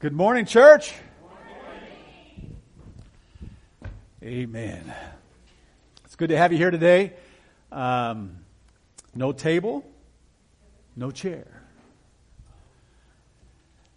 Good 0.00 0.12
morning, 0.12 0.44
church. 0.44 0.94
Amen. 4.22 4.94
It's 6.04 6.14
good 6.14 6.28
to 6.28 6.36
have 6.36 6.52
you 6.52 6.58
here 6.58 6.70
today. 6.70 7.14
Um, 7.72 8.36
no 9.12 9.32
table, 9.32 9.84
no 10.94 11.10
chair. 11.10 11.48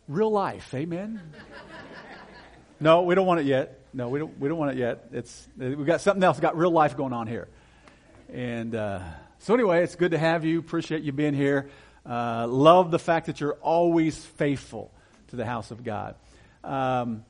Real 0.07 0.31
life, 0.31 0.73
amen. 0.73 1.21
no, 2.79 3.03
we 3.03 3.13
don't 3.13 3.27
want 3.27 3.41
it 3.41 3.45
yet. 3.45 3.81
No, 3.93 4.09
we 4.09 4.17
don't. 4.17 4.39
We 4.39 4.49
don't 4.49 4.57
want 4.57 4.71
it 4.71 4.77
yet. 4.77 5.05
It's 5.11 5.47
we've 5.55 5.85
got 5.85 6.01
something 6.01 6.23
else. 6.23 6.39
Got 6.39 6.57
real 6.57 6.71
life 6.71 6.97
going 6.97 7.13
on 7.13 7.27
here, 7.27 7.47
and 8.33 8.73
uh, 8.73 9.01
so 9.37 9.53
anyway, 9.53 9.83
it's 9.83 9.93
good 9.93 10.11
to 10.11 10.17
have 10.17 10.45
you. 10.45 10.57
Appreciate 10.57 11.03
you 11.03 11.11
being 11.11 11.35
here. 11.35 11.69
Uh, 12.03 12.47
love 12.47 12.89
the 12.89 12.97
fact 12.97 13.27
that 13.27 13.39
you're 13.39 13.59
always 13.61 14.17
faithful 14.17 14.91
to 15.31 15.37
the 15.37 15.45
house 15.45 15.71
of 15.71 15.83
God. 15.83 16.15
Um, 16.63 17.25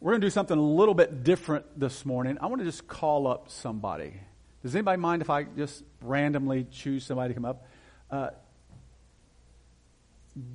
we're 0.00 0.12
going 0.12 0.20
to 0.20 0.26
do 0.26 0.30
something 0.30 0.56
a 0.56 0.62
little 0.62 0.94
bit 0.94 1.24
different 1.24 1.78
this 1.78 2.04
morning. 2.04 2.38
I 2.40 2.46
want 2.46 2.60
to 2.60 2.64
just 2.64 2.86
call 2.86 3.26
up 3.26 3.50
somebody. 3.50 4.14
Does 4.62 4.74
anybody 4.74 4.98
mind 4.98 5.22
if 5.22 5.30
I 5.30 5.44
just 5.44 5.84
randomly 6.02 6.66
choose 6.70 7.04
somebody 7.04 7.30
to 7.30 7.34
come 7.34 7.44
up? 7.44 7.66
Uh, 8.10 8.30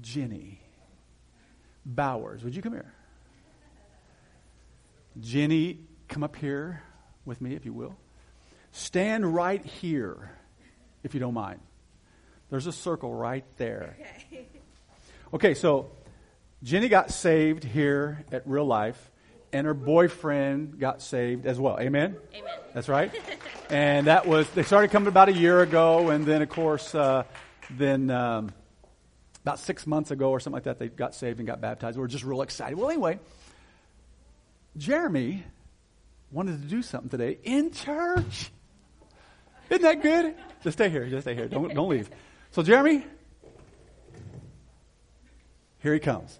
Jenny 0.02 0.60
Bowers, 1.86 2.44
would 2.44 2.56
you 2.56 2.62
come 2.62 2.74
here? 2.74 2.94
Jenny, 5.20 5.80
come 6.10 6.24
up 6.24 6.36
here 6.36 6.82
with 7.24 7.40
me, 7.40 7.56
if 7.56 7.66
you 7.66 7.72
will. 7.72 7.96
Stand 8.74 9.34
right 9.34 9.64
here, 9.64 10.32
if 11.04 11.14
you 11.14 11.22
don't 11.22 11.34
mind. 11.34 11.62
There's 12.50 12.68
a 12.68 12.74
circle 12.74 13.14
right 13.14 13.46
there. 13.58 13.96
Okay, 14.28 14.48
okay 15.34 15.54
so 15.54 15.92
Jenny 16.64 16.88
got 16.88 17.12
saved 17.12 17.64
here 17.64 18.26
at 18.32 18.48
Real 18.48 18.66
Life, 18.66 19.12
and 19.54 19.68
her 19.68 19.74
boyfriend 19.74 20.80
got 20.80 21.02
saved 21.02 21.46
as 21.46 21.60
well. 21.60 21.80
Amen? 21.80 22.18
Amen. 22.34 22.54
That's 22.74 22.90
right. 22.90 23.12
and 23.70 24.08
that 24.08 24.26
was, 24.26 24.50
they 24.52 24.64
started 24.64 24.92
coming 24.92 25.08
about 25.08 25.30
a 25.30 25.34
year 25.34 25.62
ago, 25.62 26.10
and 26.10 26.26
then, 26.26 26.42
of 26.42 26.50
course, 26.50 26.96
uh, 26.96 27.24
then 27.70 28.10
um, 28.10 28.52
about 29.44 29.60
six 29.60 29.86
months 29.86 30.12
ago 30.12 30.32
or 30.32 30.40
something 30.40 30.56
like 30.56 30.64
that, 30.64 30.80
they 30.80 30.88
got 30.88 31.14
saved 31.14 31.40
and 31.40 31.48
got 31.48 31.62
baptized. 31.62 31.98
We 31.98 32.02
were 32.02 32.08
just 32.08 32.24
real 32.24 32.42
excited. 32.42 32.78
Well, 32.78 32.90
anyway, 32.90 33.20
Jeremy 34.76 35.44
wanted 36.32 36.62
to 36.62 36.68
do 36.68 36.82
something 36.82 37.10
today 37.10 37.38
in 37.44 37.72
church. 37.72 38.50
Isn't 39.70 39.84
that 39.84 40.02
good? 40.02 40.36
Just 40.64 40.78
stay 40.78 40.90
here. 40.90 41.08
Just 41.08 41.26
stay 41.26 41.36
here. 41.36 41.48
Don't, 41.48 41.74
don't 41.74 41.90
leave. 41.90 42.10
So, 42.52 42.64
Jeremy, 42.64 43.06
here 45.80 45.94
he 45.94 46.00
comes. 46.00 46.40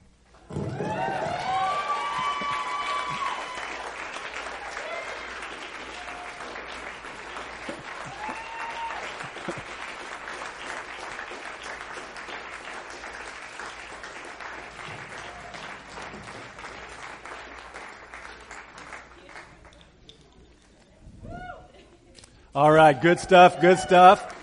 All 22.61 22.71
right, 22.71 22.93
good 22.93 23.19
stuff, 23.19 23.59
good 23.59 23.79
stuff. 23.79 24.35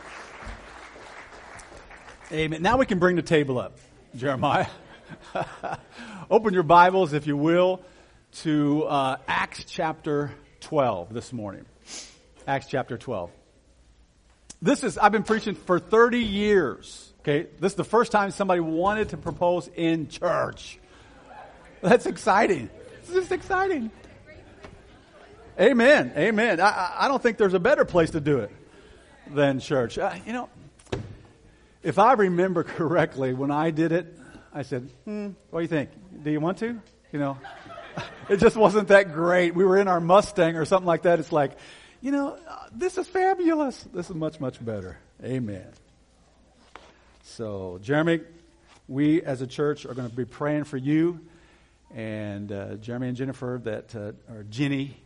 Amen. 2.33 2.60
Now 2.60 2.76
we 2.76 2.84
can 2.84 2.98
bring 2.98 3.15
the 3.15 3.22
table 3.22 3.60
up, 3.60 3.78
Jeremiah. 4.16 4.66
Open 6.31 6.53
your 6.53 6.65
Bibles, 6.65 7.12
if 7.12 7.28
you 7.28 7.37
will, 7.37 7.81
to 8.38 8.82
uh, 8.87 9.19
Acts 9.28 9.62
chapter 9.69 10.32
12 10.62 11.15
this 11.15 11.32
morning. 11.32 11.65
Acts 12.44 12.66
chapter 12.66 12.98
12. 12.98 13.31
This 14.60 14.82
is, 14.82 14.98
I've 14.98 15.12
been 15.12 15.22
preaching 15.22 15.54
for 15.54 15.78
30 15.78 16.19
years. 16.19 17.12
Okay, 17.21 17.47
this 17.60 17.71
is 17.71 17.76
the 17.76 17.84
first 17.84 18.10
time 18.10 18.32
somebody 18.32 18.59
wanted 18.59 19.10
to 19.10 19.16
propose 19.16 19.71
in 19.76 20.09
church. 20.09 20.81
That's 21.82 22.06
exciting. 22.06 22.69
This 23.06 23.26
is 23.26 23.31
exciting. 23.31 23.92
Amen. 25.58 26.12
Amen. 26.16 26.60
I, 26.60 26.94
I 26.98 27.08
don't 27.08 27.20
think 27.20 27.36
there's 27.36 27.54
a 27.54 27.58
better 27.58 27.84
place 27.84 28.10
to 28.10 28.20
do 28.20 28.38
it 28.38 28.50
than 29.28 29.58
church. 29.58 29.98
Uh, 29.98 30.14
you 30.24 30.32
know, 30.32 30.48
if 31.82 31.98
I 31.98 32.12
remember 32.12 32.62
correctly, 32.64 33.34
when 33.34 33.50
I 33.50 33.70
did 33.70 33.91
it, 33.92 34.16
I 34.54 34.62
said, 34.62 34.88
hmm, 35.04 35.30
what 35.50 35.60
do 35.60 35.62
you 35.62 35.68
think? 35.68 35.91
Do 36.22 36.30
you 36.30 36.41
want 36.41 36.58
to? 36.58 36.80
You 37.12 37.18
know, 37.18 37.38
it 38.28 38.36
just 38.36 38.56
wasn't 38.56 38.88
that 38.88 39.12
great. 39.12 39.54
We 39.54 39.64
were 39.64 39.76
in 39.78 39.88
our 39.88 40.00
Mustang 40.00 40.56
or 40.56 40.64
something 40.64 40.86
like 40.86 41.02
that. 41.02 41.18
It's 41.18 41.32
like, 41.32 41.52
you 42.00 42.12
know, 42.12 42.38
uh, 42.48 42.56
this 42.72 42.97
is 42.97 43.08
fabulous. 43.08 43.82
This 43.92 44.08
is 44.08 44.14
much, 44.14 44.38
much 44.38 44.64
better. 44.64 44.97
Amen. 45.24 45.66
So, 47.24 47.80
Jeremy, 47.82 48.20
we 48.86 49.22
as 49.22 49.42
a 49.42 49.47
church 49.47 49.86
are 49.86 49.94
going 49.94 50.08
to 50.08 50.14
be 50.14 50.24
praying 50.24 50.64
for 50.64 50.76
you 50.76 51.20
and 51.92 52.52
uh, 52.52 52.76
Jeremy 52.76 53.08
and 53.08 53.16
Jennifer 53.16 53.60
that, 53.64 53.94
uh, 53.97 54.12
or 54.32 54.44
Jenny, 54.44 54.97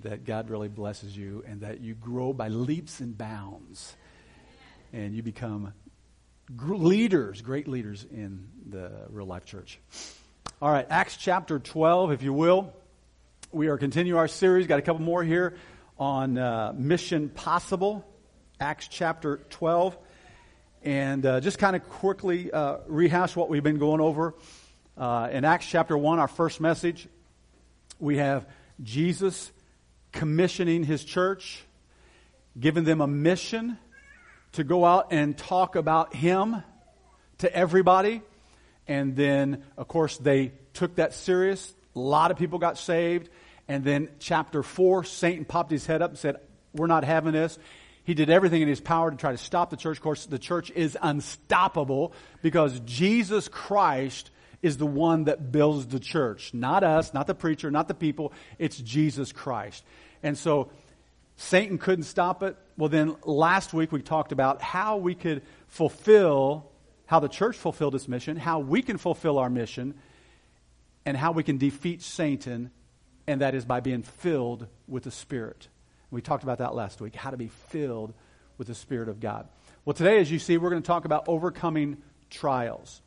that 0.00 0.24
God 0.24 0.50
really 0.50 0.68
blesses 0.68 1.16
you 1.16 1.42
and 1.46 1.62
that 1.62 1.80
you 1.80 1.94
grow 1.94 2.32
by 2.32 2.48
leaps 2.48 3.00
and 3.00 3.16
bounds 3.16 3.96
and 4.92 5.14
you 5.14 5.22
become 5.22 5.72
leaders, 6.58 7.42
great 7.42 7.66
leaders 7.66 8.06
in 8.10 8.48
the 8.68 8.90
real 9.10 9.26
life 9.26 9.44
church. 9.44 9.78
All 10.60 10.70
right, 10.70 10.86
Acts 10.88 11.16
chapter 11.16 11.58
12, 11.58 12.12
if 12.12 12.22
you 12.22 12.32
will. 12.32 12.72
We 13.52 13.68
are 13.68 13.78
continuing 13.78 14.18
our 14.18 14.28
series. 14.28 14.66
Got 14.66 14.78
a 14.78 14.82
couple 14.82 15.02
more 15.02 15.22
here 15.22 15.56
on 15.98 16.38
uh, 16.38 16.72
Mission 16.76 17.28
Possible, 17.28 18.06
Acts 18.60 18.88
chapter 18.88 19.38
12. 19.50 19.96
And 20.82 21.26
uh, 21.26 21.40
just 21.40 21.58
kind 21.58 21.74
of 21.74 21.88
quickly 21.88 22.50
uh, 22.52 22.78
rehash 22.86 23.34
what 23.34 23.48
we've 23.48 23.62
been 23.62 23.78
going 23.78 24.00
over. 24.00 24.34
Uh, 24.96 25.28
in 25.32 25.44
Acts 25.44 25.66
chapter 25.66 25.96
1, 25.96 26.18
our 26.18 26.28
first 26.28 26.60
message, 26.60 27.08
we 27.98 28.18
have 28.18 28.46
Jesus 28.82 29.50
commissioning 30.16 30.82
his 30.82 31.04
church, 31.04 31.62
giving 32.58 32.84
them 32.84 33.00
a 33.00 33.06
mission 33.06 33.78
to 34.52 34.64
go 34.64 34.84
out 34.84 35.08
and 35.10 35.36
talk 35.36 35.76
about 35.76 36.14
him 36.14 36.62
to 37.38 37.54
everybody. 37.54 38.22
And 38.88 39.14
then, 39.14 39.62
of 39.76 39.88
course, 39.88 40.16
they 40.16 40.52
took 40.72 40.96
that 40.96 41.12
serious. 41.12 41.74
A 41.94 41.98
lot 41.98 42.30
of 42.30 42.38
people 42.38 42.58
got 42.58 42.78
saved. 42.78 43.28
And 43.68 43.84
then, 43.84 44.08
chapter 44.18 44.62
4, 44.62 45.04
Satan 45.04 45.44
popped 45.44 45.70
his 45.70 45.84
head 45.84 46.00
up 46.00 46.10
and 46.10 46.18
said, 46.18 46.36
We're 46.72 46.86
not 46.86 47.04
having 47.04 47.32
this. 47.32 47.58
He 48.04 48.14
did 48.14 48.30
everything 48.30 48.62
in 48.62 48.68
his 48.68 48.80
power 48.80 49.10
to 49.10 49.16
try 49.16 49.32
to 49.32 49.38
stop 49.38 49.68
the 49.68 49.76
church. 49.76 49.98
Of 49.98 50.02
course, 50.02 50.24
the 50.24 50.38
church 50.38 50.70
is 50.70 50.96
unstoppable 51.02 52.14
because 52.40 52.80
Jesus 52.80 53.48
Christ 53.48 54.30
is 54.62 54.78
the 54.78 54.86
one 54.86 55.24
that 55.24 55.52
builds 55.52 55.86
the 55.86 56.00
church. 56.00 56.54
Not 56.54 56.84
us, 56.84 57.12
not 57.12 57.26
the 57.26 57.34
preacher, 57.34 57.70
not 57.70 57.88
the 57.88 57.94
people. 57.94 58.32
It's 58.58 58.78
Jesus 58.78 59.32
Christ. 59.32 59.84
And 60.22 60.36
so 60.36 60.70
Satan 61.36 61.78
couldn't 61.78 62.04
stop 62.04 62.42
it. 62.42 62.56
Well, 62.76 62.88
then 62.88 63.16
last 63.24 63.72
week 63.72 63.92
we 63.92 64.02
talked 64.02 64.32
about 64.32 64.62
how 64.62 64.96
we 64.96 65.14
could 65.14 65.42
fulfill, 65.68 66.70
how 67.06 67.20
the 67.20 67.28
church 67.28 67.56
fulfilled 67.56 67.94
its 67.94 68.08
mission, 68.08 68.36
how 68.36 68.60
we 68.60 68.82
can 68.82 68.98
fulfill 68.98 69.38
our 69.38 69.50
mission, 69.50 69.94
and 71.04 71.16
how 71.16 71.32
we 71.32 71.42
can 71.42 71.58
defeat 71.58 72.02
Satan, 72.02 72.70
and 73.26 73.40
that 73.40 73.54
is 73.54 73.64
by 73.64 73.80
being 73.80 74.02
filled 74.02 74.66
with 74.88 75.04
the 75.04 75.10
Spirit. 75.10 75.68
We 76.10 76.20
talked 76.20 76.42
about 76.42 76.58
that 76.58 76.74
last 76.74 77.00
week, 77.00 77.14
how 77.14 77.30
to 77.30 77.36
be 77.36 77.48
filled 77.48 78.14
with 78.58 78.68
the 78.68 78.74
Spirit 78.74 79.08
of 79.08 79.20
God. 79.20 79.48
Well, 79.84 79.94
today, 79.94 80.18
as 80.18 80.30
you 80.30 80.38
see, 80.38 80.56
we're 80.56 80.70
going 80.70 80.82
to 80.82 80.86
talk 80.86 81.04
about 81.04 81.28
overcoming 81.28 81.98
trials. 82.30 83.00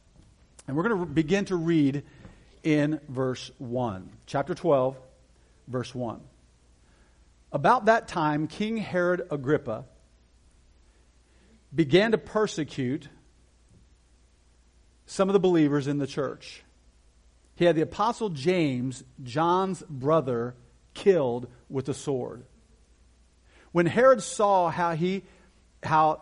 And 0.68 0.78
we're 0.78 0.84
going 0.84 1.00
to 1.00 1.06
begin 1.06 1.46
to 1.46 1.56
read 1.56 2.04
in 2.64 3.00
verse 3.10 3.52
1. 3.58 4.10
Chapter 4.28 4.54
12, 4.54 4.98
verse 5.68 5.94
1. 5.96 6.22
About 7.52 7.86
that 7.86 8.08
time, 8.08 8.48
King 8.48 8.78
Herod 8.78 9.28
Agrippa 9.32 9.86
began 11.74 12.12
to 12.12 12.18
persecute 12.18 13.10
some 15.06 15.30
of 15.30 15.34
the 15.34 15.40
believers 15.40 15.88
in 15.88 15.98
the 15.98 16.08
church. 16.08 16.64
He 17.56 17.66
had 17.66 17.76
the 17.76 17.82
apostle 17.82 18.30
James, 18.30 19.04
John's 19.24 19.82
brother, 19.90 20.56
killed 20.94 21.48
with 21.70 21.90
a 21.90 21.94
sword. 21.94 22.46
When 23.72 23.86
Herod 23.86 24.22
saw 24.22 24.70
how 24.70 24.96
he 24.96 25.24
how 25.82 26.22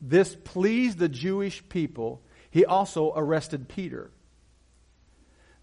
this 0.00 0.36
pleased 0.44 0.98
the 0.98 1.08
Jewish 1.08 1.66
people, 1.68 2.22
he 2.50 2.64
also 2.64 3.12
arrested 3.14 3.68
Peter. 3.68 4.10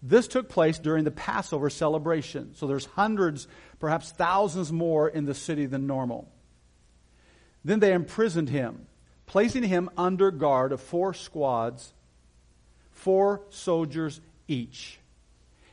This 0.06 0.28
took 0.28 0.50
place 0.50 0.78
during 0.78 1.04
the 1.04 1.10
Passover 1.10 1.70
celebration. 1.70 2.54
So 2.54 2.66
there's 2.66 2.84
hundreds, 2.84 3.48
perhaps 3.78 4.10
thousands 4.10 4.70
more 4.70 5.08
in 5.08 5.24
the 5.24 5.32
city 5.32 5.64
than 5.64 5.86
normal. 5.86 6.30
Then 7.64 7.80
they 7.80 7.94
imprisoned 7.94 8.50
him, 8.50 8.86
placing 9.24 9.62
him 9.62 9.88
under 9.96 10.30
guard 10.30 10.72
of 10.72 10.82
four 10.82 11.14
squads, 11.14 11.94
four 12.90 13.40
soldiers 13.48 14.20
each. 14.46 14.98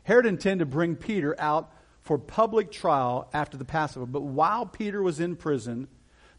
Herod 0.04 0.26
intended 0.26 0.60
to 0.60 0.72
bring 0.72 0.96
Peter 0.96 1.36
out 1.38 1.70
for 2.00 2.18
public 2.18 2.72
trial 2.72 3.30
after 3.34 3.58
the 3.58 3.66
Passover. 3.66 4.06
But 4.06 4.22
while 4.22 4.66
Peter 4.66 5.04
was 5.04 5.20
in 5.20 5.36
prison, 5.36 5.90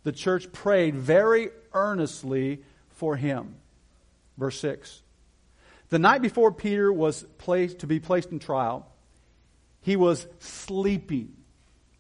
the 0.03 0.13
church 0.13 0.51
prayed 0.51 0.95
very 0.95 1.51
earnestly 1.75 2.63
for 2.89 3.17
him. 3.17 3.57
Verse 4.39 4.59
6. 4.61 5.03
The 5.93 5.99
night 5.99 6.23
before 6.23 6.51
Peter 6.53 6.91
was 6.91 7.23
placed 7.37 7.81
to 7.81 7.87
be 7.87 8.01
placed 8.01 8.33
in 8.33 8.39
trial, 8.39 8.91
he 9.83 9.95
was 9.95 10.27
sleeping, 10.39 11.35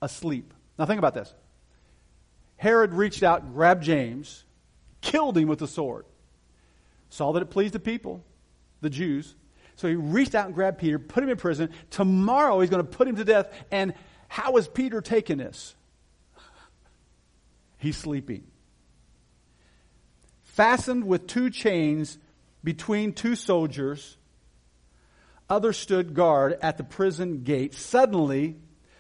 asleep. 0.01 0.55
Now 0.79 0.87
think 0.87 0.99
about 0.99 1.13
this. 1.13 1.31
Herod 2.57 2.95
reached 2.95 3.23
out, 3.23 3.53
grabbed 3.53 3.83
James, 3.83 4.45
killed 5.03 5.37
him 5.37 5.47
with 5.47 5.61
a 5.61 5.67
sword. 5.67 6.07
Saw 7.11 7.33
that 7.33 7.43
it 7.43 7.51
pleased 7.51 7.75
the 7.75 7.81
people, 7.81 8.25
the 8.81 8.89
Jews. 8.89 9.35
So 9.77 9.89
he 9.89 9.95
reached 9.95 10.35
out 10.35 10.47
and 10.47 10.55
grabbed 10.55 10.79
Peter, 10.79 10.99
put 10.99 11.23
him 11.23 11.29
in 11.29 11.37
prison. 11.37 11.69
Tomorrow 11.91 12.61
he's 12.61 12.71
going 12.71 12.83
to 12.83 12.91
put 12.91 13.07
him 13.07 13.17
to 13.17 13.27
death. 13.27 13.53
And 13.71 13.93
how 14.27 14.57
is 14.57 14.69
Peter 14.69 15.03
taking 15.03 15.37
this? 15.37 15.75
He's 17.77 17.99
sleeping. 17.99 18.45
Fastened 20.45 21.05
with 21.05 21.27
two 21.27 21.51
chains 21.51 22.17
between 22.65 23.13
two 23.13 23.35
soldiers. 23.35 24.17
Others 25.49 25.79
stood 25.79 26.15
guard 26.15 26.59
at 26.63 26.79
the 26.79 26.85
prison 26.85 27.43
gate. 27.43 27.75
Suddenly, 27.75 28.57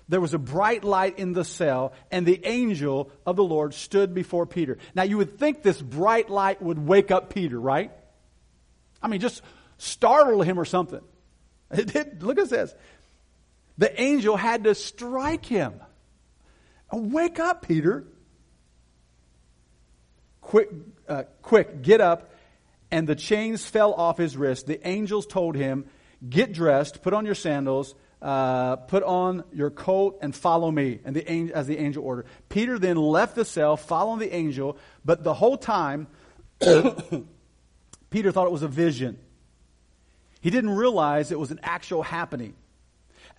there 0.09 0.20
was 0.20 0.35
a 0.35 0.38
bright 0.38 0.85
light 0.85 1.19
in 1.19 1.32
the 1.32 1.44
cell, 1.44 1.93
and 2.11 2.26
the 2.26 2.44
angel 2.44 3.11
of 3.25 3.37
the 3.37 3.44
Lord 3.44 3.73
stood 3.73 4.14
before 4.14 4.47
Peter. 4.47 4.79
Now, 4.94 5.05
you 5.05 5.17
would 5.17 5.38
think 5.38 5.62
this 5.62 5.81
bright 5.81 6.29
light 6.29 6.61
would 6.61 6.79
wake 6.79 7.11
up 7.11 7.32
Peter, 7.32 7.59
right? 7.59 7.91
I 9.03 9.09
mean, 9.09 9.20
just 9.20 9.43
startle 9.79 10.43
him 10.43 10.58
or 10.58 10.65
something. 10.65 11.00
It 11.75 11.91
did. 11.91 12.23
Look 12.23 12.38
at 12.38 12.50
this. 12.50 12.75
The 13.79 13.99
angel 13.99 14.37
had 14.37 14.65
to 14.65 14.75
strike 14.75 15.47
him. 15.47 15.73
Wake 16.93 17.41
up, 17.41 17.67
Peter. 17.67 18.05
Quick, 20.43 20.69
uh, 21.08 21.23
quick, 21.41 21.81
get 21.81 22.03
up 22.03 22.31
and 22.93 23.09
the 23.09 23.17
chains 23.17 23.65
fell 23.65 23.94
off 23.94 24.19
his 24.19 24.37
wrist. 24.37 24.67
The 24.67 24.87
angels 24.87 25.27
told 25.27 25.56
him, 25.56 25.87
Get 26.29 26.53
dressed, 26.53 27.03
put 27.03 27.15
on 27.15 27.25
your 27.25 27.35
sandals, 27.35 27.97
uh, 28.21 28.77
put 28.77 29.03
on 29.03 29.43
your 29.53 29.71
coat, 29.71 30.19
and 30.23 30.33
follow 30.33 30.71
me. 30.71 31.00
And 31.05 31.17
the 31.17 31.53
as 31.53 31.67
the 31.67 31.79
angel 31.79 32.05
ordered. 32.05 32.27
Peter 32.49 32.79
then 32.79 32.97
left 32.97 33.35
the 33.35 33.44
cell, 33.44 33.77
following 33.77 34.21
the 34.21 34.33
angel, 34.33 34.77
but 35.05 35.25
the 35.25 35.35
whole 35.35 35.56
time, 35.56 36.06
Peter 38.11 38.31
thought 38.31 38.47
it 38.47 38.53
was 38.53 38.62
a 38.62 38.69
vision. 38.69 39.19
He 40.41 40.50
didn't 40.50 40.71
realize 40.71 41.33
it 41.33 41.41
was 41.41 41.50
an 41.50 41.61
actual 41.62 42.03
happening. 42.03 42.55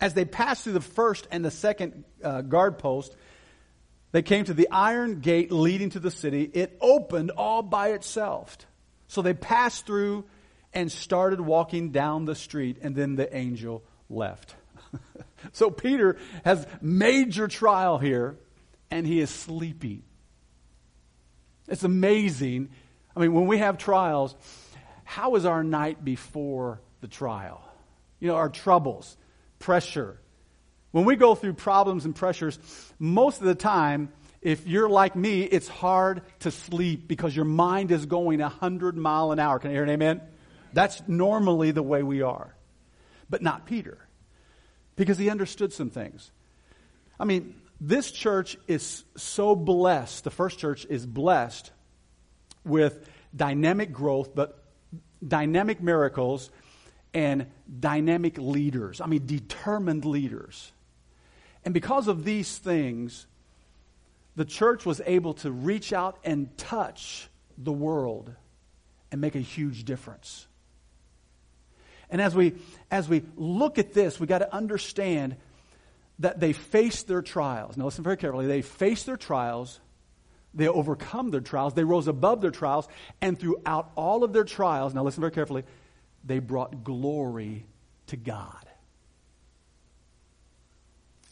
As 0.00 0.14
they 0.14 0.24
passed 0.24 0.64
through 0.64 0.72
the 0.72 0.80
first 0.80 1.28
and 1.30 1.44
the 1.44 1.50
second 1.50 2.04
uh, 2.22 2.42
guard 2.42 2.78
post, 2.78 3.14
they 4.10 4.22
came 4.22 4.44
to 4.46 4.54
the 4.54 4.68
iron 4.70 5.20
gate 5.20 5.52
leading 5.52 5.90
to 5.90 6.00
the 6.00 6.10
city. 6.10 6.42
It 6.42 6.76
opened 6.80 7.30
all 7.30 7.62
by 7.62 7.92
itself. 7.92 8.58
So 9.08 9.22
they 9.22 9.34
passed 9.34 9.86
through 9.86 10.24
and 10.72 10.90
started 10.90 11.40
walking 11.40 11.90
down 11.90 12.24
the 12.24 12.34
street, 12.34 12.78
and 12.82 12.96
then 12.96 13.14
the 13.14 13.34
angel 13.34 13.84
left. 14.10 14.54
so 15.52 15.70
Peter 15.70 16.16
has 16.44 16.66
major 16.80 17.48
trial 17.48 17.98
here, 17.98 18.36
and 18.90 19.06
he 19.06 19.20
is 19.20 19.30
sleepy. 19.30 20.02
It's 21.68 21.84
amazing. 21.84 22.70
I 23.16 23.20
mean, 23.20 23.32
when 23.32 23.46
we 23.46 23.58
have 23.58 23.78
trials, 23.78 24.34
how 25.04 25.36
is 25.36 25.44
our 25.44 25.62
night 25.62 26.04
before 26.04 26.80
the 27.00 27.08
trial? 27.08 27.62
You 28.18 28.28
know, 28.28 28.36
our 28.36 28.48
troubles, 28.48 29.16
pressure. 29.58 30.18
When 30.90 31.04
we 31.04 31.16
go 31.16 31.34
through 31.34 31.54
problems 31.54 32.04
and 32.04 32.14
pressures, 32.14 32.58
most 32.98 33.40
of 33.40 33.46
the 33.46 33.54
time, 33.54 34.12
if 34.44 34.66
you're 34.66 34.90
like 34.90 35.16
me, 35.16 35.42
it's 35.42 35.68
hard 35.68 36.20
to 36.40 36.50
sleep 36.50 37.08
because 37.08 37.34
your 37.34 37.46
mind 37.46 37.90
is 37.90 38.04
going 38.04 38.40
100 38.40 38.94
mile 38.94 39.32
an 39.32 39.38
hour. 39.38 39.58
Can 39.58 39.70
I 39.70 39.72
hear 39.74 39.82
an 39.82 39.88
amen? 39.88 40.20
That's 40.74 41.02
normally 41.08 41.70
the 41.70 41.82
way 41.82 42.02
we 42.02 42.20
are. 42.20 42.54
But 43.30 43.40
not 43.40 43.64
Peter. 43.64 43.98
Because 44.96 45.16
he 45.16 45.30
understood 45.30 45.72
some 45.72 45.88
things. 45.88 46.30
I 47.18 47.24
mean, 47.24 47.54
this 47.80 48.12
church 48.12 48.58
is 48.68 49.04
so 49.16 49.56
blessed. 49.56 50.24
The 50.24 50.30
first 50.30 50.58
church 50.58 50.86
is 50.90 51.06
blessed 51.06 51.72
with 52.64 53.08
dynamic 53.34 53.92
growth, 53.92 54.34
but 54.34 54.62
dynamic 55.26 55.80
miracles 55.80 56.50
and 57.14 57.46
dynamic 57.80 58.36
leaders. 58.36 59.00
I 59.00 59.06
mean, 59.06 59.24
determined 59.24 60.04
leaders. 60.04 60.70
And 61.64 61.72
because 61.72 62.08
of 62.08 62.24
these 62.24 62.58
things, 62.58 63.26
the 64.36 64.44
church 64.44 64.84
was 64.84 65.00
able 65.06 65.34
to 65.34 65.50
reach 65.50 65.92
out 65.92 66.18
and 66.24 66.56
touch 66.56 67.28
the 67.56 67.72
world 67.72 68.32
and 69.12 69.20
make 69.20 69.34
a 69.34 69.40
huge 69.40 69.84
difference. 69.84 70.46
And 72.10 72.20
as 72.20 72.34
we, 72.34 72.54
as 72.90 73.08
we 73.08 73.22
look 73.36 73.78
at 73.78 73.92
this, 73.92 74.18
we 74.18 74.26
got 74.26 74.38
to 74.38 74.54
understand 74.54 75.36
that 76.18 76.40
they 76.40 76.52
faced 76.52 77.08
their 77.08 77.22
trials. 77.22 77.76
Now, 77.76 77.86
listen 77.86 78.04
very 78.04 78.16
carefully. 78.16 78.46
They 78.46 78.62
faced 78.62 79.06
their 79.06 79.16
trials, 79.16 79.80
they 80.52 80.68
overcome 80.68 81.30
their 81.30 81.40
trials, 81.40 81.74
they 81.74 81.84
rose 81.84 82.06
above 82.06 82.40
their 82.40 82.50
trials, 82.50 82.88
and 83.20 83.38
throughout 83.38 83.90
all 83.96 84.22
of 84.22 84.32
their 84.32 84.44
trials, 84.44 84.94
now 84.94 85.02
listen 85.02 85.20
very 85.20 85.32
carefully, 85.32 85.64
they 86.24 86.38
brought 86.38 86.84
glory 86.84 87.66
to 88.06 88.16
God. 88.16 88.66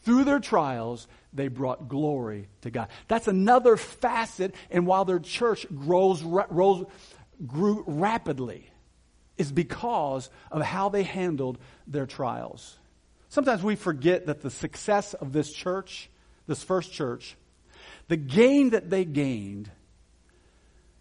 Through 0.03 0.25
their 0.25 0.39
trials, 0.39 1.07
they 1.33 1.47
brought 1.47 1.87
glory 1.87 2.47
to 2.61 2.71
God. 2.71 2.87
That's 3.07 3.27
another 3.27 3.77
facet, 3.77 4.53
and 4.69 4.85
while 4.85 5.05
their 5.05 5.19
church 5.19 5.65
grows, 5.73 6.21
rose, 6.21 6.85
grew 7.45 7.83
rapidly, 7.87 8.69
is 9.37 9.51
because 9.51 10.29
of 10.51 10.61
how 10.61 10.89
they 10.89 11.03
handled 11.03 11.57
their 11.87 12.05
trials. 12.05 12.77
Sometimes 13.29 13.63
we 13.63 13.75
forget 13.75 14.27
that 14.27 14.41
the 14.41 14.51
success 14.51 15.15
of 15.15 15.33
this 15.33 15.51
church, 15.51 16.09
this 16.45 16.61
first 16.61 16.93
church, 16.93 17.35
the 18.07 18.17
gain 18.17 18.71
that 18.71 18.89
they 18.89 19.05
gained, 19.05 19.71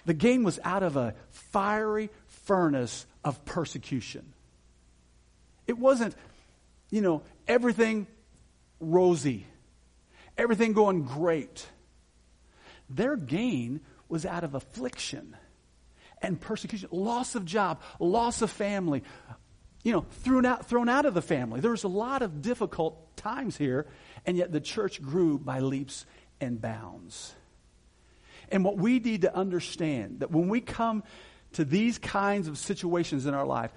the 0.06 0.14
gain 0.14 0.42
was 0.42 0.58
out 0.64 0.82
of 0.82 0.96
a 0.96 1.14
fiery 1.30 2.10
furnace 2.26 3.06
of 3.24 3.44
persecution. 3.44 4.32
It 5.66 5.78
wasn't, 5.78 6.14
you 6.90 7.02
know, 7.02 7.22
everything 7.46 8.06
rosy, 8.80 9.46
everything 10.36 10.72
going 10.72 11.04
great. 11.04 11.66
Their 12.88 13.16
gain 13.16 13.80
was 14.08 14.26
out 14.26 14.44
of 14.44 14.54
affliction 14.54 15.36
and 16.20 16.40
persecution, 16.40 16.88
loss 16.92 17.34
of 17.34 17.44
job, 17.44 17.80
loss 17.98 18.42
of 18.42 18.50
family, 18.50 19.02
you 19.82 19.92
know, 19.92 20.06
thrown 20.22 20.46
out, 20.46 20.66
thrown 20.66 20.88
out 20.88 21.04
of 21.04 21.14
the 21.14 21.22
family. 21.22 21.60
There 21.60 21.70
was 21.70 21.84
a 21.84 21.88
lot 21.88 22.22
of 22.22 22.42
difficult 22.42 23.16
times 23.16 23.56
here, 23.56 23.86
and 24.24 24.36
yet 24.36 24.52
the 24.52 24.60
church 24.60 25.02
grew 25.02 25.38
by 25.38 25.60
leaps 25.60 26.06
and 26.40 26.60
bounds. 26.60 27.34
And 28.50 28.64
what 28.64 28.76
we 28.76 28.98
need 28.98 29.22
to 29.22 29.34
understand 29.34 30.20
that 30.20 30.30
when 30.30 30.48
we 30.48 30.60
come 30.60 31.02
to 31.54 31.64
these 31.64 31.98
kinds 31.98 32.48
of 32.48 32.58
situations 32.58 33.26
in 33.26 33.34
our 33.34 33.46
life, 33.46 33.72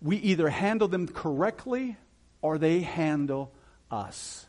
we 0.00 0.16
either 0.18 0.48
handle 0.48 0.88
them 0.88 1.08
correctly 1.08 1.96
or 2.42 2.58
they 2.58 2.80
handle 2.80 3.52
us. 3.90 4.46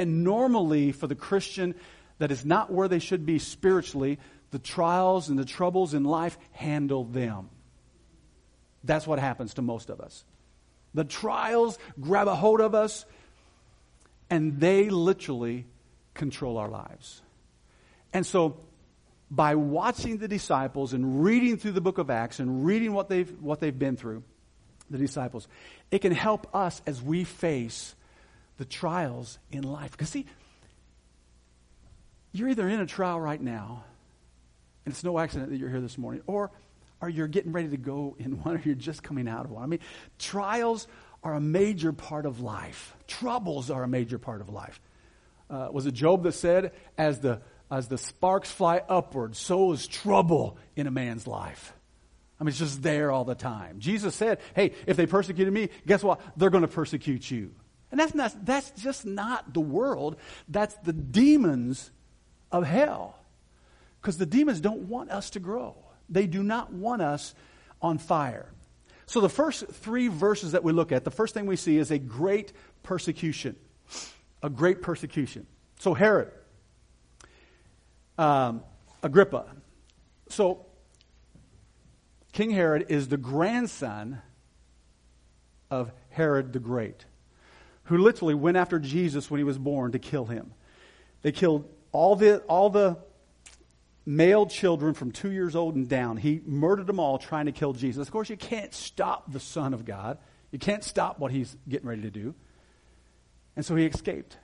And 0.00 0.24
normally, 0.24 0.92
for 0.92 1.06
the 1.06 1.14
Christian 1.14 1.74
that 2.16 2.30
is 2.30 2.42
not 2.42 2.72
where 2.72 2.88
they 2.88 3.00
should 3.00 3.26
be 3.26 3.38
spiritually, 3.38 4.18
the 4.50 4.58
trials 4.58 5.28
and 5.28 5.38
the 5.38 5.44
troubles 5.44 5.92
in 5.92 6.04
life 6.04 6.38
handle 6.52 7.04
them. 7.04 7.50
That's 8.82 9.06
what 9.06 9.18
happens 9.18 9.52
to 9.54 9.62
most 9.62 9.90
of 9.90 10.00
us. 10.00 10.24
The 10.94 11.04
trials 11.04 11.78
grab 12.00 12.28
a 12.28 12.34
hold 12.34 12.62
of 12.62 12.74
us, 12.74 13.04
and 14.30 14.58
they 14.58 14.88
literally 14.88 15.66
control 16.14 16.56
our 16.56 16.70
lives. 16.70 17.20
And 18.14 18.24
so, 18.24 18.56
by 19.30 19.54
watching 19.54 20.16
the 20.16 20.28
disciples 20.28 20.94
and 20.94 21.22
reading 21.22 21.58
through 21.58 21.72
the 21.72 21.82
book 21.82 21.98
of 21.98 22.08
Acts 22.08 22.40
and 22.40 22.64
reading 22.64 22.94
what 22.94 23.10
they've, 23.10 23.30
what 23.42 23.60
they've 23.60 23.78
been 23.78 23.98
through, 23.98 24.22
the 24.88 24.96
disciples. 24.96 25.46
It 25.90 25.98
can 25.98 26.12
help 26.12 26.54
us 26.56 26.80
as 26.86 27.02
we 27.02 27.24
face 27.24 27.94
the 28.60 28.66
trials 28.66 29.38
in 29.50 29.62
life. 29.62 29.90
Because, 29.92 30.10
see, 30.10 30.26
you're 32.30 32.50
either 32.50 32.68
in 32.68 32.78
a 32.78 32.86
trial 32.86 33.18
right 33.18 33.40
now, 33.40 33.84
and 34.84 34.92
it's 34.92 35.02
no 35.02 35.18
accident 35.18 35.50
that 35.50 35.56
you're 35.56 35.70
here 35.70 35.80
this 35.80 35.96
morning, 35.96 36.22
or 36.26 36.50
or 37.00 37.08
you're 37.08 37.26
getting 37.26 37.52
ready 37.52 37.70
to 37.70 37.78
go 37.78 38.14
in 38.18 38.42
one, 38.42 38.56
or 38.56 38.60
you're 38.62 38.74
just 38.74 39.02
coming 39.02 39.26
out 39.28 39.46
of 39.46 39.50
one. 39.50 39.62
I 39.62 39.66
mean, 39.66 39.80
trials 40.18 40.86
are 41.24 41.32
a 41.32 41.40
major 41.40 41.94
part 41.94 42.26
of 42.26 42.40
life. 42.40 42.94
Troubles 43.06 43.70
are 43.70 43.82
a 43.82 43.88
major 43.88 44.18
part 44.18 44.42
of 44.42 44.50
life. 44.50 44.78
Uh, 45.48 45.68
was 45.72 45.86
it 45.86 45.94
Job 45.94 46.22
that 46.24 46.32
said, 46.32 46.72
as 46.98 47.20
the, 47.20 47.40
as 47.70 47.88
the 47.88 47.96
sparks 47.96 48.50
fly 48.50 48.82
upward, 48.86 49.36
so 49.36 49.72
is 49.72 49.86
trouble 49.86 50.58
in 50.76 50.86
a 50.86 50.90
man's 50.90 51.26
life? 51.26 51.72
I 52.38 52.44
mean, 52.44 52.50
it's 52.50 52.58
just 52.58 52.82
there 52.82 53.10
all 53.10 53.24
the 53.24 53.34
time. 53.34 53.80
Jesus 53.80 54.14
said, 54.14 54.38
hey, 54.54 54.72
if 54.86 54.98
they 54.98 55.06
persecuted 55.06 55.54
me, 55.54 55.70
guess 55.86 56.04
what? 56.04 56.20
They're 56.36 56.50
going 56.50 56.62
to 56.62 56.68
persecute 56.68 57.30
you. 57.30 57.52
And 57.90 57.98
that's, 57.98 58.14
not, 58.14 58.44
that's 58.44 58.70
just 58.72 59.04
not 59.04 59.52
the 59.52 59.60
world. 59.60 60.16
That's 60.48 60.74
the 60.76 60.92
demons 60.92 61.90
of 62.52 62.64
hell. 62.64 63.16
Because 64.00 64.16
the 64.16 64.26
demons 64.26 64.60
don't 64.60 64.82
want 64.82 65.10
us 65.10 65.30
to 65.30 65.40
grow. 65.40 65.76
They 66.08 66.26
do 66.26 66.42
not 66.42 66.72
want 66.72 67.02
us 67.02 67.34
on 67.82 67.98
fire. 67.98 68.52
So 69.06 69.20
the 69.20 69.28
first 69.28 69.66
three 69.66 70.08
verses 70.08 70.52
that 70.52 70.62
we 70.62 70.72
look 70.72 70.92
at, 70.92 71.04
the 71.04 71.10
first 71.10 71.34
thing 71.34 71.46
we 71.46 71.56
see 71.56 71.78
is 71.78 71.90
a 71.90 71.98
great 71.98 72.52
persecution. 72.82 73.56
A 74.42 74.48
great 74.48 74.82
persecution. 74.82 75.46
So 75.80 75.94
Herod, 75.94 76.30
um, 78.16 78.62
Agrippa. 79.02 79.46
So 80.28 80.66
King 82.32 82.50
Herod 82.50 82.86
is 82.88 83.08
the 83.08 83.16
grandson 83.16 84.22
of 85.70 85.90
Herod 86.10 86.52
the 86.52 86.58
Great, 86.58 87.04
who 87.90 87.98
literally 87.98 88.34
went 88.34 88.56
after 88.56 88.78
Jesus 88.78 89.28
when 89.28 89.38
he 89.38 89.44
was 89.44 89.58
born 89.58 89.90
to 89.90 89.98
kill 89.98 90.24
him. 90.24 90.52
They 91.22 91.32
killed 91.32 91.68
all 91.90 92.14
the, 92.14 92.38
all 92.42 92.70
the 92.70 92.98
male 94.06 94.46
children 94.46 94.94
from 94.94 95.10
two 95.10 95.32
years 95.32 95.56
old 95.56 95.74
and 95.74 95.88
down. 95.88 96.16
He 96.16 96.40
murdered 96.46 96.86
them 96.86 97.00
all 97.00 97.18
trying 97.18 97.46
to 97.46 97.52
kill 97.52 97.72
Jesus. 97.72 98.06
Of 98.06 98.12
course, 98.12 98.30
you 98.30 98.36
can't 98.36 98.72
stop 98.72 99.32
the 99.32 99.40
Son 99.40 99.74
of 99.74 99.84
God. 99.84 100.18
You 100.52 100.60
can't 100.60 100.84
stop 100.84 101.18
what 101.18 101.32
he's 101.32 101.56
getting 101.68 101.88
ready 101.88 102.02
to 102.02 102.12
do. 102.12 102.32
And 103.56 103.66
so 103.66 103.74
he 103.74 103.86
escaped. 103.86 104.36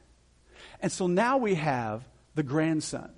And 0.82 0.90
so 0.90 1.06
now 1.06 1.36
we 1.36 1.54
have 1.54 2.02
the 2.34 2.42
grandson 2.42 3.12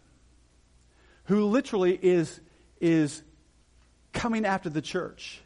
who 1.25 1.47
literally 1.47 1.99
is, 2.03 2.39
is 2.83 3.23
coming 4.13 4.45
after 4.45 4.69
the 4.69 4.83
church. 4.83 5.41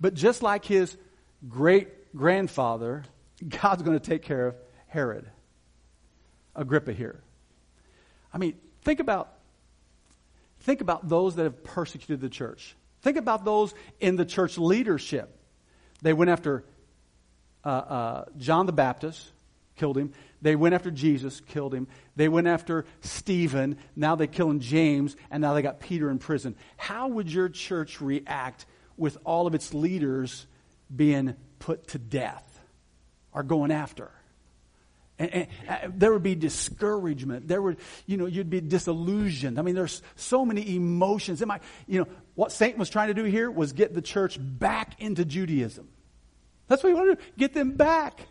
But 0.00 0.14
just 0.14 0.40
like 0.40 0.64
his 0.64 0.96
great 1.48 2.14
grandfather, 2.14 3.02
God's 3.48 3.82
going 3.82 3.98
to 3.98 4.04
take 4.04 4.22
care 4.22 4.48
of 4.48 4.54
Herod, 4.86 5.28
Agrippa 6.54 6.92
here. 6.92 7.22
I 8.32 8.38
mean, 8.38 8.54
think 8.82 9.00
about 9.00 9.34
Think 10.62 10.80
about 10.80 11.08
those 11.08 11.34
that 11.36 11.42
have 11.42 11.64
persecuted 11.64 12.20
the 12.20 12.28
church. 12.28 12.76
Think 13.02 13.16
about 13.16 13.44
those 13.44 13.74
in 13.98 14.14
the 14.14 14.24
church 14.24 14.58
leadership. 14.58 15.36
They 16.02 16.12
went 16.12 16.30
after 16.30 16.64
uh, 17.64 17.68
uh, 17.68 18.24
John 18.36 18.66
the 18.66 18.72
Baptist, 18.72 19.32
killed 19.74 19.98
him. 19.98 20.12
They 20.40 20.54
went 20.54 20.76
after 20.76 20.92
Jesus, 20.92 21.40
killed 21.40 21.74
him. 21.74 21.88
They 22.14 22.28
went 22.28 22.46
after 22.46 22.84
Stephen. 23.00 23.76
Now 23.96 24.14
they're 24.14 24.28
killing 24.28 24.60
James, 24.60 25.16
and 25.32 25.40
now 25.40 25.52
they 25.54 25.62
got 25.62 25.80
Peter 25.80 26.08
in 26.10 26.18
prison. 26.18 26.54
How 26.76 27.08
would 27.08 27.32
your 27.32 27.48
church 27.48 28.00
react 28.00 28.66
with 28.96 29.18
all 29.24 29.48
of 29.48 29.54
its 29.56 29.74
leaders 29.74 30.46
being 30.94 31.34
put 31.58 31.88
to 31.88 31.98
death 31.98 32.51
or 33.32 33.42
going 33.42 33.70
after? 33.70 34.10
And, 35.18 35.32
and, 35.32 35.46
uh, 35.68 35.78
there 35.94 36.12
would 36.12 36.22
be 36.22 36.34
discouragement. 36.34 37.46
There 37.46 37.60
would, 37.62 37.78
you 38.06 38.16
know, 38.16 38.26
you'd 38.26 38.50
be 38.50 38.60
disillusioned. 38.60 39.58
I 39.58 39.62
mean, 39.62 39.74
there's 39.74 40.02
so 40.16 40.44
many 40.44 40.74
emotions. 40.74 41.42
It 41.42 41.46
might, 41.46 41.62
you 41.86 42.00
know, 42.00 42.08
what 42.34 42.50
Satan 42.50 42.78
was 42.78 42.90
trying 42.90 43.08
to 43.08 43.14
do 43.14 43.24
here 43.24 43.50
was 43.50 43.72
get 43.72 43.94
the 43.94 44.02
church 44.02 44.38
back 44.40 45.00
into 45.00 45.24
Judaism. 45.24 45.88
That's 46.68 46.82
what 46.82 46.90
he 46.90 46.94
wanted 46.94 47.18
to 47.18 47.24
do. 47.24 47.30
Get 47.38 47.54
them 47.54 47.72
back. 47.72 48.26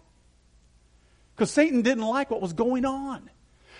Because 1.35 1.51
Satan 1.51 1.81
didn't 1.81 2.03
like 2.03 2.29
what 2.29 2.41
was 2.41 2.53
going 2.53 2.85
on. 2.85 3.29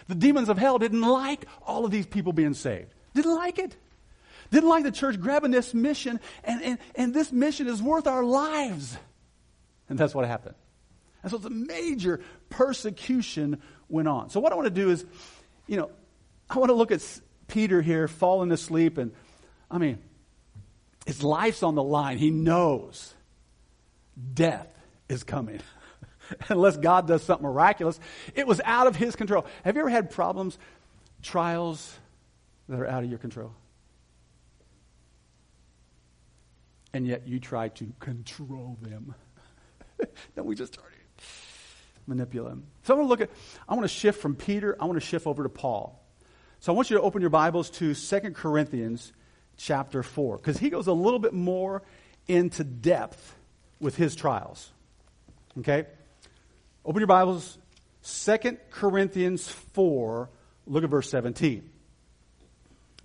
The 0.07 0.15
demons 0.15 0.49
of 0.49 0.57
hell 0.57 0.79
didn't 0.79 1.01
like 1.01 1.45
all 1.65 1.85
of 1.85 1.91
these 1.91 2.05
people 2.05 2.33
being 2.33 2.53
saved. 2.53 2.93
Didn't 3.13 3.35
like 3.35 3.59
it. 3.59 3.75
Didn't 4.51 4.69
like 4.69 4.83
the 4.83 4.91
church 4.91 5.19
grabbing 5.19 5.51
this 5.51 5.73
mission, 5.73 6.19
and, 6.43 6.61
and, 6.61 6.79
and 6.95 7.13
this 7.13 7.31
mission 7.31 7.67
is 7.67 7.81
worth 7.81 8.05
our 8.05 8.23
lives. 8.23 8.97
And 9.87 9.97
that's 9.97 10.13
what 10.13 10.25
happened. 10.25 10.55
And 11.23 11.31
so 11.31 11.37
it's 11.37 11.45
a 11.45 11.49
major 11.49 12.21
persecution 12.49 13.61
went 13.89 14.07
on. 14.07 14.29
So 14.29 14.39
what 14.39 14.51
I 14.51 14.55
want 14.55 14.67
to 14.67 14.73
do 14.73 14.89
is, 14.89 15.05
you 15.67 15.77
know, 15.77 15.91
I 16.49 16.57
want 16.57 16.69
to 16.69 16.75
look 16.75 16.91
at 16.91 17.01
Peter 17.47 17.81
here 17.81 18.07
falling 18.07 18.51
asleep 18.51 18.97
and 18.97 19.11
I 19.69 19.77
mean, 19.77 19.99
his 21.05 21.23
life's 21.23 21.63
on 21.63 21.75
the 21.75 21.83
line. 21.83 22.17
He 22.17 22.29
knows 22.29 23.13
death 24.33 24.67
is 25.09 25.23
coming. 25.23 25.61
Unless 26.49 26.77
God 26.77 27.07
does 27.07 27.23
something 27.23 27.45
miraculous, 27.45 27.99
it 28.35 28.45
was 28.45 28.61
out 28.63 28.87
of 28.87 28.95
his 28.95 29.15
control. 29.15 29.45
Have 29.63 29.75
you 29.75 29.81
ever 29.81 29.89
had 29.89 30.11
problems, 30.11 30.57
trials 31.21 31.97
that 32.69 32.79
are 32.79 32.87
out 32.87 33.03
of 33.03 33.09
your 33.09 33.19
control? 33.19 33.53
And 36.93 37.07
yet 37.07 37.27
you 37.27 37.39
try 37.39 37.69
to 37.69 37.91
control 37.99 38.77
them. 38.81 39.15
then 40.35 40.45
we 40.45 40.55
just 40.55 40.73
started 40.73 40.90
manipulate 42.07 42.53
him. 42.53 42.63
So 42.83 42.93
I 42.93 42.97
want 42.97 43.05
to 43.05 43.09
look 43.09 43.21
at, 43.21 43.29
I 43.67 43.73
want 43.73 43.83
to 43.83 43.95
shift 43.95 44.21
from 44.21 44.35
Peter, 44.35 44.75
I 44.79 44.85
want 44.85 44.99
to 44.99 45.05
shift 45.05 45.27
over 45.27 45.43
to 45.43 45.49
Paul. 45.49 46.03
So 46.59 46.71
I 46.71 46.75
want 46.75 46.89
you 46.89 46.97
to 46.97 47.03
open 47.03 47.21
your 47.21 47.29
Bibles 47.29 47.69
to 47.71 47.95
2 47.95 48.19
Corinthians 48.31 49.13
chapter 49.57 50.03
4, 50.03 50.37
because 50.37 50.57
he 50.57 50.69
goes 50.69 50.87
a 50.87 50.93
little 50.93 51.19
bit 51.19 51.33
more 51.33 51.83
into 52.27 52.63
depth 52.63 53.35
with 53.79 53.95
his 53.95 54.15
trials. 54.15 54.69
Okay? 55.59 55.85
Open 56.85 56.99
your 56.99 57.07
Bibles, 57.07 57.57
2 58.03 58.57
Corinthians 58.71 59.47
4, 59.47 60.29
look 60.67 60.83
at 60.83 60.89
verse 60.89 61.09
17. 61.09 61.69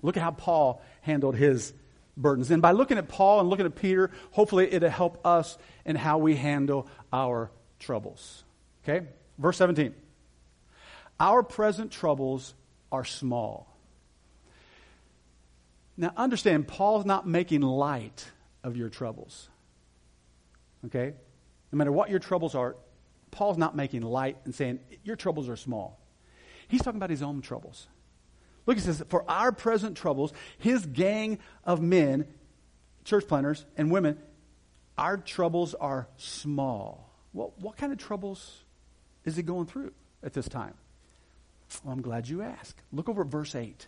Look 0.02 0.16
at 0.16 0.23
how 0.23 0.30
Paul 0.30 0.82
handled 1.00 1.37
his 1.37 1.73
burdens. 2.16 2.50
And 2.50 2.62
by 2.62 2.73
looking 2.73 2.99
at 2.99 3.08
Paul 3.08 3.40
and 3.40 3.50
looking 3.50 3.66
at 3.66 3.75
Peter, 3.75 4.11
hopefully 4.30 4.73
it'll 4.73 4.88
help 4.88 5.26
us 5.26 5.58
in 5.85 5.96
how 5.96 6.18
we 6.18 6.37
handle 6.37 6.87
our 7.12 7.50
troubles. 7.78 8.45
Okay? 8.83 9.06
Verse 9.38 9.56
17. 9.59 9.95
Our 11.18 11.42
present 11.42 11.90
troubles 11.90 12.54
are 12.92 13.04
small. 13.04 13.73
Now, 15.97 16.12
understand, 16.16 16.68
Paul's 16.68 17.06
not 17.06 17.26
making 17.26 17.62
light 17.62 18.30
of 18.62 18.76
your 18.76 18.90
troubles. 18.90 19.49
Okay? 20.87 21.14
No 21.73 21.78
matter 21.78 21.92
what 21.92 22.11
your 22.11 22.18
troubles 22.18 22.54
are, 22.54 22.76
Paul's 23.30 23.56
not 23.56 23.75
making 23.75 24.02
light 24.02 24.37
and 24.45 24.54
saying, 24.54 24.80
your 25.04 25.16
troubles 25.16 25.49
are 25.49 25.56
small. 25.56 25.99
He's 26.68 26.83
talking 26.83 26.99
about 26.99 27.11
his 27.11 27.23
own 27.23 27.40
troubles. 27.40 27.87
Look, 28.66 28.76
he 28.76 28.83
says, 28.83 29.02
for 29.09 29.25
our 29.30 29.52
present 29.52 29.97
troubles, 29.97 30.33
his 30.59 30.85
gang 30.85 31.38
of 31.64 31.80
men, 31.80 32.26
church 33.04 33.26
planners, 33.26 33.64
and 33.76 33.90
women, 33.90 34.18
our 34.99 35.16
troubles 35.16 35.75
are 35.75 36.09
small. 36.16 37.05
Well, 37.37 37.52
what 37.61 37.76
kind 37.76 37.93
of 37.93 37.99
troubles 37.99 38.64
is 39.26 39.37
he 39.37 39.43
going 39.43 39.66
through 39.66 39.93
at 40.23 40.33
this 40.33 40.49
time? 40.49 40.73
Well, 41.85 41.93
I'm 41.93 42.00
glad 42.00 42.26
you 42.26 42.40
asked. 42.40 42.81
Look 42.93 43.11
over 43.11 43.21
at 43.21 43.28
verse 43.28 43.55
8. 43.55 43.87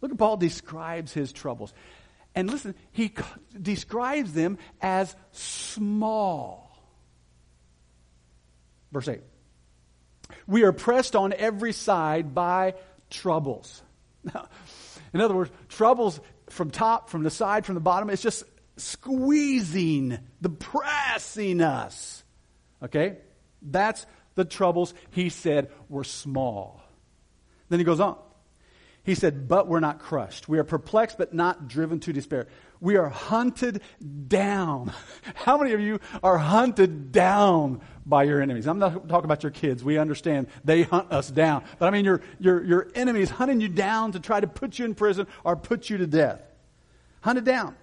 Look 0.00 0.12
at 0.12 0.16
Paul 0.16 0.36
describes 0.36 1.12
his 1.12 1.32
troubles. 1.32 1.74
And 2.32 2.48
listen, 2.48 2.76
he 2.92 3.12
describes 3.60 4.32
them 4.32 4.58
as 4.80 5.16
small. 5.32 6.78
Verse 8.92 9.08
8. 9.08 9.20
We 10.46 10.62
are 10.62 10.72
pressed 10.72 11.16
on 11.16 11.32
every 11.32 11.72
side 11.72 12.36
by 12.36 12.74
troubles. 13.10 13.82
Now, 14.22 14.46
in 15.12 15.20
other 15.20 15.34
words, 15.34 15.50
troubles 15.68 16.20
from 16.50 16.70
top, 16.70 17.10
from 17.10 17.24
the 17.24 17.30
side, 17.30 17.66
from 17.66 17.74
the 17.74 17.80
bottom, 17.80 18.10
it's 18.10 18.22
just 18.22 18.44
squeezing, 18.76 20.18
the 20.40 20.50
pressing 20.50 21.60
us. 21.60 22.24
Okay? 22.82 23.18
That's 23.62 24.06
the 24.34 24.44
troubles 24.44 24.94
he 25.10 25.28
said 25.28 25.70
were 25.88 26.04
small. 26.04 26.82
Then 27.68 27.78
he 27.78 27.84
goes 27.84 28.00
on. 28.00 28.16
He 29.02 29.14
said, 29.14 29.48
But 29.48 29.66
we're 29.66 29.80
not 29.80 29.98
crushed. 29.98 30.48
We 30.48 30.58
are 30.58 30.64
perplexed, 30.64 31.18
but 31.18 31.32
not 31.32 31.68
driven 31.68 32.00
to 32.00 32.12
despair. 32.12 32.46
We 32.80 32.96
are 32.96 33.08
hunted 33.08 33.82
down. 34.28 34.92
How 35.34 35.58
many 35.58 35.72
of 35.72 35.80
you 35.80 36.00
are 36.22 36.38
hunted 36.38 37.12
down 37.12 37.80
by 38.04 38.24
your 38.24 38.40
enemies? 38.40 38.66
I'm 38.66 38.78
not 38.78 39.08
talking 39.08 39.24
about 39.24 39.42
your 39.42 39.52
kids. 39.52 39.82
We 39.82 39.98
understand 39.98 40.48
they 40.64 40.82
hunt 40.82 41.12
us 41.12 41.30
down. 41.30 41.64
But 41.78 41.86
I 41.86 41.90
mean, 41.90 42.04
your, 42.04 42.20
your, 42.38 42.62
your 42.64 42.88
enemies 42.94 43.30
hunting 43.30 43.60
you 43.60 43.68
down 43.68 44.12
to 44.12 44.20
try 44.20 44.40
to 44.40 44.46
put 44.46 44.78
you 44.78 44.84
in 44.84 44.94
prison 44.94 45.26
or 45.44 45.56
put 45.56 45.90
you 45.90 45.98
to 45.98 46.06
death. 46.06 46.42
Hunted 47.22 47.44
down, 47.44 47.76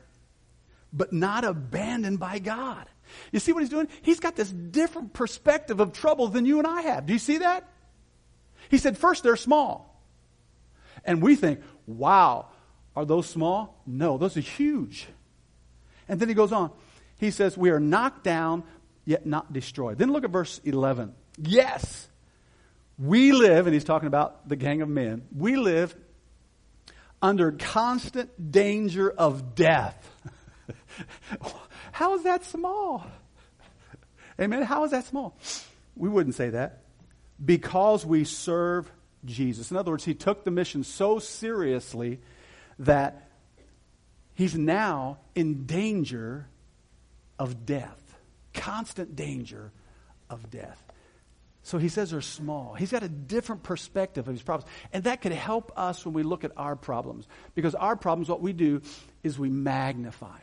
but 0.94 1.14
not 1.14 1.44
abandoned 1.44 2.20
by 2.20 2.40
God. 2.40 2.88
You 3.32 3.40
see 3.40 3.54
what 3.54 3.62
he's 3.62 3.70
doing? 3.70 3.88
He's 4.02 4.20
got 4.20 4.36
this 4.36 4.52
different 4.52 5.14
perspective 5.14 5.80
of 5.80 5.94
trouble 5.94 6.28
than 6.28 6.46
you 6.46 6.58
and 6.58 6.68
I 6.68 6.82
have. 6.82 7.06
Do 7.06 7.14
you 7.14 7.20
see 7.20 7.40
that? 7.40 7.68
He 8.70 8.78
said, 8.78 8.98
first, 8.98 9.24
they're 9.24 9.36
small. 9.36 10.02
And 11.06 11.22
we 11.22 11.36
think, 11.36 11.62
wow, 11.86 12.48
Are 12.98 13.06
those 13.06 13.30
small? 13.30 13.80
No, 13.86 14.18
those 14.18 14.36
are 14.38 14.42
huge. 14.42 15.08
And 16.10 16.20
then 16.20 16.30
he 16.30 16.34
goes 16.34 16.52
on. 16.52 16.72
He 17.20 17.30
says, 17.30 17.56
We 17.56 17.70
are 17.70 17.80
knocked 17.80 18.24
down, 18.24 18.64
yet 19.06 19.24
not 19.24 19.54
destroyed. 19.54 20.00
Then 20.00 20.12
look 20.12 20.24
at 20.24 20.32
verse 20.32 20.60
11. 20.64 21.14
Yes, 21.38 22.08
we 22.98 23.34
live, 23.34 23.68
and 23.68 23.74
he's 23.76 23.84
talking 23.84 24.08
about 24.08 24.50
the 24.50 24.56
gang 24.56 24.82
of 24.82 24.90
men, 24.90 25.28
we 25.36 25.58
live 25.58 25.96
under 27.22 27.52
constant 27.52 28.52
danger 28.52 29.12
of 29.12 29.54
death. 29.54 30.12
How 31.92 32.16
is 32.16 32.24
that 32.24 32.46
small? 32.46 33.06
Amen. 34.40 34.64
How 34.64 34.84
is 34.84 34.92
that 34.92 35.06
small? 35.06 35.38
We 35.96 36.10
wouldn't 36.10 36.36
say 36.36 36.50
that. 36.52 36.84
Because 37.44 38.06
we 38.06 38.24
serve 38.24 38.92
Jesus. 39.26 39.72
In 39.72 39.78
other 39.78 39.92
words, 39.92 40.06
he 40.06 40.14
took 40.14 40.44
the 40.44 40.52
mission 40.52 40.84
so 40.84 41.20
seriously 41.20 42.20
that 42.80 43.30
he's 44.34 44.56
now 44.56 45.18
in 45.36 45.66
danger 45.66 46.48
of 47.40 47.66
death. 47.66 48.18
Constant 48.54 49.16
danger 49.16 49.72
of 50.30 50.50
death. 50.50 50.84
So 51.64 51.78
he 51.78 51.90
says 51.90 52.12
they're 52.12 52.22
small. 52.22 52.76
He's 52.76 52.92
got 52.92 53.04
a 53.04 53.10
different 53.10 53.64
perspective 53.64 54.28
of 54.28 54.34
his 54.34 54.42
problems. 54.42 54.72
And 54.94 55.04
that 55.04 55.22
could 55.22 55.34
help 55.34 55.74
us 55.76 56.06
when 56.06 56.14
we 56.14 56.24
look 56.24 56.46
at 56.46 56.52
our 56.56 56.78
problems. 56.78 57.28
Because 57.56 57.76
our 57.76 57.98
problems, 57.98 58.30
what 58.30 58.42
we 58.42 58.54
do 58.54 58.82
is 59.22 59.38
we 59.38 59.50
magnify. 59.50 60.38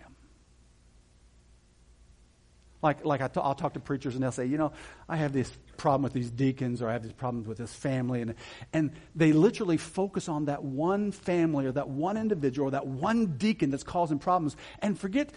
Like, 2.84 3.02
like 3.02 3.22
i 3.22 3.28
t- 3.28 3.40
I'll 3.42 3.54
talk 3.54 3.72
to 3.74 3.80
preachers 3.80 4.14
and 4.14 4.22
they'll 4.22 4.30
say, 4.30 4.44
you 4.44 4.58
know, 4.58 4.70
I 5.08 5.16
have 5.16 5.32
this 5.32 5.50
problem 5.78 6.02
with 6.02 6.12
these 6.12 6.30
deacons 6.30 6.82
or 6.82 6.88
I 6.90 6.92
have 6.92 7.02
these 7.02 7.14
problems 7.14 7.48
with 7.48 7.56
this 7.56 7.72
family. 7.72 8.20
And, 8.20 8.34
and 8.74 8.92
they 9.14 9.32
literally 9.32 9.78
focus 9.78 10.28
on 10.28 10.44
that 10.44 10.62
one 10.62 11.10
family 11.10 11.64
or 11.64 11.72
that 11.72 11.88
one 11.88 12.18
individual 12.18 12.68
or 12.68 12.70
that 12.72 12.86
one 12.86 13.38
deacon 13.38 13.70
that's 13.70 13.84
causing 13.84 14.18
problems 14.18 14.54
and 14.80 14.98
forget 14.98 15.30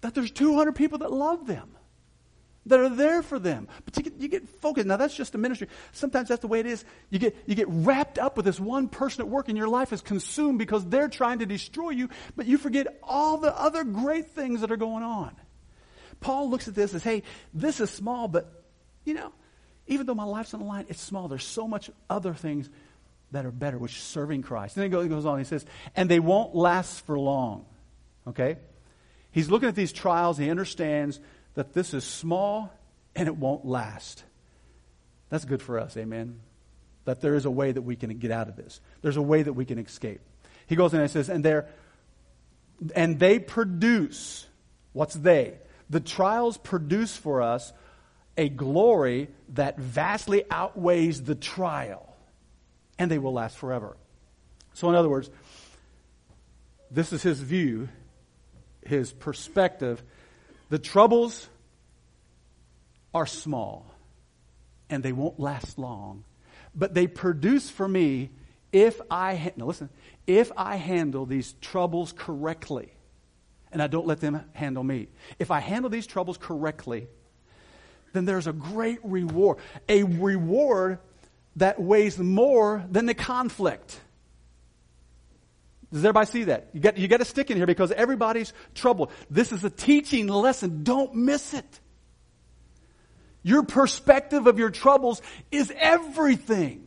that 0.00 0.14
there's 0.14 0.30
200 0.30 0.72
people 0.72 0.96
that 0.98 1.12
love 1.12 1.46
them 1.46 1.76
that 2.64 2.80
are 2.80 2.88
there 2.88 3.22
for 3.22 3.38
them. 3.38 3.68
But 3.84 3.98
you 3.98 4.04
get, 4.04 4.14
you 4.18 4.28
get 4.28 4.48
focused. 4.48 4.86
Now, 4.86 4.96
that's 4.96 5.14
just 5.14 5.34
a 5.34 5.38
ministry. 5.38 5.68
Sometimes 5.92 6.28
that's 6.28 6.40
the 6.40 6.48
way 6.48 6.60
it 6.60 6.66
is. 6.66 6.86
You 7.10 7.18
get, 7.18 7.36
you 7.44 7.54
get 7.54 7.68
wrapped 7.68 8.18
up 8.18 8.38
with 8.38 8.46
this 8.46 8.58
one 8.58 8.88
person 8.88 9.20
at 9.20 9.28
work, 9.28 9.48
and 9.48 9.58
your 9.58 9.68
life 9.68 9.92
is 9.92 10.00
consumed 10.00 10.58
because 10.58 10.86
they're 10.86 11.08
trying 11.08 11.40
to 11.40 11.46
destroy 11.46 11.90
you, 11.90 12.08
but 12.34 12.46
you 12.46 12.56
forget 12.56 12.98
all 13.02 13.36
the 13.36 13.54
other 13.58 13.84
great 13.84 14.30
things 14.30 14.62
that 14.62 14.70
are 14.72 14.78
going 14.78 15.02
on. 15.02 15.34
Paul 16.22 16.50
looks 16.50 16.68
at 16.68 16.74
this 16.74 16.94
as, 16.94 17.02
hey, 17.02 17.22
this 17.52 17.80
is 17.80 17.90
small, 17.90 18.28
but, 18.28 18.64
you 19.04 19.14
know, 19.14 19.32
even 19.86 20.06
though 20.06 20.14
my 20.14 20.24
life's 20.24 20.54
on 20.54 20.60
the 20.60 20.66
line, 20.66 20.86
it's 20.88 21.00
small. 21.00 21.28
There's 21.28 21.44
so 21.44 21.68
much 21.68 21.90
other 22.08 22.32
things 22.34 22.70
that 23.32 23.44
are 23.44 23.50
better, 23.50 23.78
which 23.78 23.96
is 23.96 24.02
serving 24.02 24.42
Christ. 24.42 24.76
And 24.76 24.92
then 24.92 25.02
he 25.02 25.08
goes 25.08 25.26
on, 25.26 25.38
he 25.38 25.44
says, 25.44 25.64
and 25.96 26.08
they 26.08 26.20
won't 26.20 26.54
last 26.54 27.04
for 27.04 27.18
long. 27.18 27.66
Okay? 28.26 28.56
He's 29.32 29.50
looking 29.50 29.68
at 29.68 29.74
these 29.74 29.92
trials, 29.92 30.38
he 30.38 30.50
understands 30.50 31.20
that 31.54 31.72
this 31.72 31.94
is 31.94 32.04
small 32.04 32.72
and 33.14 33.28
it 33.28 33.36
won't 33.36 33.64
last. 33.64 34.22
That's 35.28 35.44
good 35.44 35.62
for 35.62 35.78
us, 35.78 35.96
amen. 35.96 36.40
That 37.04 37.20
there 37.20 37.34
is 37.34 37.46
a 37.46 37.50
way 37.50 37.72
that 37.72 37.82
we 37.82 37.96
can 37.96 38.16
get 38.18 38.30
out 38.30 38.48
of 38.48 38.56
this. 38.56 38.80
There's 39.00 39.16
a 39.16 39.22
way 39.22 39.42
that 39.42 39.54
we 39.54 39.64
can 39.64 39.78
escape. 39.78 40.20
He 40.66 40.76
goes 40.76 40.94
in 40.94 41.00
and 41.00 41.10
says, 41.10 41.28
and 41.28 41.44
they 41.44 41.62
and 42.94 43.18
they 43.18 43.38
produce 43.38 44.46
what's 44.92 45.14
they? 45.14 45.54
The 45.92 46.00
trials 46.00 46.56
produce 46.56 47.18
for 47.18 47.42
us 47.42 47.70
a 48.38 48.48
glory 48.48 49.28
that 49.50 49.78
vastly 49.78 50.42
outweighs 50.50 51.22
the 51.22 51.34
trial, 51.34 52.16
and 52.98 53.10
they 53.10 53.18
will 53.18 53.34
last 53.34 53.58
forever. 53.58 53.98
So, 54.72 54.88
in 54.88 54.94
other 54.94 55.10
words, 55.10 55.28
this 56.90 57.12
is 57.12 57.22
his 57.22 57.40
view, 57.40 57.90
his 58.86 59.12
perspective 59.12 60.02
the 60.70 60.78
troubles 60.78 61.46
are 63.12 63.26
small 63.26 63.94
and 64.88 65.02
they 65.02 65.12
won't 65.12 65.38
last 65.38 65.78
long, 65.78 66.24
but 66.74 66.94
they 66.94 67.06
produce 67.06 67.68
for 67.68 67.86
me 67.86 68.30
if 68.72 68.98
I, 69.10 69.52
now 69.56 69.66
listen, 69.66 69.90
if 70.26 70.50
I 70.56 70.76
handle 70.76 71.26
these 71.26 71.52
troubles 71.60 72.14
correctly 72.16 72.94
and 73.72 73.82
I 73.82 73.86
don't 73.86 74.06
let 74.06 74.20
them 74.20 74.44
handle 74.52 74.84
me, 74.84 75.08
if 75.38 75.50
I 75.50 75.60
handle 75.60 75.90
these 75.90 76.06
troubles 76.06 76.36
correctly, 76.38 77.08
then 78.12 78.24
there's 78.24 78.46
a 78.46 78.52
great 78.52 78.98
reward. 79.02 79.58
A 79.88 80.02
reward 80.02 80.98
that 81.56 81.80
weighs 81.80 82.18
more 82.18 82.84
than 82.90 83.06
the 83.06 83.14
conflict. 83.14 83.98
Does 85.92 86.04
everybody 86.04 86.26
see 86.26 86.44
that? 86.44 86.68
You 86.72 86.80
got, 86.80 86.96
you 86.96 87.08
got 87.08 87.18
to 87.18 87.24
stick 87.24 87.50
in 87.50 87.56
here 87.56 87.66
because 87.66 87.92
everybody's 87.92 88.52
troubled. 88.74 89.10
This 89.28 89.52
is 89.52 89.62
a 89.62 89.70
teaching 89.70 90.26
lesson. 90.26 90.84
Don't 90.84 91.14
miss 91.14 91.52
it. 91.52 91.80
Your 93.42 93.62
perspective 93.62 94.46
of 94.46 94.58
your 94.58 94.70
troubles 94.70 95.20
is 95.50 95.72
everything. 95.76 96.86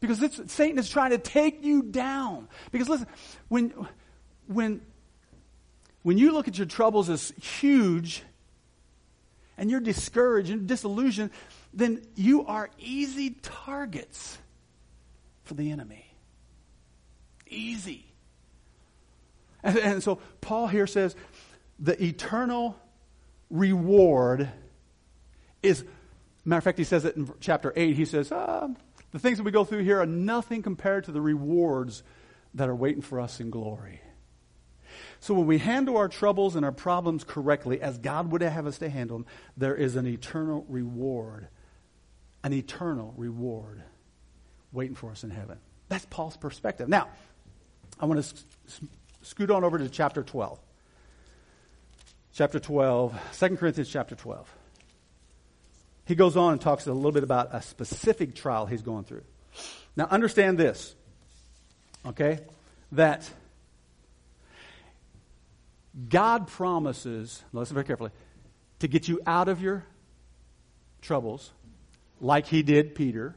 Because 0.00 0.18
Satan 0.50 0.78
is 0.78 0.88
trying 0.88 1.10
to 1.10 1.18
take 1.18 1.64
you 1.64 1.82
down. 1.82 2.48
Because 2.72 2.88
listen, 2.88 3.06
when, 3.48 3.72
when, 4.46 4.80
when 6.02 6.18
you 6.18 6.32
look 6.32 6.48
at 6.48 6.58
your 6.58 6.66
troubles 6.66 7.10
as 7.10 7.32
huge 7.40 8.22
and 9.56 9.70
you're 9.70 9.80
discouraged 9.80 10.50
and 10.50 10.66
disillusioned, 10.66 11.30
then 11.72 12.02
you 12.14 12.46
are 12.46 12.70
easy 12.78 13.30
targets 13.42 14.38
for 15.44 15.54
the 15.54 15.70
enemy 15.70 16.04
easy. 17.54 18.04
And, 19.62 19.78
and 19.78 20.02
so 20.02 20.18
Paul 20.40 20.66
here 20.66 20.86
says 20.86 21.16
the 21.78 22.02
eternal 22.02 22.76
reward 23.50 24.50
is, 25.62 25.84
matter 26.44 26.58
of 26.58 26.64
fact, 26.64 26.78
he 26.78 26.84
says 26.84 27.04
it 27.04 27.16
in 27.16 27.32
chapter 27.40 27.72
8. 27.74 27.96
He 27.96 28.04
says, 28.04 28.30
ah, 28.32 28.68
the 29.12 29.18
things 29.18 29.38
that 29.38 29.44
we 29.44 29.50
go 29.50 29.64
through 29.64 29.84
here 29.84 30.00
are 30.00 30.06
nothing 30.06 30.62
compared 30.62 31.04
to 31.04 31.12
the 31.12 31.20
rewards 31.20 32.02
that 32.54 32.68
are 32.68 32.74
waiting 32.74 33.02
for 33.02 33.20
us 33.20 33.40
in 33.40 33.50
glory. 33.50 34.00
So 35.24 35.32
when 35.32 35.46
we 35.46 35.56
handle 35.56 35.96
our 35.96 36.08
troubles 36.08 36.54
and 36.54 36.66
our 36.66 36.70
problems 36.70 37.24
correctly, 37.24 37.80
as 37.80 37.96
God 37.96 38.30
would 38.30 38.42
have 38.42 38.66
us 38.66 38.76
to 38.80 38.90
handle 38.90 39.16
them, 39.16 39.26
there 39.56 39.74
is 39.74 39.96
an 39.96 40.06
eternal 40.06 40.66
reward. 40.68 41.48
An 42.42 42.52
eternal 42.52 43.14
reward 43.16 43.82
waiting 44.70 44.94
for 44.94 45.10
us 45.10 45.24
in 45.24 45.30
heaven. 45.30 45.56
That's 45.88 46.04
Paul's 46.04 46.36
perspective. 46.36 46.90
Now, 46.90 47.08
I 47.98 48.04
want 48.04 48.22
to 48.22 48.34
scoot 49.22 49.50
on 49.50 49.64
over 49.64 49.78
to 49.78 49.88
chapter 49.88 50.22
12. 50.22 50.60
Chapter 52.34 52.60
12, 52.60 53.18
2 53.38 53.56
Corinthians 53.56 53.88
chapter 53.88 54.14
12. 54.14 54.54
He 56.04 56.16
goes 56.16 56.36
on 56.36 56.52
and 56.52 56.60
talks 56.60 56.86
a 56.86 56.92
little 56.92 57.12
bit 57.12 57.24
about 57.24 57.48
a 57.54 57.62
specific 57.62 58.34
trial 58.34 58.66
he's 58.66 58.82
going 58.82 59.04
through. 59.04 59.24
Now, 59.96 60.04
understand 60.04 60.58
this, 60.58 60.94
okay? 62.04 62.40
That 62.92 63.26
God 66.08 66.48
promises, 66.48 67.42
listen 67.52 67.74
very 67.74 67.86
carefully, 67.86 68.10
to 68.80 68.88
get 68.88 69.06
you 69.08 69.20
out 69.26 69.48
of 69.48 69.60
your 69.62 69.84
troubles, 71.00 71.52
like 72.20 72.46
he 72.46 72.62
did 72.62 72.94
Peter, 72.94 73.36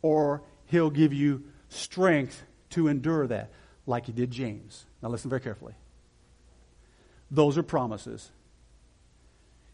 or 0.00 0.42
he'll 0.66 0.90
give 0.90 1.12
you 1.12 1.44
strength 1.68 2.42
to 2.70 2.88
endure 2.88 3.26
that, 3.26 3.50
like 3.86 4.06
he 4.06 4.12
did 4.12 4.30
James. 4.30 4.84
Now, 5.02 5.08
listen 5.08 5.30
very 5.30 5.40
carefully. 5.40 5.74
Those 7.30 7.56
are 7.58 7.62
promises. 7.62 8.30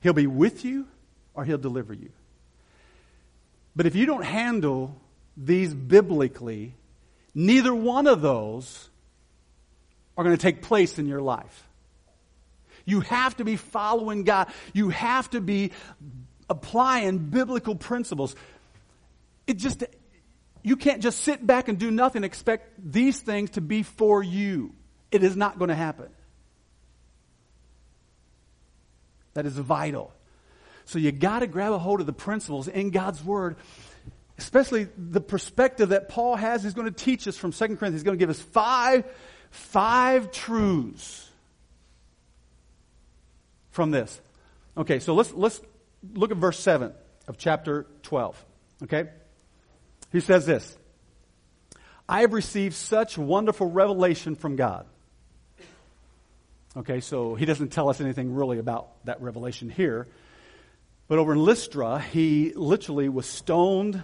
He'll 0.01 0.13
be 0.13 0.27
with 0.27 0.65
you 0.65 0.87
or 1.35 1.45
he'll 1.45 1.59
deliver 1.59 1.93
you. 1.93 2.11
But 3.75 3.87
if 3.87 3.95
you 3.95 4.07
don't 4.07 4.25
handle 4.25 5.01
these 5.37 5.73
biblically, 5.73 6.75
neither 7.35 7.75
one 7.75 8.07
of 8.07 8.21
those 8.21 8.89
are 10.17 10.25
going 10.25 10.37
to 10.37 10.43
take 10.43 10.63
place 10.63 10.99
in 10.99 11.07
your 11.07 11.21
life. 11.21 11.68
You 12.89 13.01
have 13.01 13.37
to 13.37 13.45
be 13.45 13.57
following 13.57 14.25
God. 14.25 14.49
You 14.73 14.89
have 14.89 15.29
to 15.31 15.43
be 15.43 15.73
applying 16.49 17.19
biblical 17.19 17.75
principles. 17.75 18.35
It 19.47 19.59
just 19.59 19.85
you 20.63 20.77
can't 20.77 21.03
just 21.03 21.21
sit 21.21 21.47
back 21.47 21.69
and 21.69 21.79
do 21.79 21.91
nothing, 21.91 22.25
expect 22.25 22.73
these 22.93 23.21
things 23.21 23.51
to 23.51 23.61
be 23.61 23.83
for 23.83 24.23
you. 24.23 24.75
It 25.13 25.23
is 25.23 25.37
not 25.37 25.59
going 25.59 25.69
to 25.69 25.75
happen. 25.75 26.09
That 29.35 29.45
is 29.45 29.59
vital. 29.59 30.11
So 30.87 30.99
you 30.99 31.13
got 31.13 31.41
to 31.41 31.47
grab 31.47 31.75
a 31.75 31.79
hold 31.79 32.01
of 32.01 32.07
the 32.07 32.15
principles 32.15 32.69
in 32.69 32.89
God's 32.89 33.23
Word, 33.23 33.57
especially 34.39 34.89
the 34.97 35.21
perspective 35.21 35.91
that 35.91 36.09
Paul 36.09 36.37
has. 36.37 36.63
He's 36.63 36.73
going 36.73 36.91
to 36.93 37.05
teach 37.05 37.29
us 37.29 37.37
from 37.37 37.53
2 37.53 37.67
Corinthians. 37.67 37.97
He's 37.97 38.03
going 38.03 38.19
to 38.19 38.23
give 38.23 38.31
us 38.31 38.41
five, 38.41 39.05
five 39.51 40.33
truths 40.33 41.28
from 43.79 43.93
this. 43.93 44.21
Okay, 44.77 44.99
so 44.99 45.15
let's, 45.15 45.33
let's 45.35 45.61
look 46.15 46.33
at 46.33 46.37
verse 46.37 46.59
7 46.59 46.93
of 47.29 47.39
chapter 47.39 47.87
12. 48.03 48.45
Okay? 48.83 49.09
He 50.11 50.19
says 50.19 50.47
this 50.47 50.77
I 52.09 52.23
have 52.23 52.33
received 52.33 52.75
such 52.75 53.17
wonderful 53.17 53.71
revelation 53.71 54.35
from 54.35 54.57
God. 54.57 54.85
Okay, 56.77 56.99
so 56.99 57.37
he 57.37 57.45
doesn't 57.45 57.69
tell 57.69 57.89
us 57.89 58.01
anything 58.01 58.35
really 58.35 58.59
about 58.59 58.89
that 59.05 59.23
revelation 59.23 59.71
here. 59.71 60.09
But 61.07 61.21
over 61.21 61.33
in 61.33 61.39
Lystra, 61.39 62.01
he 62.01 62.53
literally 62.55 63.09
was 63.09 63.27
stoned. 63.27 64.03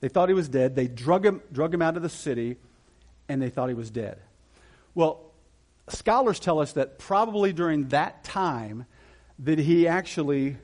They 0.00 0.10
thought 0.10 0.28
he 0.28 0.34
was 0.34 0.50
dead. 0.50 0.76
They 0.76 0.88
drug 0.88 1.24
him, 1.24 1.40
drug 1.50 1.72
him 1.72 1.80
out 1.80 1.96
of 1.96 2.02
the 2.02 2.10
city, 2.10 2.58
and 3.30 3.40
they 3.40 3.48
thought 3.48 3.68
he 3.68 3.74
was 3.74 3.90
dead. 3.90 4.18
Well, 4.94 5.22
scholars 5.88 6.38
tell 6.38 6.58
us 6.58 6.74
that 6.74 6.98
probably 6.98 7.54
during 7.54 7.88
that 7.88 8.22
time 8.22 8.84
that 9.40 9.58
he 9.58 9.86
actually 9.88 10.56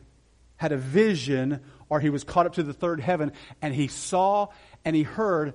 had 0.56 0.72
a 0.72 0.76
vision 0.76 1.60
or 1.88 2.00
he 2.00 2.10
was 2.10 2.24
caught 2.24 2.46
up 2.46 2.54
to 2.54 2.62
the 2.62 2.72
third 2.72 3.00
heaven 3.00 3.32
and 3.60 3.74
he 3.74 3.88
saw 3.88 4.48
and 4.84 4.96
he 4.96 5.02
heard 5.02 5.54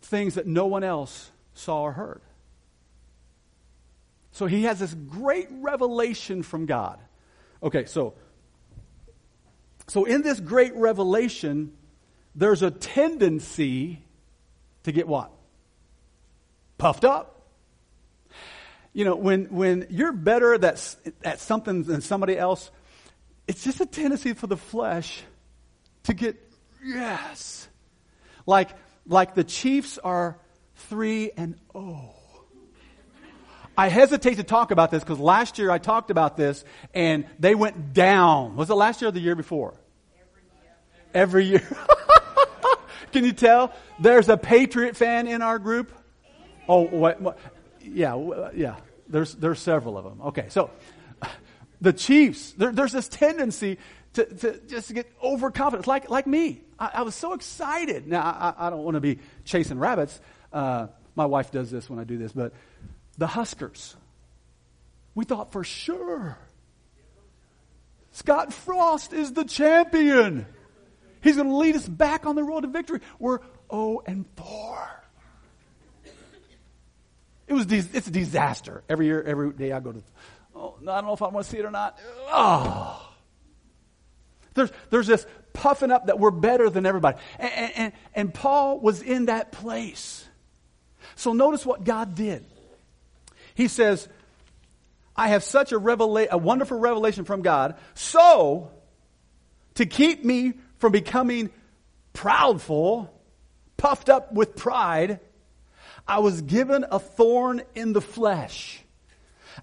things 0.00 0.34
that 0.34 0.46
no 0.46 0.66
one 0.66 0.84
else 0.84 1.30
saw 1.54 1.82
or 1.82 1.92
heard. 1.92 2.20
So 4.32 4.46
he 4.46 4.64
has 4.64 4.78
this 4.78 4.94
great 4.94 5.48
revelation 5.50 6.42
from 6.42 6.66
God. 6.66 6.98
Okay, 7.62 7.84
so 7.84 8.14
so 9.88 10.04
in 10.04 10.22
this 10.22 10.40
great 10.40 10.74
revelation, 10.74 11.72
there's 12.34 12.62
a 12.62 12.70
tendency 12.70 14.02
to 14.84 14.92
get 14.92 15.06
what? 15.06 15.30
Puffed 16.78 17.04
up. 17.04 17.31
You 18.92 19.04
know, 19.06 19.16
when 19.16 19.46
when 19.46 19.86
you're 19.90 20.12
better 20.12 20.54
at, 20.54 20.96
at 21.24 21.40
something 21.40 21.84
than 21.84 22.00
somebody 22.02 22.36
else, 22.36 22.70
it's 23.48 23.64
just 23.64 23.80
a 23.80 23.86
tendency 23.86 24.34
for 24.34 24.46
the 24.46 24.56
flesh 24.56 25.22
to 26.04 26.14
get 26.14 26.36
yes. 26.84 27.68
Like 28.46 28.70
like 29.06 29.34
the 29.34 29.44
Chiefs 29.44 29.98
are 29.98 30.38
3 30.76 31.32
and 31.36 31.54
0. 31.72 32.14
I 33.76 33.88
hesitate 33.88 34.34
to 34.34 34.42
talk 34.42 34.70
about 34.70 34.90
this 34.90 35.02
because 35.02 35.18
last 35.18 35.58
year 35.58 35.70
I 35.70 35.78
talked 35.78 36.10
about 36.10 36.36
this 36.36 36.64
and 36.92 37.24
they 37.38 37.54
went 37.54 37.94
down. 37.94 38.56
Was 38.56 38.68
it 38.68 38.74
last 38.74 39.00
year 39.00 39.08
or 39.08 39.12
the 39.12 39.20
year 39.20 39.34
before? 39.34 39.74
Every 41.14 41.44
year. 41.44 41.62
Every 41.62 41.70
year. 41.76 41.76
Can 43.12 43.24
you 43.24 43.32
tell? 43.32 43.72
There's 43.98 44.28
a 44.28 44.36
Patriot 44.36 44.96
fan 44.96 45.26
in 45.26 45.40
our 45.40 45.58
group. 45.58 45.92
Oh, 46.68 46.82
what, 46.82 47.20
what, 47.20 47.38
yeah, 47.84 48.50
yeah. 48.54 48.76
There's 49.08 49.34
there's 49.34 49.58
several 49.58 49.98
of 49.98 50.04
them. 50.04 50.20
Okay, 50.28 50.46
so 50.48 50.70
the 51.80 51.92
Chiefs. 51.92 52.52
There, 52.52 52.72
there's 52.72 52.92
this 52.92 53.08
tendency 53.08 53.78
to, 54.14 54.24
to 54.24 54.60
just 54.68 54.92
get 54.94 55.10
overconfident, 55.22 55.86
like 55.86 56.10
like 56.10 56.26
me. 56.26 56.62
I, 56.78 56.90
I 56.94 57.02
was 57.02 57.14
so 57.14 57.34
excited. 57.34 58.06
Now 58.06 58.22
I, 58.22 58.66
I 58.66 58.70
don't 58.70 58.84
want 58.84 58.94
to 58.94 59.00
be 59.00 59.18
chasing 59.44 59.78
rabbits. 59.78 60.20
Uh, 60.52 60.88
my 61.14 61.26
wife 61.26 61.50
does 61.50 61.70
this 61.70 61.90
when 61.90 61.98
I 61.98 62.04
do 62.04 62.16
this, 62.16 62.32
but 62.32 62.52
the 63.18 63.26
Huskers. 63.26 63.96
We 65.14 65.26
thought 65.26 65.52
for 65.52 65.62
sure 65.62 66.38
Scott 68.12 68.52
Frost 68.52 69.12
is 69.12 69.32
the 69.32 69.44
champion. 69.44 70.46
He's 71.22 71.36
going 71.36 71.48
to 71.48 71.56
lead 71.56 71.76
us 71.76 71.88
back 71.88 72.26
on 72.26 72.34
the 72.34 72.42
road 72.42 72.62
to 72.62 72.68
victory. 72.68 73.00
We're 73.18 73.40
0 73.70 74.02
and 74.06 74.26
4. 74.36 75.01
It 77.52 77.54
was 77.54 77.70
it's 77.70 78.08
a 78.08 78.10
disaster. 78.10 78.82
Every 78.88 79.04
year, 79.04 79.22
every 79.22 79.52
day 79.52 79.72
I 79.72 79.80
go 79.80 79.92
to, 79.92 80.02
oh, 80.56 80.76
I 80.80 80.84
don't 80.86 81.04
know 81.04 81.12
if 81.12 81.20
I 81.20 81.28
want 81.28 81.44
to 81.44 81.52
see 81.52 81.58
it 81.58 81.66
or 81.66 81.70
not. 81.70 81.98
Oh. 82.28 83.10
There's, 84.54 84.70
there's 84.88 85.06
this 85.06 85.26
puffing 85.52 85.90
up 85.90 86.06
that 86.06 86.18
we're 86.18 86.30
better 86.30 86.70
than 86.70 86.86
everybody. 86.86 87.18
And, 87.38 87.72
and, 87.76 87.92
and 88.14 88.34
Paul 88.34 88.80
was 88.80 89.02
in 89.02 89.26
that 89.26 89.52
place. 89.52 90.26
So 91.14 91.34
notice 91.34 91.66
what 91.66 91.84
God 91.84 92.14
did. 92.14 92.42
He 93.54 93.68
says, 93.68 94.08
I 95.14 95.28
have 95.28 95.44
such 95.44 95.72
a, 95.72 95.78
revela- 95.78 96.30
a 96.30 96.38
wonderful 96.38 96.78
revelation 96.78 97.26
from 97.26 97.42
God, 97.42 97.76
so 97.92 98.70
to 99.74 99.84
keep 99.84 100.24
me 100.24 100.54
from 100.78 100.92
becoming 100.92 101.50
proudful, 102.14 103.10
puffed 103.76 104.08
up 104.08 104.32
with 104.32 104.56
pride, 104.56 105.20
I 106.06 106.18
was 106.18 106.42
given 106.42 106.84
a 106.90 106.98
thorn 106.98 107.62
in 107.74 107.92
the 107.92 108.00
flesh, 108.00 108.82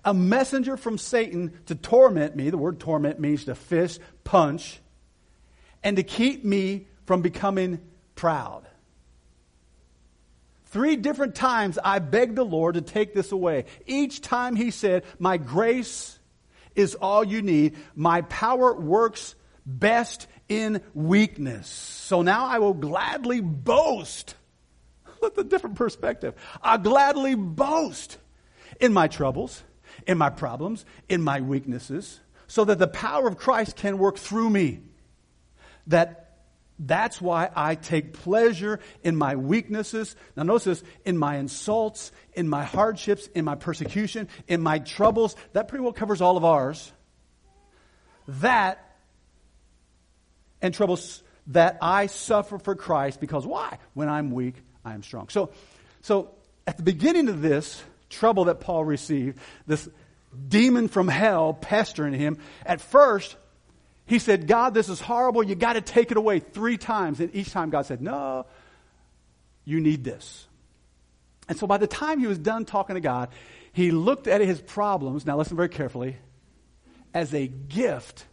a 0.05 0.13
messenger 0.13 0.77
from 0.77 0.97
Satan 0.97 1.53
to 1.67 1.75
torment 1.75 2.35
me. 2.35 2.49
The 2.49 2.57
word 2.57 2.79
torment 2.79 3.19
means 3.19 3.45
to 3.45 3.55
fist, 3.55 3.99
punch, 4.23 4.79
and 5.83 5.97
to 5.97 6.03
keep 6.03 6.43
me 6.45 6.87
from 7.05 7.21
becoming 7.21 7.79
proud. 8.15 8.67
Three 10.67 10.97
different 10.97 11.33
times 11.33 11.79
I 11.83 11.99
begged 11.99 12.35
the 12.35 12.45
Lord 12.45 12.75
to 12.75 12.81
take 12.81 13.13
this 13.13 13.31
away. 13.31 13.65
Each 13.87 14.21
time 14.21 14.55
he 14.55 14.69
said, 14.69 15.03
My 15.17 15.37
grace 15.37 16.19
is 16.75 16.93
all 16.95 17.23
you 17.23 17.41
need. 17.41 17.75
My 17.95 18.21
power 18.21 18.73
works 18.73 19.33
best 19.65 20.27
in 20.47 20.81
weakness. 20.93 21.67
So 21.67 22.21
now 22.21 22.45
I 22.45 22.59
will 22.59 22.73
gladly 22.73 23.41
boast. 23.41 24.35
Look 25.21 25.37
a 25.37 25.43
different 25.43 25.75
perspective. 25.75 26.35
I'll 26.61 26.77
gladly 26.77 27.35
boast 27.35 28.17
in 28.79 28.93
my 28.93 29.07
troubles, 29.07 29.63
in 30.07 30.17
my 30.17 30.29
problems, 30.29 30.85
in 31.07 31.21
my 31.21 31.41
weaknesses, 31.41 32.19
so 32.47 32.65
that 32.65 32.79
the 32.79 32.87
power 32.87 33.27
of 33.27 33.37
Christ 33.37 33.75
can 33.75 33.97
work 33.97 34.17
through 34.17 34.49
me. 34.49 34.81
That 35.87 36.29
that's 36.79 37.19
why 37.19 37.49
I 37.53 37.75
take 37.75 38.13
pleasure 38.13 38.79
in 39.03 39.15
my 39.17 39.35
weaknesses. 39.35 40.15
Now, 40.37 40.43
notice 40.43 40.63
this 40.63 40.83
in 41.03 41.17
my 41.17 41.35
insults, 41.35 42.13
in 42.33 42.47
my 42.47 42.63
hardships, 42.63 43.27
in 43.27 43.43
my 43.43 43.55
persecution, 43.55 44.29
in 44.47 44.61
my 44.61 44.79
troubles. 44.79 45.35
That 45.51 45.67
pretty 45.67 45.83
well 45.83 45.91
covers 45.91 46.21
all 46.21 46.37
of 46.37 46.45
ours. 46.45 46.89
That 48.27 48.85
and 50.61 50.73
troubles 50.73 51.21
that 51.47 51.77
I 51.81 52.05
suffer 52.07 52.59
for 52.59 52.75
Christ 52.75 53.19
because 53.19 53.45
why? 53.45 53.77
When 53.93 54.07
I'm 54.07 54.31
weak, 54.31 54.55
I 54.83 54.93
am 54.93 55.03
strong. 55.03 55.29
So, 55.29 55.51
so 56.01 56.31
at 56.65 56.77
the 56.77 56.83
beginning 56.83 57.29
of 57.29 57.41
this 57.41 57.81
trouble 58.09 58.45
that 58.45 58.59
Paul 58.59 58.85
received, 58.85 59.37
this 59.67 59.87
demon 60.47 60.87
from 60.87 61.07
hell 61.07 61.53
pestering 61.53 62.13
him, 62.13 62.37
at 62.65 62.81
first, 62.81 63.35
he 64.05 64.19
said, 64.19 64.47
God, 64.47 64.73
this 64.73 64.89
is 64.89 64.99
horrible. 64.99 65.43
You 65.43 65.55
got 65.55 65.73
to 65.73 65.81
take 65.81 66.11
it 66.11 66.17
away 66.17 66.39
three 66.39 66.77
times. 66.77 67.19
And 67.19 67.35
each 67.35 67.51
time 67.51 67.69
God 67.69 67.85
said, 67.85 68.01
No, 68.01 68.47
you 69.65 69.79
need 69.79 70.03
this. 70.03 70.47
And 71.47 71.57
so 71.57 71.67
by 71.67 71.77
the 71.77 71.87
time 71.87 72.19
he 72.19 72.27
was 72.27 72.39
done 72.39 72.65
talking 72.65 72.95
to 72.95 73.01
God, 73.01 73.29
he 73.71 73.91
looked 73.91 74.27
at 74.27 74.41
his 74.41 74.61
problems, 74.61 75.25
now 75.25 75.37
listen 75.37 75.55
very 75.55 75.69
carefully, 75.69 76.17
as 77.13 77.33
a 77.33 77.47
gift 77.47 78.25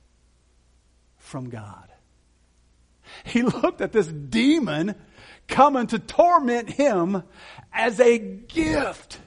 from 1.19 1.49
God. 1.49 1.89
He 3.25 3.43
looked 3.63 3.81
at 3.81 3.93
this 3.93 4.07
demon 4.07 4.95
coming 5.49 5.87
to 5.89 5.99
torment 5.99 6.71
him 6.71 7.23
as 7.73 8.01
a 8.01 8.19
gift. 8.19 9.19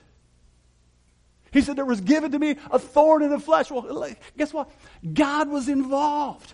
He 1.52 1.62
said, 1.62 1.76
There 1.76 1.86
was 1.86 2.02
given 2.02 2.32
to 2.32 2.40
me 2.40 2.58
a 2.72 2.80
thorn 2.80 3.24
in 3.24 3.30
the 3.30 3.40
flesh. 3.40 3.72
Well, 3.72 4.14
guess 4.38 4.54
what? 4.54 4.70
God 5.14 5.50
was 5.50 5.68
involved. 5.68 6.54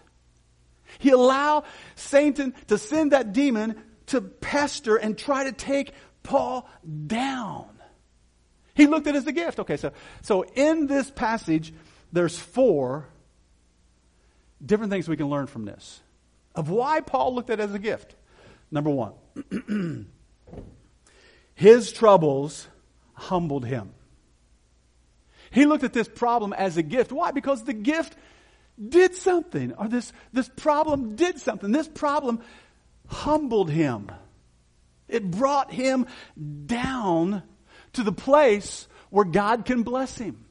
He 0.99 1.10
allowed 1.10 1.65
Satan 1.95 2.54
to 2.67 2.78
send 2.78 3.12
that 3.12 3.34
demon 3.34 3.82
to 4.08 4.21
pester 4.21 4.95
and 4.95 5.17
try 5.17 5.45
to 5.45 5.51
take 5.51 5.91
Paul 6.23 6.69
down. 7.08 7.67
He 8.73 8.88
looked 8.88 9.08
at 9.08 9.15
it 9.15 9.19
as 9.19 9.28
a 9.28 9.32
gift. 9.32 9.60
Okay, 9.60 9.78
so, 9.78 9.91
so 10.21 10.43
in 10.43 10.88
this 10.88 11.10
passage, 11.10 11.73
there's 12.12 12.38
four 12.38 13.08
different 14.63 14.91
things 14.91 15.08
we 15.08 15.17
can 15.17 15.28
learn 15.28 15.47
from 15.47 15.65
this 15.65 16.01
of 16.54 16.69
why 16.69 17.01
Paul 17.01 17.36
looked 17.36 17.49
at 17.49 17.60
it 17.60 17.63
as 17.63 17.73
a 17.73 17.80
gift. 17.80 18.15
Number 18.71 18.89
one, 18.89 19.13
his 21.56 21.91
troubles 21.91 22.67
humbled 23.13 23.65
him. 23.65 23.93
He 25.52 25.65
looked 25.65 25.84
at 25.84 25.93
this 25.93 26.08
problem 26.08 26.54
as 26.54 26.78
a 26.78 26.84
gift. 26.84 27.12
Why? 27.12 27.32
Because 27.32 27.63
the 27.63 27.74
gift 27.74 28.15
did 28.89 29.15
something, 29.15 29.74
or 29.74 29.88
this, 29.88 30.12
this 30.34 30.50
problem 30.50 31.15
did 31.15 31.39
something. 31.39 31.71
This 31.71 31.88
problem 31.88 32.41
humbled 33.08 33.69
him. 33.69 34.12
It 35.08 35.32
brought 35.32 35.71
him 35.71 36.08
down 36.65 37.43
to 37.93 38.04
the 38.04 38.12
place 38.12 38.88
where 39.10 39.26
God 39.26 39.65
can 39.65 39.84
bless 39.84 40.17
him. 40.17 40.44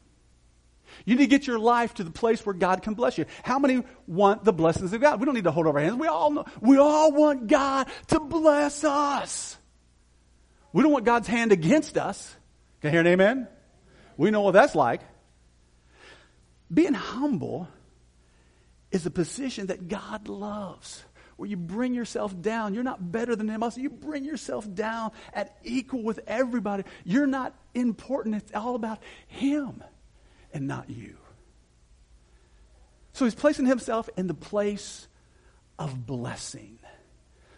You 1.05 1.17
need 1.17 1.25
to 1.25 1.29
get 1.29 1.47
your 1.47 1.59
life 1.59 1.95
to 1.95 2.05
the 2.05 2.11
place 2.11 2.45
where 2.47 2.55
God 2.55 2.83
can 2.83 2.95
bless 2.95 3.19
you. 3.19 3.27
How 3.43 3.59
many 3.59 3.85
want 4.07 4.45
the 4.45 4.53
blessings 4.53 4.93
of 4.93 5.01
God? 5.01 5.21
We 5.21 5.27
don't 5.27 5.35
need 5.35 5.45
to 5.45 5.51
hold 5.51 5.67
our 5.67 5.79
hands. 5.79 5.97
We 5.97 6.07
all 6.09 6.31
know, 6.31 6.45
we 6.61 6.79
all 6.79 7.13
want 7.13 7.47
God 7.47 7.89
to 8.09 8.21
bless 8.21 8.85
us. 8.85 9.59
We 10.73 10.83
don't 10.83 10.93
want 10.93 11.05
God's 11.05 11.29
hand 11.29 11.53
against 11.53 11.99
us. 11.99 12.35
Can 12.81 12.89
I 12.89 12.91
hear 12.93 13.01
an 13.01 13.07
amen? 13.07 13.49
We 14.17 14.31
know 14.31 14.41
what 14.41 14.53
that's 14.53 14.75
like. 14.75 15.03
Being 16.73 16.95
humble 16.95 17.69
is 18.91 19.05
a 19.05 19.11
position 19.11 19.67
that 19.67 19.89
God 19.89 20.29
loves. 20.29 21.05
where 21.37 21.49
you 21.49 21.57
bring 21.57 21.95
yourself 21.95 22.41
down. 22.41 22.75
You're 22.75 22.85
not 22.85 23.13
better 23.13 23.35
than 23.37 23.49
anybody 23.49 23.67
else. 23.67 23.77
You 23.77 23.91
bring 23.91 24.25
yourself 24.25 24.73
down 24.73 25.13
at 25.33 25.57
equal 25.65 26.03
with 26.03 26.21
everybody. 26.27 26.85
You're 27.05 27.27
not 27.27 27.55
important. 27.75 28.37
It's 28.37 28.53
all 28.55 28.75
about 28.75 29.01
Him 29.27 29.83
and 30.55 30.67
not 30.67 30.89
you. 30.89 31.17
So 33.13 33.27
he's 33.27 33.35
placing 33.35 33.67
himself 33.67 34.09
in 34.17 34.27
the 34.27 34.35
place 34.35 35.07
of 35.79 36.07
blessing. 36.07 36.79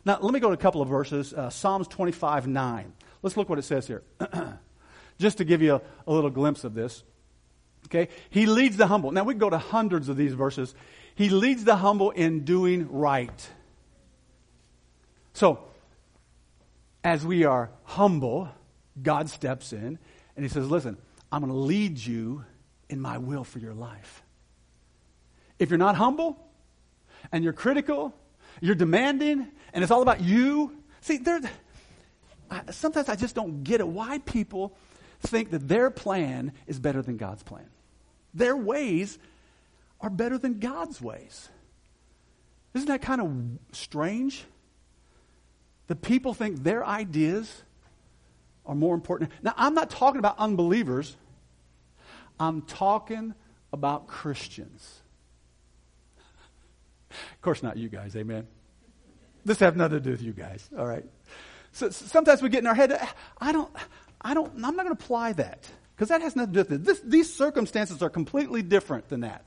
Now, 0.05 0.19
let 0.21 0.33
me 0.33 0.41
go 0.41 0.49
to 0.49 0.55
a 0.55 0.59
couple 0.59 0.83
of 0.83 0.89
verses. 0.89 1.33
Uh, 1.33 1.51
Psalms 1.51 1.87
25 1.89 2.47
9. 2.47 2.93
Let's 3.23 3.37
look 3.37 3.49
what 3.49 3.59
it 3.59 3.63
says 3.63 3.87
here. 3.87 4.03
Just 5.19 5.39
to 5.39 5.45
give 5.45 5.63
you 5.63 5.75
a, 5.75 5.83
a 6.07 6.13
little 6.13 6.31
glimpse 6.31 6.65
of 6.65 6.75
this. 6.75 7.03
Okay? 7.87 8.09
He 8.31 8.47
leads 8.47 8.77
the 8.77 8.87
humble. 8.87 9.13
Now, 9.13 9.25
we 9.25 9.35
can 9.35 9.39
go 9.39 9.51
to 9.51 9.59
hundreds 9.59 10.09
of 10.09 10.17
these 10.17 10.35
verses. 10.35 10.75
He 11.15 11.29
leads 11.29 11.65
the 11.65 11.77
humble 11.77 12.11
in 12.11 12.45
doing 12.45 12.91
right. 12.91 13.49
So, 15.33 15.61
as 17.03 17.25
we 17.25 17.45
are 17.45 17.71
humble, 17.85 18.49
God 19.03 19.31
steps 19.31 19.73
in 19.73 19.99
and 20.35 20.45
he 20.45 20.49
says, 20.49 20.71
Listen, 20.71 20.99
I'm 21.33 21.41
going 21.41 21.53
to 21.53 21.59
lead 21.59 21.99
you 21.99 22.45
in 22.88 23.01
my 23.01 23.18
will 23.18 23.44
for 23.44 23.59
your 23.59 23.75
life. 23.75 24.22
If 25.59 25.70
you're 25.70 25.79
not 25.79 25.96
humble 25.96 26.38
and 27.33 27.42
you're 27.42 27.53
critical, 27.53 28.14
you're 28.61 28.75
demanding, 28.75 29.49
and 29.72 29.83
it's 29.83 29.90
all 29.90 30.03
about 30.03 30.20
you, 30.20 30.77
see, 31.01 31.18
there, 31.18 31.40
sometimes 32.70 33.09
I 33.09 33.16
just 33.16 33.35
don't 33.35 33.64
get 33.64 33.81
it. 33.81 33.88
Why 33.88 34.18
people 34.18 34.77
think 35.20 35.51
that 35.51 35.66
their 35.68 35.90
plan 35.90 36.53
is 36.66 36.79
better 36.79 37.03
than 37.03 37.16
God's 37.16 37.42
plan? 37.42 37.66
Their 38.35 38.57
ways 38.57 39.18
are 40.01 40.11
better 40.11 40.38
than 40.38 40.59
God's 40.59 41.01
ways. 41.01 41.49
Isn't 42.75 42.88
that 42.88 43.01
kind 43.03 43.20
of 43.20 43.77
strange? 43.77 44.44
The 45.87 45.96
people 45.96 46.35
think 46.35 46.62
their 46.62 46.85
ideas 46.85 47.62
are 48.66 48.75
more 48.75 48.94
important. 48.94 49.31
Now, 49.42 49.55
I'm 49.57 49.75
not 49.75 49.88
talking 49.88 50.18
about 50.18 50.38
unbelievers. 50.38 51.16
I'm 52.38 52.62
talking 52.62 53.35
about 53.72 54.07
Christians. 54.07 55.01
Of 57.11 57.40
course, 57.40 57.62
not 57.62 57.77
you 57.77 57.88
guys, 57.88 58.16
amen? 58.16 58.46
This 59.44 59.61
has 59.61 59.75
nothing 59.75 59.99
to 59.99 60.01
do 60.01 60.11
with 60.11 60.22
you 60.22 60.33
guys, 60.33 60.68
all 60.77 60.87
right? 60.87 61.05
So 61.72 61.90
sometimes 61.90 62.42
we 62.42 62.49
get 62.49 62.61
in 62.61 62.66
our 62.66 62.75
head, 62.75 62.99
I 63.38 63.53
don't, 63.53 63.70
I 64.20 64.35
don't, 64.35 64.53
I'm 64.55 64.77
not 64.77 64.85
going 64.85 64.96
to 64.96 65.05
apply 65.05 65.35
that 65.35 65.68
because 65.94 66.09
that 66.09 66.20
has 66.20 66.35
nothing 66.35 66.55
to 66.55 66.64
do 66.64 66.68
with 66.68 66.81
it. 66.81 66.85
This, 66.85 67.01
these 67.05 67.33
circumstances 67.33 68.03
are 68.03 68.11
completely 68.11 68.62
different 68.62 69.09
than 69.09 69.20
that. 69.20 69.46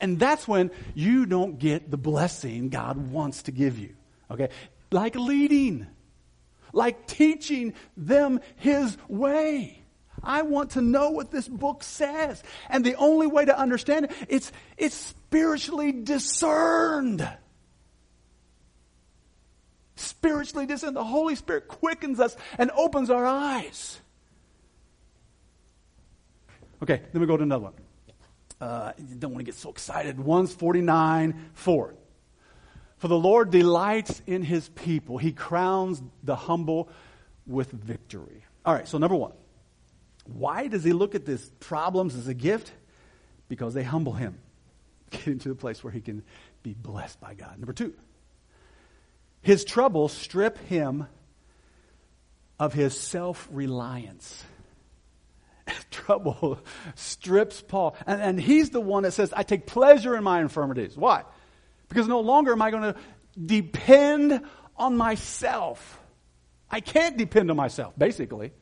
And 0.00 0.18
that's 0.18 0.48
when 0.48 0.70
you 0.94 1.26
don't 1.26 1.58
get 1.58 1.90
the 1.90 1.96
blessing 1.96 2.68
God 2.68 2.96
wants 3.10 3.44
to 3.44 3.52
give 3.52 3.78
you. 3.78 3.94
Okay? 4.30 4.48
Like 4.90 5.14
leading, 5.14 5.86
like 6.72 7.06
teaching 7.06 7.74
them 7.96 8.40
His 8.56 8.96
way. 9.08 9.83
I 10.24 10.42
want 10.42 10.70
to 10.72 10.82
know 10.82 11.10
what 11.10 11.30
this 11.30 11.48
book 11.48 11.82
says. 11.82 12.42
And 12.68 12.84
the 12.84 12.96
only 12.96 13.26
way 13.26 13.44
to 13.44 13.58
understand 13.58 14.06
it, 14.06 14.12
it's, 14.28 14.52
it's 14.76 14.94
spiritually 14.94 15.92
discerned. 15.92 17.28
Spiritually 19.96 20.66
discerned. 20.66 20.96
The 20.96 21.04
Holy 21.04 21.36
Spirit 21.36 21.68
quickens 21.68 22.20
us 22.20 22.36
and 22.58 22.70
opens 22.72 23.10
our 23.10 23.26
eyes. 23.26 24.00
Okay, 26.82 27.02
then 27.12 27.20
we 27.20 27.26
go 27.26 27.36
to 27.36 27.42
another 27.42 27.64
one. 27.64 27.72
Uh, 28.60 28.92
you 28.98 29.14
don't 29.16 29.32
want 29.32 29.40
to 29.40 29.44
get 29.44 29.54
so 29.54 29.70
excited. 29.70 30.18
149, 30.18 31.50
4. 31.54 31.94
For 32.98 33.08
the 33.08 33.18
Lord 33.18 33.50
delights 33.50 34.22
in 34.26 34.42
his 34.42 34.68
people. 34.70 35.18
He 35.18 35.32
crowns 35.32 36.02
the 36.22 36.36
humble 36.36 36.88
with 37.46 37.70
victory. 37.70 38.44
All 38.64 38.74
right, 38.74 38.88
so 38.88 38.98
number 38.98 39.16
one. 39.16 39.32
Why 40.24 40.68
does 40.68 40.84
he 40.84 40.92
look 40.92 41.14
at 41.14 41.26
these 41.26 41.50
problems 41.60 42.14
as 42.14 42.28
a 42.28 42.34
gift? 42.34 42.72
Because 43.48 43.74
they 43.74 43.82
humble 43.82 44.12
him, 44.12 44.38
getting 45.10 45.38
to 45.40 45.48
the 45.50 45.54
place 45.54 45.84
where 45.84 45.92
he 45.92 46.00
can 46.00 46.22
be 46.62 46.74
blessed 46.74 47.20
by 47.20 47.34
God. 47.34 47.58
Number 47.58 47.72
two, 47.72 47.94
his 49.42 49.64
troubles 49.64 50.12
strip 50.12 50.58
him 50.58 51.06
of 52.58 52.72
his 52.72 52.98
self 52.98 53.46
reliance. 53.50 54.42
Trouble 55.90 56.58
strips 56.94 57.62
Paul. 57.62 57.96
And, 58.06 58.20
and 58.20 58.40
he's 58.40 58.70
the 58.70 58.80
one 58.80 59.02
that 59.02 59.12
says, 59.12 59.32
I 59.32 59.42
take 59.42 59.66
pleasure 59.66 60.16
in 60.16 60.24
my 60.24 60.40
infirmities. 60.40 60.96
Why? 60.96 61.24
Because 61.88 62.08
no 62.08 62.20
longer 62.20 62.52
am 62.52 62.62
I 62.62 62.70
going 62.70 62.94
to 62.94 62.96
depend 63.40 64.42
on 64.76 64.96
myself. 64.96 66.00
I 66.70 66.80
can't 66.80 67.16
depend 67.16 67.50
on 67.50 67.56
myself, 67.56 67.92
basically. 67.96 68.52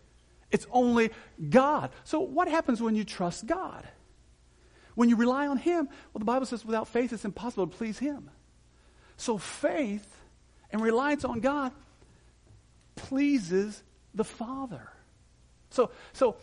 It's 0.52 0.66
only 0.70 1.10
God. 1.48 1.90
So, 2.04 2.20
what 2.20 2.46
happens 2.46 2.80
when 2.80 2.94
you 2.94 3.04
trust 3.04 3.46
God? 3.46 3.88
When 4.94 5.08
you 5.08 5.16
rely 5.16 5.46
on 5.46 5.56
Him? 5.56 5.88
Well, 6.12 6.18
the 6.18 6.26
Bible 6.26 6.46
says 6.46 6.64
without 6.64 6.86
faith 6.86 7.12
it's 7.12 7.24
impossible 7.24 7.66
to 7.66 7.76
please 7.76 7.98
Him. 7.98 8.30
So, 9.16 9.38
faith 9.38 10.06
and 10.70 10.82
reliance 10.82 11.24
on 11.24 11.40
God 11.40 11.72
pleases 12.94 13.82
the 14.14 14.24
Father. 14.24 14.88
So, 15.70 15.90
so 16.12 16.36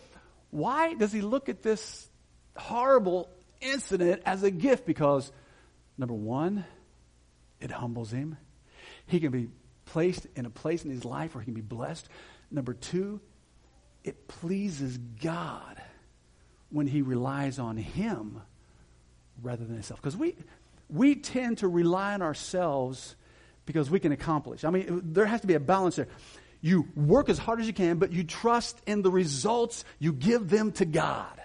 why 0.49 0.95
does 0.95 1.13
He 1.13 1.21
look 1.21 1.47
at 1.47 1.61
this 1.61 2.09
horrible 2.57 3.29
incident 3.61 4.23
as 4.25 4.41
a 4.41 4.49
gift? 4.49 4.87
Because, 4.87 5.31
number 5.99 6.15
one, 6.15 6.65
it 7.59 7.69
humbles 7.69 8.11
Him. 8.11 8.37
He 9.05 9.19
can 9.19 9.31
be 9.31 9.49
placed 9.85 10.25
in 10.35 10.47
a 10.47 10.49
place 10.49 10.83
in 10.83 10.89
His 10.89 11.05
life 11.05 11.35
where 11.35 11.43
He 11.43 11.45
can 11.45 11.53
be 11.53 11.61
blessed. 11.61 12.09
Number 12.49 12.73
two, 12.73 13.21
it 14.03 14.27
pleases 14.27 14.97
God 14.97 15.81
when 16.69 16.87
he 16.87 17.01
relies 17.01 17.59
on 17.59 17.77
him 17.77 18.41
rather 19.41 19.63
than 19.63 19.73
himself. 19.73 20.01
Because 20.01 20.17
we, 20.17 20.35
we 20.89 21.15
tend 21.15 21.59
to 21.59 21.67
rely 21.67 22.13
on 22.13 22.21
ourselves 22.21 23.15
because 23.65 23.89
we 23.89 23.99
can 23.99 24.11
accomplish. 24.11 24.63
I 24.63 24.69
mean, 24.69 25.01
there 25.13 25.25
has 25.25 25.41
to 25.41 25.47
be 25.47 25.53
a 25.53 25.59
balance 25.59 25.95
there. 25.95 26.07
You 26.61 26.87
work 26.95 27.29
as 27.29 27.37
hard 27.37 27.59
as 27.59 27.67
you 27.67 27.73
can, 27.73 27.97
but 27.97 28.11
you 28.11 28.23
trust 28.23 28.81
in 28.85 29.01
the 29.01 29.11
results, 29.11 29.85
you 29.97 30.11
give 30.11 30.49
them 30.49 30.71
to 30.73 30.85
God. 30.85 31.39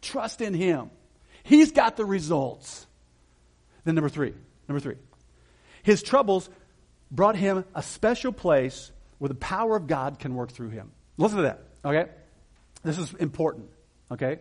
Trust 0.00 0.40
in 0.40 0.54
Him. 0.54 0.90
He's 1.42 1.72
got 1.72 1.96
the 1.96 2.04
results. 2.04 2.86
Then, 3.84 3.94
number 3.94 4.10
three, 4.10 4.34
number 4.68 4.80
three, 4.80 4.96
his 5.82 6.02
troubles 6.02 6.50
brought 7.10 7.36
him 7.36 7.64
a 7.74 7.82
special 7.82 8.32
place 8.32 8.92
where 9.18 9.28
the 9.28 9.34
power 9.34 9.76
of 9.76 9.86
God 9.86 10.18
can 10.18 10.34
work 10.34 10.52
through 10.52 10.68
him. 10.68 10.92
Listen 11.16 11.38
to 11.38 11.42
that. 11.44 11.62
Okay? 11.84 12.10
This 12.82 12.98
is 12.98 13.12
important. 13.14 13.70
Okay? 14.10 14.38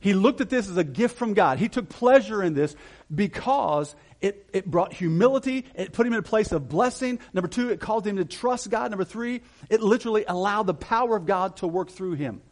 He 0.00 0.14
looked 0.14 0.40
at 0.40 0.48
this 0.48 0.68
as 0.68 0.76
a 0.76 0.84
gift 0.84 1.16
from 1.16 1.34
God. 1.34 1.58
He 1.58 1.68
took 1.68 1.88
pleasure 1.88 2.42
in 2.42 2.54
this 2.54 2.76
because 3.12 3.94
it, 4.20 4.48
it 4.52 4.66
brought 4.66 4.92
humility. 4.92 5.64
It 5.74 5.92
put 5.92 6.06
him 6.06 6.12
in 6.12 6.20
a 6.20 6.22
place 6.22 6.52
of 6.52 6.68
blessing. 6.68 7.18
Number 7.32 7.48
two, 7.48 7.70
it 7.70 7.80
caused 7.80 8.06
him 8.06 8.16
to 8.16 8.24
trust 8.24 8.70
God. 8.70 8.90
Number 8.90 9.04
three, 9.04 9.40
it 9.68 9.80
literally 9.80 10.24
allowed 10.26 10.64
the 10.64 10.74
power 10.74 11.16
of 11.16 11.26
God 11.26 11.56
to 11.58 11.66
work 11.66 11.90
through 11.90 12.14
him. 12.14 12.42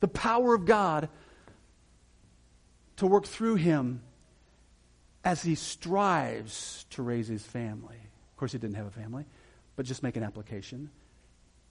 The 0.00 0.08
power 0.08 0.54
of 0.54 0.66
God 0.66 1.08
to 2.96 3.06
work 3.06 3.26
through 3.26 3.54
him 3.54 4.02
as 5.24 5.42
he 5.42 5.54
strives 5.54 6.84
to 6.90 7.02
raise 7.02 7.28
his 7.28 7.42
family. 7.42 7.96
Of 7.96 8.36
course, 8.36 8.52
he 8.52 8.58
didn't 8.58 8.76
have 8.76 8.86
a 8.86 8.90
family, 8.90 9.24
but 9.76 9.86
just 9.86 10.02
make 10.02 10.16
an 10.16 10.24
application. 10.24 10.90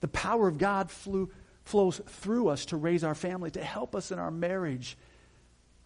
The 0.02 0.08
power 0.08 0.48
of 0.48 0.58
God 0.58 0.90
flew, 0.90 1.30
flows 1.64 2.00
through 2.06 2.48
us 2.48 2.66
to 2.66 2.76
raise 2.76 3.04
our 3.04 3.14
family, 3.14 3.52
to 3.52 3.62
help 3.62 3.94
us 3.94 4.10
in 4.10 4.18
our 4.18 4.32
marriage. 4.32 4.98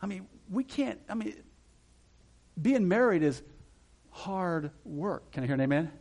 I 0.00 0.07
mean, 0.07 0.26
we 0.50 0.64
can't, 0.64 0.98
I 1.09 1.14
mean, 1.14 1.35
being 2.61 2.88
married 2.88 3.22
is 3.22 3.42
hard 4.11 4.70
work. 4.85 5.33
Can 5.33 5.44
I 5.44 5.46
hear 5.46 5.55
an 5.55 5.61
amen? 5.61 5.92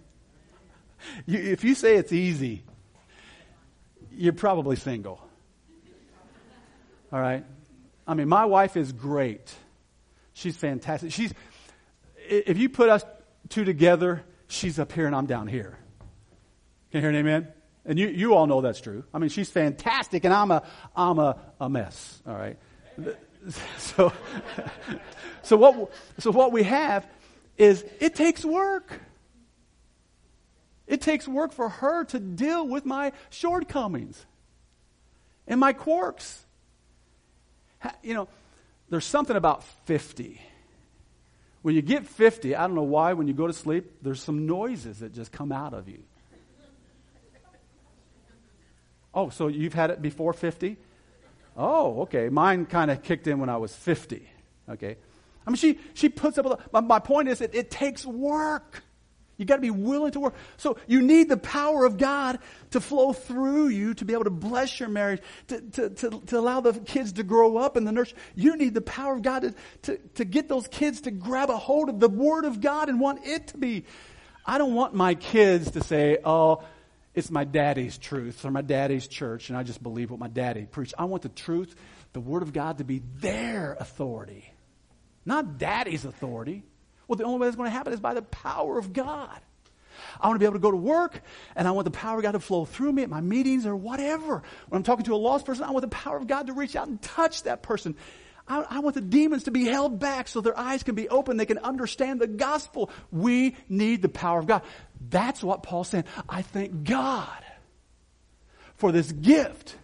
You, 1.25 1.39
if 1.39 1.65
you 1.65 1.75
say 1.75 1.97
it's 1.97 2.13
easy, 2.13 2.63
you're 4.11 4.31
probably 4.31 4.77
single. 4.77 5.21
All 7.11 7.19
right? 7.19 7.43
I 8.07 8.13
mean, 8.13 8.29
my 8.29 8.45
wife 8.45 8.77
is 8.77 8.93
great. 8.93 9.53
She's 10.33 10.55
fantastic. 10.55 11.11
She's, 11.11 11.33
if 12.29 12.57
you 12.57 12.69
put 12.69 12.87
us 12.87 13.03
two 13.49 13.65
together, 13.65 14.23
she's 14.47 14.79
up 14.79 14.93
here 14.93 15.05
and 15.05 15.13
I'm 15.13 15.25
down 15.25 15.47
here. 15.47 15.77
Can 16.91 16.99
you 16.99 17.01
hear 17.01 17.09
an 17.09 17.15
amen? 17.17 17.47
And 17.85 17.99
you, 17.99 18.07
you 18.07 18.33
all 18.33 18.47
know 18.47 18.61
that's 18.61 18.81
true. 18.81 19.03
I 19.13 19.19
mean, 19.19 19.29
she's 19.29 19.49
fantastic, 19.49 20.23
and 20.23 20.33
I'm 20.33 20.51
a, 20.51 20.63
I'm 20.95 21.19
a, 21.19 21.37
a 21.61 21.69
mess, 21.69 22.21
all 22.27 22.35
right? 22.35 22.57
So, 23.77 24.11
so, 25.43 25.55
what, 25.55 25.91
so 26.17 26.31
what 26.31 26.51
we 26.51 26.63
have 26.63 27.05
is 27.59 27.85
it 27.99 28.15
takes 28.15 28.43
work. 28.43 29.01
It 30.87 31.01
takes 31.01 31.27
work 31.27 31.53
for 31.53 31.69
her 31.69 32.05
to 32.05 32.19
deal 32.19 32.67
with 32.67 32.85
my 32.85 33.11
shortcomings 33.29 34.25
and 35.47 35.59
my 35.59 35.73
quirks. 35.73 36.43
You 38.01 38.15
know, 38.15 38.27
there's 38.89 39.05
something 39.05 39.35
about 39.35 39.63
50 39.85 40.41
When 41.61 41.75
you 41.75 41.81
get 41.81 42.05
50, 42.05 42.55
I 42.55 42.65
don't 42.65 42.75
know 42.75 42.83
why, 42.83 43.13
when 43.13 43.27
you 43.27 43.33
go 43.33 43.47
to 43.47 43.53
sleep, 43.53 43.97
there's 44.01 44.21
some 44.21 44.47
noises 44.47 44.99
that 44.99 45.13
just 45.13 45.31
come 45.31 45.51
out 45.51 45.73
of 45.73 45.87
you. 45.87 45.99
Oh, 49.15 49.29
so 49.29 49.47
you've 49.47 49.73
had 49.73 49.89
it 49.89 50.01
before 50.01 50.33
50? 50.33 50.77
Oh, 51.57 52.01
okay. 52.01 52.27
Mine 52.27 52.65
kind 52.65 52.91
of 52.91 53.01
kicked 53.01 53.27
in 53.27 53.39
when 53.39 53.49
I 53.49 53.57
was 53.57 53.73
50. 53.73 54.27
Okay. 54.69 54.97
I 55.47 55.49
mean, 55.49 55.55
she, 55.55 55.79
she 55.93 56.09
puts 56.09 56.37
up 56.37 56.45
with, 56.45 56.59
my, 56.73 56.81
my 56.81 56.99
point 56.99 57.29
is 57.29 57.39
that 57.39 57.55
it 57.55 57.71
takes 57.71 58.05
work. 58.05 58.83
You 59.37 59.45
got 59.45 59.55
to 59.55 59.61
be 59.61 59.71
willing 59.71 60.11
to 60.13 60.19
work. 60.19 60.35
So 60.57 60.77
you 60.87 61.01
need 61.01 61.29
the 61.29 61.37
power 61.37 61.85
of 61.85 61.97
God 61.97 62.39
to 62.71 62.79
flow 62.79 63.13
through 63.13 63.67
you 63.67 63.93
to 63.95 64.05
be 64.05 64.13
able 64.13 64.23
to 64.25 64.29
bless 64.29 64.79
your 64.79 64.89
marriage, 64.89 65.21
to, 65.47 65.61
to, 65.61 65.89
to, 65.89 66.21
to 66.27 66.39
allow 66.39 66.61
the 66.61 66.73
kids 66.73 67.13
to 67.13 67.23
grow 67.23 67.57
up 67.57 67.77
in 67.77 67.83
the 67.83 67.91
nursery. 67.91 68.17
You 68.35 68.55
need 68.57 68.73
the 68.73 68.81
power 68.81 69.13
of 69.13 69.21
God 69.21 69.41
to, 69.41 69.53
to, 69.83 69.97
to 70.15 70.25
get 70.25 70.47
those 70.49 70.67
kids 70.67 71.01
to 71.01 71.11
grab 71.11 71.49
a 71.49 71.57
hold 71.57 71.89
of 71.89 71.99
the 71.99 72.09
Word 72.09 72.45
of 72.45 72.61
God 72.61 72.89
and 72.89 72.99
want 72.99 73.25
it 73.25 73.47
to 73.47 73.57
be. 73.57 73.85
I 74.45 74.57
don't 74.57 74.73
want 74.73 74.93
my 74.93 75.15
kids 75.15 75.71
to 75.71 75.83
say, 75.83 76.17
oh, 76.23 76.63
it's 77.15 77.31
my 77.31 77.45
daddy's 77.45 77.97
truth 77.97 78.43
or 78.45 78.51
my 78.51 78.61
daddy's 78.61 79.07
church, 79.07 79.49
and 79.49 79.57
I 79.57 79.63
just 79.63 79.81
believe 79.81 80.11
what 80.11 80.19
my 80.19 80.27
daddy 80.27 80.67
preached. 80.69 80.93
I 80.97 81.05
want 81.05 81.23
the 81.23 81.29
truth, 81.29 81.73
the 82.13 82.19
Word 82.19 82.43
of 82.43 82.53
God, 82.53 82.79
to 82.79 82.83
be 82.83 83.01
their 83.19 83.77
authority, 83.79 84.53
not 85.25 85.57
daddy's 85.57 86.05
authority. 86.05 86.63
Well, 87.07 87.15
the 87.15 87.23
only 87.23 87.39
way 87.39 87.47
that's 87.47 87.55
going 87.55 87.69
to 87.69 87.75
happen 87.75 87.93
is 87.93 87.99
by 87.99 88.15
the 88.15 88.21
power 88.21 88.77
of 88.77 88.91
God. 88.91 89.39
I 90.19 90.27
want 90.27 90.35
to 90.35 90.39
be 90.39 90.45
able 90.45 90.55
to 90.55 90.59
go 90.59 90.71
to 90.71 90.77
work, 90.77 91.21
and 91.55 91.67
I 91.67 91.71
want 91.71 91.85
the 91.85 91.91
power 91.91 92.17
of 92.17 92.23
God 92.23 92.33
to 92.33 92.39
flow 92.39 92.65
through 92.65 92.91
me 92.91 93.03
at 93.03 93.09
my 93.09 93.21
meetings 93.21 93.65
or 93.65 93.75
whatever. 93.75 94.43
When 94.67 94.77
I'm 94.77 94.83
talking 94.83 95.05
to 95.05 95.13
a 95.13 95.17
lost 95.17 95.45
person, 95.45 95.63
I 95.63 95.71
want 95.71 95.83
the 95.83 95.87
power 95.87 96.17
of 96.17 96.27
God 96.27 96.47
to 96.47 96.53
reach 96.53 96.75
out 96.75 96.87
and 96.87 97.01
touch 97.01 97.43
that 97.43 97.61
person. 97.61 97.95
I, 98.47 98.65
I, 98.69 98.79
want 98.79 98.93
the 98.93 99.01
demons 99.01 99.43
to 99.43 99.51
be 99.51 99.65
held 99.65 99.99
back 99.99 100.27
so 100.27 100.39
their 100.39 100.57
eyes 100.57 100.83
can 100.83 100.93
be 100.93 101.09
open. 101.09 101.37
They 101.37 101.47
can 101.47 101.57
understand 101.57 102.21
the 102.21 102.27
gospel. 102.27 102.91
We 103.11 103.55
need 103.67 104.03
the 104.03 104.09
power 104.09 104.37
of 104.37 104.45
God. 104.45 104.61
That's 105.09 105.43
what 105.43 105.63
Paul's 105.63 105.89
saying. 105.89 106.05
I 106.27 106.41
thank 106.41 106.83
God 106.83 107.43
for 108.75 108.91
this 108.91 109.11
gift 109.11 109.75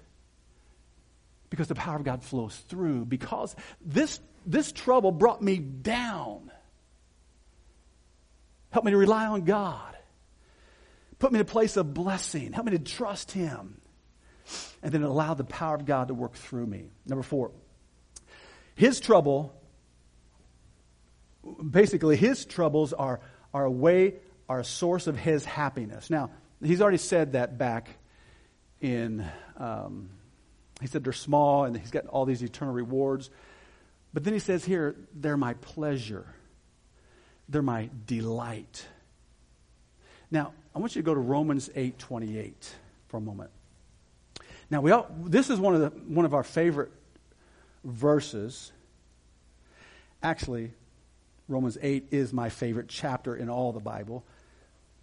because 1.50 1.68
the 1.68 1.76
power 1.76 1.98
of 1.98 2.04
God 2.04 2.24
flows 2.24 2.56
through. 2.70 3.06
Because 3.06 3.56
this, 3.82 4.20
this 4.46 4.72
trouble 4.72 5.12
brought 5.12 5.42
me 5.42 5.58
down. 5.58 6.52
Help 8.72 8.86
me 8.86 8.92
to 8.92 8.98
rely 8.98 9.28
on 9.28 9.44
God. 9.44 9.96
Put 11.20 11.32
me 11.32 11.38
in 11.38 11.42
a 11.42 11.46
place 11.46 11.78
of 11.78 11.94
blessing. 11.94 12.54
Help 12.54 12.66
me 12.66 12.72
to 12.72 12.80
trust 12.80 13.32
Him. 13.32 13.80
And 14.82 14.92
then 14.92 15.04
allow 15.04 15.36
the 15.36 15.44
power 15.44 15.76
of 15.76 15.86
God 15.86 16.08
to 16.08 16.14
work 16.14 16.34
through 16.34 16.66
me. 16.66 16.90
Number 17.06 17.22
four, 17.22 17.52
his 18.74 19.00
trouble, 19.00 19.54
basically, 21.70 22.16
his 22.16 22.46
troubles 22.46 22.94
are, 22.94 23.20
are 23.54 23.66
a 23.66 23.72
way, 23.72 24.16
are 24.52 24.60
a 24.60 24.66
source 24.66 25.08
of 25.08 25.18
his 25.18 25.46
happiness. 25.46 26.10
Now, 26.10 26.30
he's 26.62 26.82
already 26.82 26.98
said 26.98 27.32
that 27.34 27.58
back 27.58 27.88
in, 28.82 29.26
um, 29.56 30.10
he 30.82 30.88
said 30.88 31.06
they're 31.06 31.14
small 31.14 31.64
and 31.64 31.78
he's 31.78 31.90
got 31.90 32.06
all 32.08 32.26
these 32.26 32.42
eternal 32.42 32.74
rewards. 32.74 33.30
But 34.14 34.26
then 34.26 34.34
he 34.34 34.40
says 34.40 34.66
here, 34.66 34.98
they're 35.16 35.38
my 35.38 35.54
pleasure, 35.54 36.26
they're 37.48 37.62
my 37.62 37.90
delight. 38.06 38.86
Now, 40.30 40.52
I 40.76 40.80
want 40.80 40.98
you 40.98 41.02
to 41.02 41.06
go 41.06 41.14
to 41.14 41.22
Romans 41.22 41.70
8 41.74 41.98
28 41.98 42.76
for 43.08 43.16
a 43.16 43.22
moment. 43.22 43.52
Now, 44.70 44.82
we 44.82 44.92
all, 44.92 45.08
this 45.24 45.50
is 45.50 45.62
one 45.62 45.76
of, 45.76 45.80
the, 45.80 45.90
one 46.14 46.26
of 46.26 46.34
our 46.34 46.44
favorite 46.44 46.92
verses. 47.86 48.74
Actually, 50.22 50.74
Romans 51.48 51.78
8 51.82 52.10
is 52.12 52.34
my 52.34 52.50
favorite 52.50 52.90
chapter 52.90 53.34
in 53.34 53.50
all 53.50 53.72
the 53.72 53.80
Bible. 53.80 54.26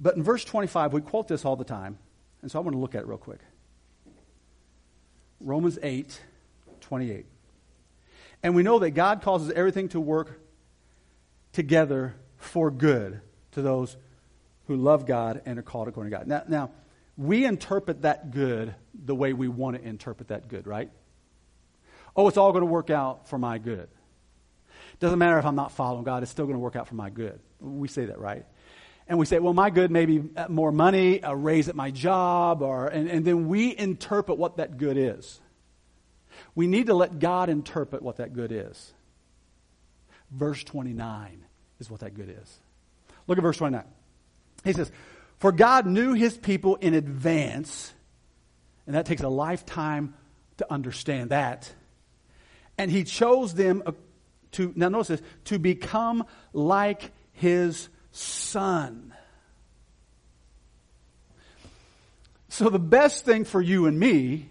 But 0.01 0.17
in 0.17 0.23
verse 0.23 0.45
25, 0.45 0.93
we 0.93 1.01
quote 1.01 1.29
this 1.29 1.45
all 1.45 1.57
the 1.57 1.65
time. 1.65 1.99
And 2.43 2.51
so 2.51 2.59
I 2.59 2.63
want 2.63 2.75
to 2.75 2.79
look 2.79 2.95
at 2.95 3.03
it 3.03 3.07
real 3.07 3.19
quick. 3.19 3.41
Romans 5.41 5.79
8, 5.83 6.21
28. 6.81 7.27
And 8.43 8.55
we 8.55 8.63
know 8.63 8.79
that 8.79 8.91
God 8.91 9.23
causes 9.23 9.51
everything 9.51 9.89
to 9.91 10.01
work 10.01 10.41
together 11.53 12.15
for 12.37 12.71
good 12.71 13.21
to 13.53 13.63
those 13.63 13.97
who 14.69 14.77
love 14.77 15.07
God 15.07 15.43
and 15.47 15.59
are 15.59 15.63
called 15.63 15.89
according 15.89 16.13
to 16.13 16.19
God. 16.19 16.27
Now, 16.27 16.43
now 16.47 16.71
we 17.17 17.45
interpret 17.45 18.03
that 18.03 18.31
good 18.31 18.75
the 18.95 19.15
way 19.15 19.33
we 19.33 19.49
want 19.49 19.77
to 19.77 19.83
interpret 19.83 20.29
that 20.29 20.49
good, 20.49 20.67
right? 20.67 20.91
oh, 22.19 22.27
it's 22.27 22.37
all 22.37 22.51
going 22.51 22.63
to 22.63 22.67
work 22.67 22.91
out 22.91 23.29
for 23.29 23.39
my 23.39 23.59
good. 23.59 23.89
Doesn't 24.99 25.21
matter 25.21 25.39
if 25.39 25.47
I'm 25.47 25.55
not 25.55 25.71
following 25.71 26.03
God, 26.03 26.25
it's 26.25 26.33
still 26.33 26.47
going 26.47 26.57
to 26.57 26.61
work 26.61 26.75
out 26.75 26.89
for 26.89 26.97
my 26.97 27.11
good. 27.11 27.39
We 27.61 27.87
say 27.87 28.07
that, 28.07 28.19
right? 28.19 28.45
And 29.09 29.19
we 29.19 29.27
say, 29.27 29.39
well, 29.39 29.55
my 29.55 29.71
good 29.71 29.91
may 29.91 30.05
be 30.05 30.23
more 30.49 30.71
money, 30.71 31.21
a 31.23 31.35
raise 31.35 31.69
at 31.69 31.75
my 31.75 31.91
job, 31.91 32.61
or, 32.63 32.89
and, 32.89 33.09
and 33.09 33.25
then 33.25 33.49
we 33.49 33.77
interpret 33.77 34.39
what 34.39 34.59
that 34.59 34.77
good 34.77 34.99
is. 34.99 35.41
We 36.55 36.67
need 36.67 36.87
to 36.87 36.95
let 36.95 37.19
God 37.19 37.49
interpret 37.49 38.03
what 38.03 38.19
that 38.19 38.35
good 38.35 38.53
is. 38.53 38.93
Verse 40.31 40.63
29 40.63 41.45
is 41.81 41.91
what 41.91 42.01
that 42.01 42.15
good 42.15 42.29
is. 42.43 42.59
Look 43.27 43.39
at 43.39 43.43
verse 43.43 43.57
29. 43.57 43.83
He 44.65 44.73
says, 44.75 44.93
For 45.39 45.53
God 45.53 45.87
knew 45.87 46.13
his 46.13 46.37
people 46.37 46.77
in 46.77 46.93
advance, 46.93 47.95
and 48.87 48.95
that 48.95 49.07
takes 49.07 49.23
a 49.23 49.29
lifetime 49.29 50.15
to 50.59 50.71
understand 50.71 51.31
that 51.31 51.73
and 52.79 52.91
he 52.91 53.05
chose 53.05 53.55
them 53.55 53.83
uh, 53.85 53.93
to, 54.53 54.73
now 54.77 54.89
notice 54.89 55.09
this, 55.09 55.23
to 55.47 55.59
become 55.59 56.25
like 56.53 57.11
his 57.33 57.89
son. 58.19 59.15
So 62.49 62.69
the 62.71 62.79
best 62.79 63.25
thing 63.25 63.45
for 63.45 63.61
you 63.61 63.87
and 63.87 63.99
me 63.99 64.49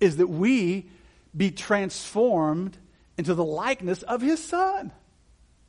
is 0.00 0.18
that 0.18 0.28
we 0.28 0.88
be 1.36 1.50
transformed 1.50 2.76
into 3.16 3.34
the 3.34 3.44
likeness 3.44 4.02
of 4.02 4.20
his 4.20 4.42
son. 4.42 4.92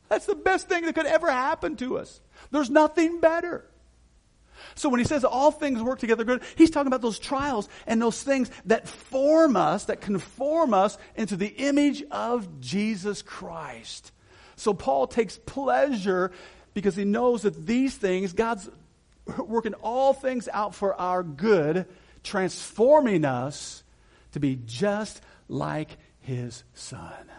That's 0.09 0.25
the 0.25 0.35
best 0.35 0.67
thing 0.67 0.85
that 0.85 0.93
could 0.95 1.05
ever 1.05 1.31
happen 1.31 1.75
to 1.77 1.97
us. 1.97 2.19
There's 2.51 2.69
nothing 2.69 3.19
better. 3.19 3.65
So 4.75 4.89
when 4.89 4.99
he 4.99 5.05
says 5.05 5.23
all 5.23 5.51
things 5.51 5.81
work 5.81 5.99
together 5.99 6.23
good, 6.23 6.43
he's 6.55 6.69
talking 6.69 6.87
about 6.87 7.01
those 7.01 7.19
trials 7.19 7.67
and 7.87 8.01
those 8.01 8.21
things 8.21 8.51
that 8.65 8.87
form 8.87 9.55
us, 9.55 9.85
that 9.85 10.01
conform 10.01 10.73
us 10.73 10.97
into 11.15 11.35
the 11.35 11.47
image 11.47 12.03
of 12.11 12.59
Jesus 12.59 13.21
Christ. 13.21 14.11
So 14.55 14.73
Paul 14.73 15.07
takes 15.07 15.37
pleasure 15.37 16.31
because 16.73 16.95
he 16.95 17.05
knows 17.05 17.43
that 17.43 17.65
these 17.65 17.95
things, 17.95 18.33
God's 18.33 18.69
working 19.37 19.73
all 19.75 20.13
things 20.13 20.49
out 20.51 20.75
for 20.75 20.99
our 20.99 21.23
good, 21.23 21.85
transforming 22.23 23.25
us 23.25 23.83
to 24.31 24.39
be 24.39 24.59
just 24.65 25.21
like 25.47 25.97
his 26.19 26.63
son. 26.73 27.31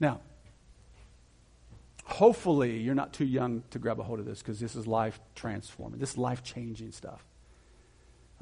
Now, 0.00 0.20
hopefully 2.04 2.78
you're 2.78 2.94
not 2.94 3.12
too 3.12 3.24
young 3.24 3.62
to 3.70 3.78
grab 3.78 4.00
a 4.00 4.02
hold 4.02 4.18
of 4.18 4.26
this 4.26 4.40
because 4.40 4.60
this 4.60 4.74
is 4.74 4.86
life 4.86 5.20
transforming. 5.34 6.00
This 6.00 6.10
is 6.10 6.18
life 6.18 6.42
changing 6.42 6.92
stuff. 6.92 7.24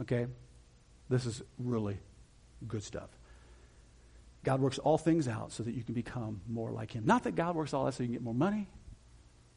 Okay? 0.01 0.27
This 1.09 1.27
is 1.27 1.42
really 1.59 1.98
good 2.66 2.83
stuff. 2.83 3.11
God 4.44 4.61
works 4.61 4.78
all 4.78 4.98
things 4.98 5.28
out 5.28 5.52
so 5.52 5.62
that 5.62 5.74
you 5.74 5.83
can 5.83 5.94
become 5.94 6.40
more 6.48 6.70
like 6.70 6.92
Him. 6.92 7.05
Not 7.07 7.24
that 7.24 7.35
God 7.35 7.55
works 7.55 7.72
all 7.72 7.85
that 7.85 7.94
so 7.94 8.02
you 8.02 8.09
can 8.09 8.14
get 8.14 8.22
more 8.22 8.35
money, 8.35 8.68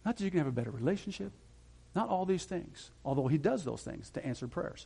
not 0.06 0.18
that 0.18 0.24
you 0.24 0.30
can 0.30 0.40
have 0.40 0.48
a 0.48 0.52
better 0.52 0.72
relationship, 0.72 1.32
not 1.96 2.10
all 2.10 2.26
these 2.26 2.46
things, 2.46 2.92
although 3.04 3.28
He 3.28 3.38
does 3.38 3.64
those 3.64 3.82
things 3.82 4.10
to 4.12 4.26
answer 4.26 4.48
prayers. 4.48 4.86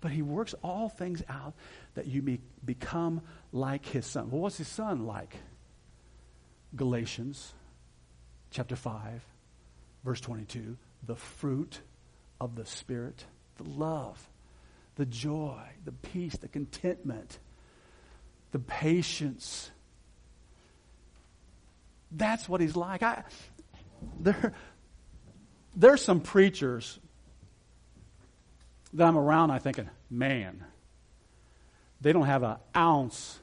But 0.00 0.10
He 0.10 0.22
works 0.22 0.54
all 0.62 0.88
things 0.88 1.22
out 1.28 1.54
that 1.94 2.06
you 2.06 2.22
be, 2.22 2.40
become 2.64 3.22
like 3.52 3.86
His 3.86 4.04
Son. 4.06 4.30
Well, 4.30 4.40
what's 4.40 4.58
His 4.58 4.68
Son 4.68 5.06
like? 5.06 5.36
Galatians 6.74 7.54
chapter 8.50 8.76
5, 8.76 9.24
verse 10.04 10.20
22, 10.20 10.76
the 11.06 11.16
fruit 11.16 11.80
of 12.40 12.56
the 12.56 12.66
Spirit, 12.66 13.24
the 13.56 13.68
love, 13.68 14.28
the 14.96 15.06
joy, 15.06 15.60
the 15.84 15.92
peace, 15.92 16.36
the 16.36 16.48
contentment, 16.48 17.38
the 18.56 18.62
patience. 18.62 19.70
That's 22.10 22.48
what 22.48 22.62
he's 22.62 22.74
like. 22.74 23.02
I, 23.02 23.22
there, 24.18 24.54
there's 25.76 26.02
some 26.02 26.20
preachers 26.20 26.98
that 28.94 29.06
I'm 29.06 29.18
around, 29.18 29.50
I 29.50 29.58
thinking, 29.58 29.90
man, 30.08 30.64
they 32.00 32.14
don't 32.14 32.24
have 32.24 32.42
an 32.44 32.56
ounce 32.74 33.40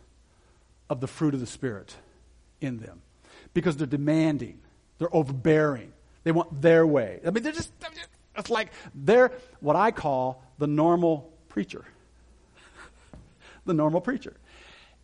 of 0.90 1.00
the 1.00 1.06
fruit 1.06 1.36
of 1.36 1.40
the 1.40 1.46
Spirit 1.46 1.96
in 2.60 2.80
them 2.80 3.04
because 3.54 3.78
they're 3.78 3.86
demanding. 3.86 4.62
They're 4.98 5.16
overbearing. 5.16 5.94
They 6.24 6.32
want 6.32 6.60
their 6.60 6.88
way. 6.88 7.20
I 7.24 7.30
mean, 7.30 7.44
they're 7.44 7.52
just, 7.52 7.72
it's 8.36 8.50
like 8.50 8.70
they're 8.96 9.32
what 9.60 9.76
I 9.76 9.92
call 9.92 10.44
the 10.58 10.66
normal 10.66 11.32
preacher. 11.50 11.86
the 13.68 13.76
normal 13.76 14.02
preacher. 14.02 14.38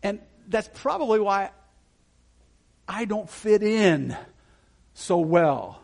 And 0.02 0.20
that's 0.48 0.68
probably 0.74 1.20
why 1.20 1.50
I 2.88 3.04
don't 3.04 3.28
fit 3.28 3.62
in 3.62 4.16
so 4.94 5.18
well 5.18 5.80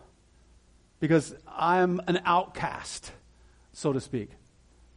because 1.00 1.34
I'm 1.46 2.00
an 2.06 2.20
outcast, 2.24 3.10
so 3.72 3.92
to 3.92 4.00
speak. 4.00 4.30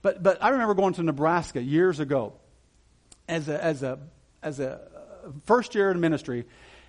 But, 0.02 0.24
but 0.24 0.42
I 0.44 0.50
remember 0.50 0.74
going 0.74 0.94
to 0.94 1.04
Nebraska 1.04 1.62
years 1.62 2.00
ago 2.00 2.34
as 3.28 3.50
a, 3.50 3.64
as 3.64 3.84
a, 3.84 4.00
as 4.42 4.60
a 4.60 4.72
uh, 4.74 4.80
first 5.46 5.76
year 5.76 5.92
in 5.92 6.00
ministry, 6.00 6.46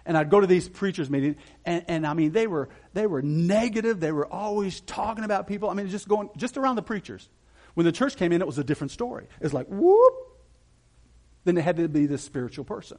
and 0.07 0.17
I'd 0.17 0.31
go 0.31 0.41
to 0.41 0.47
these 0.47 0.69
preachers 0.69 1.11
meetings, 1.11 1.37
and, 1.65 1.85
and 1.89 2.07
I 2.07 2.15
mean, 2.15 2.33
they 2.33 2.47
were, 2.47 2.69
they 2.95 3.07
were 3.07 3.21
negative. 3.21 4.01
They 4.01 4.13
were 4.13 4.27
always 4.27 4.81
talking 4.81 5.25
about 5.25 5.47
people. 5.47 5.69
I 5.69 5.75
mean, 5.75 5.89
just 5.89 6.09
going, 6.09 6.31
just 6.37 6.57
around 6.57 6.77
the 6.77 6.83
preachers. 6.83 7.29
When 7.75 7.85
the 7.85 7.93
church 7.93 8.17
came 8.17 8.33
in, 8.33 8.41
it 8.41 8.47
was 8.47 8.59
a 8.59 8.65
different 8.65 8.91
story. 8.93 9.27
It's 9.41 9.53
like, 9.53 9.67
whoop. 9.67 10.15
Then 11.45 11.57
it 11.57 11.63
had 11.63 11.77
to 11.79 11.89
be 11.89 12.07
this 12.07 12.23
spiritual 12.23 12.65
person. 12.65 12.99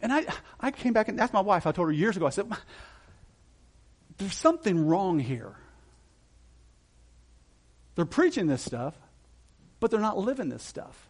And 0.00 0.12
I, 0.12 0.26
I 0.60 0.70
came 0.70 0.92
back 0.92 1.08
and 1.08 1.18
asked 1.20 1.32
my 1.32 1.40
wife, 1.40 1.66
I 1.66 1.72
told 1.72 1.88
her 1.88 1.92
years 1.92 2.16
ago, 2.16 2.26
I 2.26 2.30
said, 2.30 2.50
there's 4.18 4.34
something 4.34 4.86
wrong 4.86 5.18
here. 5.18 5.54
They're 7.94 8.04
preaching 8.04 8.46
this 8.46 8.62
stuff, 8.62 8.94
but 9.80 9.90
they're 9.90 10.00
not 10.00 10.18
living 10.18 10.48
this 10.48 10.62
stuff. 10.62 11.08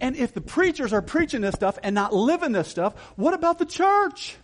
And 0.00 0.16
if 0.16 0.32
the 0.34 0.40
preachers 0.40 0.92
are 0.92 1.02
preaching 1.02 1.42
this 1.42 1.54
stuff 1.54 1.78
and 1.82 1.94
not 1.94 2.12
living 2.12 2.52
this 2.52 2.68
stuff, 2.68 2.94
what 3.16 3.34
about 3.34 3.58
the 3.58 3.66
church? 3.66 4.36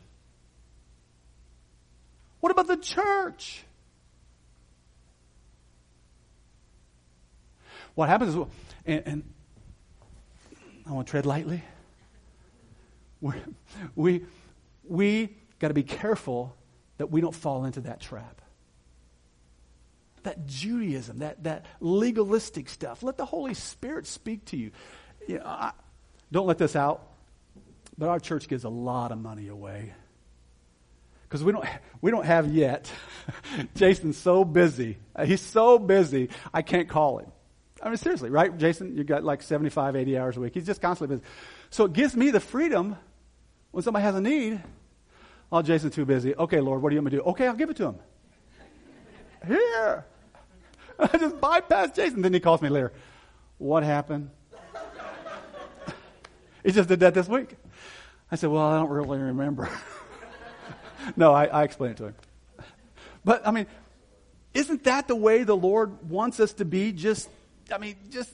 What 2.40 2.52
about 2.52 2.68
the 2.68 2.76
church? 2.76 3.64
What 7.94 8.08
happens 8.08 8.34
is, 8.34 8.44
and, 8.84 9.02
and 9.06 9.32
I 10.86 10.92
want 10.92 11.06
to 11.06 11.10
tread 11.10 11.26
lightly. 11.26 11.62
we 13.20 13.34
we, 13.94 14.24
we 14.84 15.30
got 15.58 15.68
to 15.68 15.74
be 15.74 15.82
careful 15.82 16.54
that 16.98 17.10
we 17.10 17.20
don't 17.20 17.34
fall 17.34 17.64
into 17.64 17.80
that 17.82 18.00
trap. 18.00 18.40
That 20.22 20.46
Judaism, 20.46 21.18
that, 21.18 21.44
that 21.44 21.66
legalistic 21.80 22.68
stuff. 22.68 23.02
Let 23.02 23.16
the 23.16 23.24
Holy 23.24 23.54
Spirit 23.54 24.06
speak 24.06 24.44
to 24.46 24.56
you. 24.56 24.70
you 25.28 25.38
know, 25.38 25.44
I, 25.46 25.72
don't 26.32 26.46
let 26.46 26.58
this 26.58 26.74
out, 26.74 27.06
but 27.96 28.08
our 28.08 28.18
church 28.18 28.48
gives 28.48 28.64
a 28.64 28.68
lot 28.68 29.12
of 29.12 29.18
money 29.18 29.48
away. 29.48 29.92
Because 31.22 31.44
we 31.44 31.52
don't, 31.52 31.64
we 32.00 32.10
don't 32.10 32.26
have 32.26 32.48
yet. 32.48 32.90
Jason's 33.74 34.16
so 34.16 34.44
busy. 34.44 34.98
He's 35.24 35.40
so 35.40 35.78
busy, 35.78 36.30
I 36.52 36.62
can't 36.62 36.88
call 36.88 37.18
him. 37.18 37.30
I 37.82 37.88
mean, 37.88 37.98
seriously, 37.98 38.30
right, 38.30 38.56
Jason? 38.56 38.96
You've 38.96 39.06
got 39.06 39.22
like 39.22 39.42
75, 39.42 39.96
80 39.96 40.18
hours 40.18 40.36
a 40.36 40.40
week. 40.40 40.54
He's 40.54 40.66
just 40.66 40.80
constantly 40.80 41.16
busy. 41.16 41.28
So 41.70 41.84
it 41.84 41.92
gives 41.92 42.16
me 42.16 42.30
the 42.30 42.40
freedom 42.40 42.96
when 43.70 43.82
somebody 43.82 44.04
has 44.04 44.14
a 44.14 44.20
need. 44.20 44.62
Oh, 45.52 45.62
Jason's 45.62 45.94
too 45.94 46.04
busy. 46.04 46.34
Okay, 46.34 46.60
Lord, 46.60 46.82
what 46.82 46.90
do 46.90 46.96
you 46.96 47.00
want 47.00 47.12
me 47.12 47.18
to 47.18 47.22
do? 47.22 47.30
Okay, 47.30 47.46
I'll 47.46 47.54
give 47.54 47.70
it 47.70 47.76
to 47.76 47.86
him. 47.86 47.96
Here. 49.46 50.04
I 50.98 51.18
just 51.18 51.40
bypass 51.40 51.92
Jason. 51.92 52.22
Then 52.22 52.32
he 52.32 52.40
calls 52.40 52.62
me 52.62 52.68
later. 52.68 52.92
What 53.58 53.84
happened? 53.84 54.30
he 56.64 56.72
just 56.72 56.88
did 56.88 57.00
that 57.00 57.14
this 57.14 57.28
week. 57.28 57.56
I 58.30 58.36
said, 58.36 58.50
Well, 58.50 58.62
I 58.62 58.78
don't 58.78 58.90
really 58.90 59.18
remember. 59.18 59.68
no, 61.16 61.32
I, 61.32 61.46
I 61.46 61.64
explained 61.64 61.92
it 61.92 61.96
to 61.98 62.04
him. 62.06 62.14
But, 63.24 63.46
I 63.46 63.50
mean, 63.50 63.66
isn't 64.54 64.84
that 64.84 65.08
the 65.08 65.16
way 65.16 65.44
the 65.44 65.56
Lord 65.56 66.08
wants 66.08 66.40
us 66.40 66.54
to 66.54 66.64
be? 66.64 66.92
Just, 66.92 67.28
I 67.72 67.78
mean, 67.78 67.96
just 68.10 68.32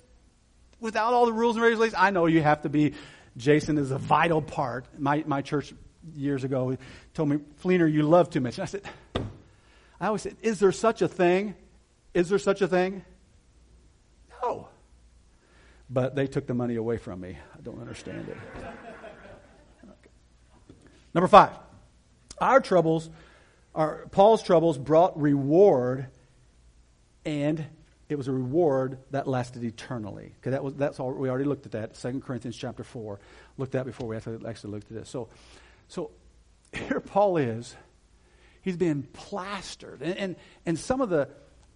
without 0.80 1.14
all 1.14 1.26
the 1.26 1.32
rules 1.32 1.56
and 1.56 1.64
regulations? 1.64 1.94
I 1.98 2.10
know 2.10 2.26
you 2.26 2.42
have 2.42 2.62
to 2.62 2.68
be, 2.68 2.94
Jason 3.36 3.78
is 3.78 3.90
a 3.90 3.98
vital 3.98 4.42
part. 4.42 4.86
My, 4.98 5.24
my 5.26 5.40
church 5.40 5.72
years 6.14 6.44
ago 6.44 6.76
told 7.14 7.28
me, 7.28 7.38
Fleener, 7.62 7.90
you 7.90 8.02
love 8.02 8.30
too 8.30 8.40
much. 8.40 8.58
And 8.58 8.64
I 8.64 8.66
said, 8.66 8.82
I 10.00 10.08
always 10.08 10.22
said, 10.22 10.36
is 10.42 10.58
there 10.58 10.72
such 10.72 11.00
a 11.00 11.08
thing? 11.08 11.54
Is 12.12 12.28
there 12.28 12.38
such 12.38 12.60
a 12.60 12.68
thing? 12.68 13.04
No. 14.42 14.68
But 15.88 16.14
they 16.14 16.26
took 16.26 16.46
the 16.46 16.54
money 16.54 16.76
away 16.76 16.98
from 16.98 17.20
me. 17.20 17.38
I 17.56 17.60
don't 17.62 17.80
understand 17.80 18.28
it. 18.28 18.36
Okay. 18.58 19.88
Number 21.14 21.28
five, 21.28 21.52
our 22.40 22.60
troubles, 22.60 23.10
our, 23.74 24.06
Paul's 24.10 24.42
troubles 24.42 24.78
brought 24.78 25.20
reward, 25.20 26.06
and 27.24 27.64
it 28.12 28.18
was 28.18 28.28
a 28.28 28.32
reward 28.32 28.98
that 29.10 29.26
lasted 29.26 29.64
eternally. 29.64 30.34
Okay, 30.40 30.50
that 30.50 30.62
was 30.62 30.74
that's 30.74 31.00
all 31.00 31.12
we 31.12 31.28
already 31.28 31.44
looked 31.44 31.66
at 31.66 31.72
that. 31.72 31.96
Second 31.96 32.22
Corinthians 32.22 32.56
chapter 32.56 32.84
four 32.84 33.18
looked 33.58 33.74
at 33.74 33.86
before 33.86 34.06
we 34.06 34.16
actually 34.16 34.70
looked 34.70 34.90
at 34.90 34.96
this. 34.96 35.08
So, 35.08 35.28
so 35.88 36.10
here 36.72 37.00
Paul 37.00 37.36
is. 37.38 37.74
He's 38.60 38.76
being 38.76 39.02
plastered, 39.12 40.02
and, 40.02 40.16
and 40.16 40.36
and 40.64 40.78
some 40.78 41.00
of 41.00 41.10
the 41.10 41.28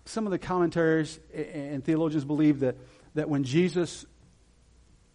some 0.07 0.25
of 0.25 0.31
the 0.31 0.39
commentaries 0.39 1.19
and 1.35 1.85
theologians 1.85 2.25
believe 2.25 2.61
that, 2.61 2.77
that 3.15 3.29
when 3.29 3.45
Jesus 3.45 4.07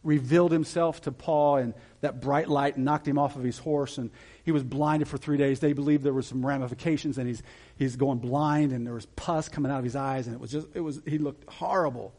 revealed 0.04 0.52
himself 0.52 1.02
to 1.02 1.12
Paul 1.12 1.58
and 1.58 1.74
that 2.02 2.22
bright 2.22 2.50
light 2.50 2.78
knocked 2.78 3.08
him 3.08 3.18
off 3.18 3.36
of 3.36 3.44
his 3.44 3.58
horse 3.58 3.98
and 3.98 4.12
he 4.44 4.52
was 4.52 4.64
blinded 4.64 5.08
for 5.08 5.18
three 5.18 5.38
days, 5.38 5.60
they 5.60 5.74
believe 5.74 6.04
there 6.04 6.14
were 6.14 6.22
some 6.22 6.46
ramifications 6.46 7.18
and 7.18 7.28
he's, 7.28 7.44
he's 7.78 7.96
going 7.96 8.20
blind 8.20 8.72
and 8.72 8.86
there 8.86 8.94
was 8.94 9.06
pus 9.06 9.50
coming 9.50 9.72
out 9.72 9.78
of 9.78 9.84
his 9.84 9.96
eyes 9.96 10.28
and 10.28 10.36
it 10.36 10.42
was 10.42 10.52
just, 10.52 10.68
it 10.74 10.80
was, 10.80 11.00
he 11.06 11.18
looked 11.18 11.48
horrible. 11.50 12.14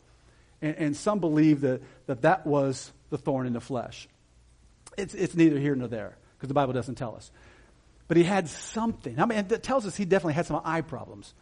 And, 0.60 0.76
and 0.76 0.96
some 0.96 1.18
believe 1.18 1.62
that, 1.62 1.82
that 2.06 2.22
that 2.22 2.46
was 2.46 2.92
the 3.10 3.18
thorn 3.18 3.46
in 3.46 3.52
the 3.52 3.60
flesh. 3.60 4.08
It's, 4.96 5.14
it's 5.14 5.34
neither 5.34 5.58
here 5.58 5.74
nor 5.74 5.88
there 5.88 6.16
because 6.36 6.48
the 6.48 6.54
Bible 6.54 6.72
doesn't 6.72 6.94
tell 6.94 7.16
us. 7.16 7.30
But 8.08 8.16
he 8.16 8.24
had 8.24 8.48
something. 8.48 9.18
I 9.18 9.26
mean, 9.26 9.38
it 9.38 9.62
tells 9.62 9.86
us 9.86 9.96
he 9.96 10.04
definitely 10.04 10.34
had 10.34 10.46
some 10.46 10.60
eye 10.64 10.82
problems. 10.82 11.34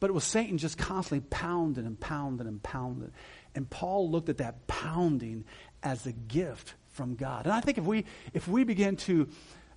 But 0.00 0.10
it 0.10 0.12
was 0.12 0.24
Satan 0.24 0.58
just 0.58 0.76
constantly 0.76 1.26
pounding 1.30 1.86
and 1.86 1.98
pounding 1.98 2.46
and 2.46 2.62
pounding. 2.62 3.12
And 3.54 3.68
Paul 3.68 4.10
looked 4.10 4.28
at 4.28 4.38
that 4.38 4.66
pounding 4.66 5.44
as 5.82 6.06
a 6.06 6.12
gift 6.12 6.74
from 6.94 7.16
God. 7.16 7.44
And 7.44 7.52
I 7.52 7.60
think 7.60 7.76
if 7.78 7.84
we, 7.84 8.04
if 8.32 8.48
we 8.48 8.64
begin 8.64 8.96
to 8.96 9.28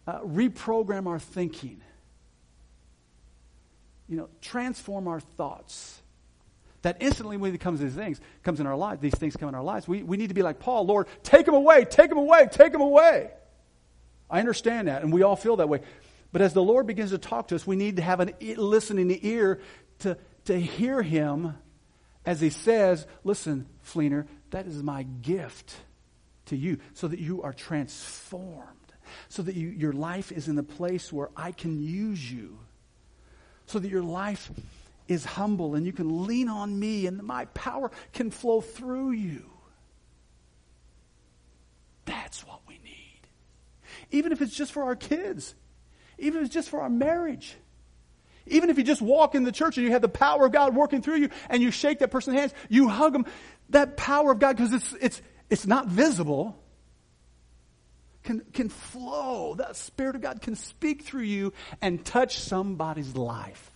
uh, 0.05 0.19
reprogram 0.21 1.07
our 1.07 1.19
thinking, 1.19 1.81
you 4.07 4.15
know, 4.15 4.29
transform 4.41 5.07
our 5.07 5.19
thoughts, 5.19 6.01
that 6.83 6.97
instantly 6.99 7.35
when 7.35 7.53
it 7.53 7.59
comes 7.59 7.79
to 7.79 7.85
these 7.85 7.95
things, 7.95 8.21
comes 8.43 8.59
in 8.59 8.67
our 8.67 8.77
lives, 8.77 9.01
these 9.01 9.15
things 9.15 9.35
come 9.35 9.49
in 9.49 9.55
our 9.55 9.63
lives, 9.63 9.87
we, 9.87 10.03
we 10.03 10.15
need 10.15 10.27
to 10.27 10.33
be 10.33 10.43
like 10.43 10.59
Paul, 10.59 10.85
Lord, 10.85 11.07
take 11.23 11.45
them 11.45 11.55
away, 11.55 11.83
take 11.85 12.09
them 12.09 12.19
away, 12.19 12.47
take 12.49 12.71
them 12.71 12.81
away. 12.81 13.31
I 14.29 14.39
understand 14.39 14.87
that, 14.87 15.01
and 15.01 15.11
we 15.11 15.23
all 15.23 15.35
feel 15.35 15.57
that 15.57 15.67
way. 15.67 15.81
But 16.31 16.41
as 16.41 16.53
the 16.53 16.61
Lord 16.63 16.85
begins 16.87 17.11
to 17.11 17.17
talk 17.17 17.47
to 17.49 17.55
us, 17.55 17.65
we 17.65 17.75
need 17.75 17.95
to 17.95 18.01
have 18.01 18.19
a 18.19 18.55
listening 18.55 19.17
ear 19.23 19.59
to, 19.99 20.17
to 20.45 20.59
hear 20.59 21.01
him 21.01 21.55
as 22.25 22.41
he 22.41 22.49
says, 22.49 23.07
Listen, 23.23 23.67
Fleener, 23.85 24.27
that 24.51 24.67
is 24.67 24.83
my 24.83 25.03
gift 25.03 25.75
to 26.47 26.57
you, 26.57 26.79
so 26.93 27.07
that 27.07 27.19
you 27.19 27.41
are 27.43 27.53
transformed, 27.53 28.93
so 29.29 29.41
that 29.43 29.55
you, 29.55 29.69
your 29.69 29.93
life 29.93 30.31
is 30.31 30.47
in 30.47 30.55
the 30.55 30.63
place 30.63 31.11
where 31.11 31.29
I 31.35 31.51
can 31.51 31.81
use 31.81 32.31
you, 32.31 32.59
so 33.65 33.79
that 33.79 33.89
your 33.89 34.03
life 34.03 34.51
is 35.07 35.23
humble 35.23 35.75
and 35.75 35.85
you 35.85 35.93
can 35.93 36.25
lean 36.25 36.49
on 36.49 36.77
me 36.77 37.07
and 37.07 37.23
my 37.23 37.45
power 37.45 37.91
can 38.13 38.29
flow 38.29 38.61
through 38.61 39.11
you. 39.11 39.49
That's 42.05 42.45
what 42.45 42.61
we 42.67 42.79
need. 42.83 43.21
Even 44.11 44.31
if 44.31 44.41
it's 44.41 44.55
just 44.55 44.71
for 44.71 44.83
our 44.83 44.95
kids, 44.95 45.55
even 46.17 46.39
if 46.39 46.45
it's 46.45 46.53
just 46.53 46.69
for 46.69 46.81
our 46.81 46.89
marriage. 46.89 47.55
Even 48.49 48.69
if 48.69 48.77
you 48.77 48.83
just 48.83 49.01
walk 49.01 49.35
in 49.35 49.43
the 49.43 49.51
church 49.51 49.77
and 49.77 49.85
you 49.85 49.91
have 49.91 50.01
the 50.01 50.07
power 50.07 50.45
of 50.45 50.53
God 50.53 50.73
working 50.73 51.01
through 51.01 51.17
you 51.17 51.29
and 51.49 51.61
you 51.61 51.69
shake 51.69 51.99
that 51.99 52.11
person's 52.11 52.37
hands, 52.37 52.53
you 52.69 52.87
hug 52.87 53.11
them, 53.11 53.25
that 53.69 53.97
power 53.97 54.31
of 54.31 54.39
God, 54.39 54.55
because 54.55 54.73
it's, 54.73 54.93
it's, 55.01 55.21
it's 55.49 55.65
not 55.65 55.87
visible, 55.87 56.61
can, 58.23 58.41
can 58.53 58.69
flow. 58.69 59.55
That 59.55 59.75
Spirit 59.75 60.15
of 60.15 60.21
God 60.21 60.41
can 60.41 60.55
speak 60.55 61.03
through 61.03 61.23
you 61.23 61.53
and 61.81 62.03
touch 62.03 62.39
somebody's 62.39 63.15
life. 63.15 63.71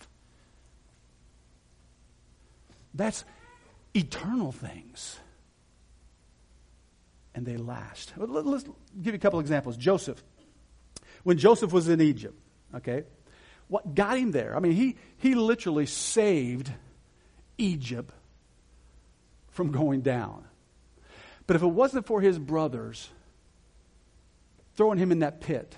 That's 2.94 3.24
eternal 3.94 4.52
things. 4.52 5.18
And 7.34 7.46
they 7.46 7.56
last. 7.56 8.12
Let's 8.18 8.64
give 8.64 9.14
you 9.14 9.14
a 9.14 9.18
couple 9.18 9.40
examples. 9.40 9.78
Joseph. 9.78 10.22
When 11.22 11.38
Joseph 11.38 11.72
was 11.72 11.88
in 11.88 12.00
Egypt, 12.02 12.38
okay, 12.74 13.04
what 13.68 13.94
got 13.94 14.18
him 14.18 14.32
there. 14.32 14.54
I 14.54 14.60
mean, 14.60 14.72
he, 14.72 14.96
he 15.16 15.34
literally 15.34 15.86
saved 15.86 16.70
Egypt 17.56 18.12
from 19.48 19.70
going 19.70 20.02
down. 20.02 20.44
But 21.46 21.56
if 21.56 21.62
it 21.62 21.68
wasn't 21.68 22.06
for 22.06 22.20
his 22.20 22.38
brothers 22.38 23.08
throwing 24.74 24.98
him 24.98 25.12
in 25.12 25.20
that 25.20 25.40
pit, 25.40 25.76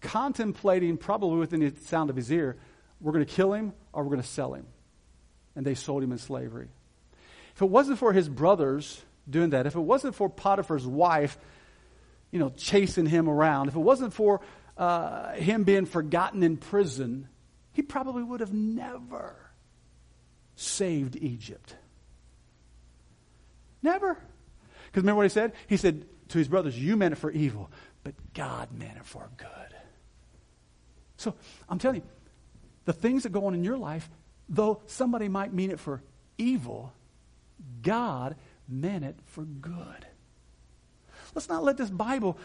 contemplating, 0.00 0.96
probably 0.96 1.38
within 1.38 1.60
the 1.60 1.72
sound 1.82 2.10
of 2.10 2.16
his 2.16 2.32
ear, 2.32 2.56
we're 3.00 3.12
going 3.12 3.24
to 3.24 3.32
kill 3.32 3.52
him 3.52 3.72
or 3.92 4.02
we're 4.02 4.10
going 4.10 4.22
to 4.22 4.28
sell 4.28 4.54
him. 4.54 4.66
And 5.54 5.66
they 5.66 5.74
sold 5.74 6.02
him 6.02 6.12
in 6.12 6.18
slavery. 6.18 6.68
If 7.54 7.62
it 7.62 7.68
wasn't 7.68 7.98
for 7.98 8.12
his 8.12 8.28
brothers 8.28 9.02
doing 9.28 9.50
that, 9.50 9.66
if 9.66 9.74
it 9.74 9.80
wasn't 9.80 10.14
for 10.14 10.28
Potiphar's 10.28 10.86
wife 10.86 11.38
you 12.30 12.38
know, 12.38 12.50
chasing 12.56 13.06
him 13.06 13.28
around, 13.28 13.68
if 13.68 13.74
it 13.74 13.80
wasn't 13.80 14.12
for 14.12 14.40
uh, 14.76 15.32
him 15.32 15.64
being 15.64 15.84
forgotten 15.84 16.42
in 16.42 16.56
prison, 16.56 17.28
he 17.72 17.82
probably 17.82 18.22
would 18.22 18.40
have 18.40 18.52
never 18.52 19.36
saved 20.54 21.16
Egypt. 21.16 21.74
Never. 23.82 24.16
Because 24.86 25.02
remember 25.02 25.18
what 25.18 25.26
he 25.26 25.30
said? 25.30 25.52
He 25.66 25.76
said 25.76 26.06
to 26.28 26.38
his 26.38 26.48
brothers, 26.48 26.78
You 26.78 26.96
meant 26.96 27.12
it 27.12 27.16
for 27.16 27.30
evil, 27.30 27.70
but 28.02 28.14
God 28.34 28.68
meant 28.72 28.96
it 28.96 29.04
for 29.04 29.28
good. 29.36 29.48
So 31.16 31.34
I'm 31.68 31.78
telling 31.78 31.96
you, 31.96 32.08
the 32.86 32.92
things 32.92 33.24
that 33.24 33.32
go 33.32 33.46
on 33.46 33.54
in 33.54 33.62
your 33.62 33.76
life, 33.76 34.08
though 34.48 34.80
somebody 34.86 35.28
might 35.28 35.52
mean 35.52 35.70
it 35.70 35.78
for 35.78 36.02
evil, 36.38 36.92
God 37.82 38.36
meant 38.68 39.04
it 39.04 39.16
for 39.26 39.42
good. 39.42 40.06
Let's 41.34 41.48
not 41.48 41.62
let 41.62 41.76
this 41.76 41.90
Bible 41.90 42.38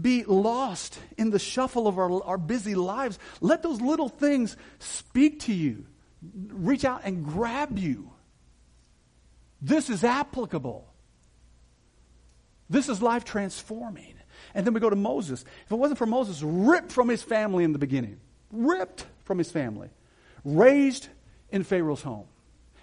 be 0.00 0.24
lost 0.24 0.98
in 1.18 1.30
the 1.30 1.38
shuffle 1.38 1.86
of 1.86 1.98
our, 1.98 2.22
our 2.22 2.38
busy 2.38 2.74
lives. 2.74 3.18
Let 3.40 3.62
those 3.62 3.80
little 3.80 4.08
things 4.08 4.56
speak 4.78 5.40
to 5.40 5.52
you, 5.52 5.86
reach 6.48 6.84
out 6.84 7.02
and 7.04 7.24
grab 7.24 7.78
you. 7.78 8.11
This 9.62 9.88
is 9.88 10.02
applicable. 10.02 10.92
This 12.68 12.88
is 12.88 13.00
life 13.00 13.24
transforming. 13.24 14.14
And 14.54 14.66
then 14.66 14.74
we 14.74 14.80
go 14.80 14.90
to 14.90 14.96
Moses. 14.96 15.44
If 15.64 15.72
it 15.72 15.76
wasn't 15.76 15.98
for 15.98 16.06
Moses, 16.06 16.42
ripped 16.42 16.90
from 16.90 17.08
his 17.08 17.22
family 17.22 17.62
in 17.62 17.72
the 17.72 17.78
beginning, 17.78 18.18
ripped 18.50 19.06
from 19.24 19.38
his 19.38 19.50
family, 19.50 19.88
raised 20.44 21.08
in 21.50 21.62
Pharaoh's 21.62 22.02
home, 22.02 22.26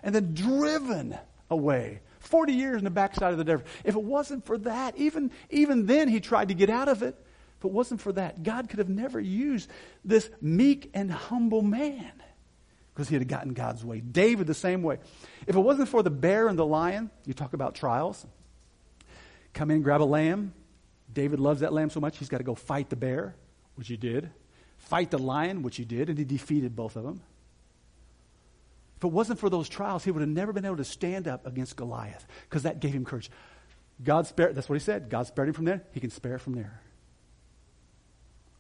and 0.02 0.16
then 0.16 0.34
driven 0.34 1.18
away 1.50 2.00
40 2.20 2.54
years 2.54 2.78
in 2.78 2.86
the 2.86 2.90
backside 2.90 3.34
of 3.34 3.38
the 3.38 3.44
desert. 3.44 3.66
If 3.84 3.96
it 3.96 4.04
wasn't 4.04 4.46
for 4.46 4.58
that, 4.60 4.96
even, 4.98 5.32
even 5.50 5.86
then 5.86 6.08
he 6.08 6.20
tried 6.20 6.48
to 6.48 6.54
get 6.54 6.70
out 6.70 6.88
of 6.88 7.04
it. 7.04 7.16
If 7.58 7.66
it 7.66 7.72
wasn't 7.72 8.00
for 8.00 8.14
that, 8.14 8.44
God 8.44 8.70
could 8.70 8.80
have 8.80 8.90
never 8.90 9.20
used 9.20 9.70
this 10.06 10.30
meek 10.40 10.92
and 10.94 11.12
humble 11.12 11.62
man 11.62 12.14
because 13.00 13.08
he 13.08 13.16
had 13.16 13.26
gotten 13.30 13.54
God's 13.54 13.86
way. 13.86 14.02
David, 14.02 14.46
the 14.46 14.54
same 14.54 14.84
way. 14.84 14.98
If 15.48 15.56
it 15.56 15.60
wasn't 15.60 15.88
for 15.88 16.04
the 16.04 16.10
bear 16.10 16.50
and 16.50 16.60
the 16.60 16.66
lion, 16.66 17.10
you 17.26 17.34
talk 17.34 17.54
about 17.54 17.74
trials. 17.74 18.28
Come 19.54 19.72
in, 19.72 19.84
grab 19.84 20.02
a 20.02 20.04
lamb. 20.04 20.54
David 21.14 21.40
loves 21.40 21.62
that 21.62 21.72
lamb 21.72 21.90
so 21.90 22.02
much, 22.02 22.18
he's 22.18 22.28
got 22.28 22.40
to 22.40 22.44
go 22.44 22.56
fight 22.56 22.90
the 22.90 22.98
bear, 22.98 23.36
which 23.76 23.88
he 23.88 23.96
did. 23.96 24.32
Fight 24.80 25.12
the 25.12 25.18
lion, 25.18 25.64
which 25.64 25.78
he 25.78 25.86
did, 25.86 26.10
and 26.10 26.18
he 26.18 26.26
defeated 26.26 26.76
both 26.76 26.98
of 26.98 27.06
them. 27.06 27.22
If 28.98 29.06
it 29.06 29.14
wasn't 29.14 29.40
for 29.40 29.50
those 29.50 29.70
trials, 29.70 30.04
he 30.04 30.12
would 30.12 30.20
have 30.20 30.30
never 30.30 30.52
been 30.52 30.66
able 30.66 30.76
to 30.76 30.84
stand 30.84 31.26
up 31.26 31.48
against 31.48 31.78
Goliath 31.78 32.28
because 32.50 32.64
that 32.64 32.82
gave 32.82 32.92
him 32.92 33.06
courage. 33.06 33.32
God 34.04 34.28
spared, 34.28 34.56
that's 34.56 34.68
what 34.68 34.76
he 34.76 34.84
said. 34.84 35.10
God 35.10 35.26
spared 35.26 35.48
him 35.48 35.54
from 35.54 35.64
there. 35.64 35.84
He 35.94 36.02
can 36.02 36.10
spare 36.10 36.38
from 36.38 36.52
there. 36.52 36.82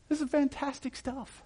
This 0.08 0.22
is 0.22 0.30
fantastic 0.30 0.96
stuff. 0.96 1.44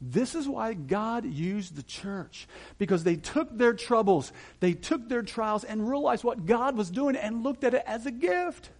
This 0.00 0.34
is 0.34 0.46
why 0.46 0.74
God 0.74 1.24
used 1.24 1.74
the 1.74 1.82
church 1.82 2.46
because 2.78 3.02
they 3.02 3.16
took 3.16 3.56
their 3.56 3.74
troubles, 3.74 4.32
they 4.60 4.72
took 4.72 5.08
their 5.08 5.22
trials 5.22 5.64
and 5.64 5.88
realized 5.88 6.22
what 6.22 6.46
God 6.46 6.76
was 6.76 6.90
doing 6.90 7.16
and 7.16 7.42
looked 7.42 7.64
at 7.64 7.74
it 7.74 7.82
as 7.86 8.06
a 8.06 8.10
gift. 8.10 8.70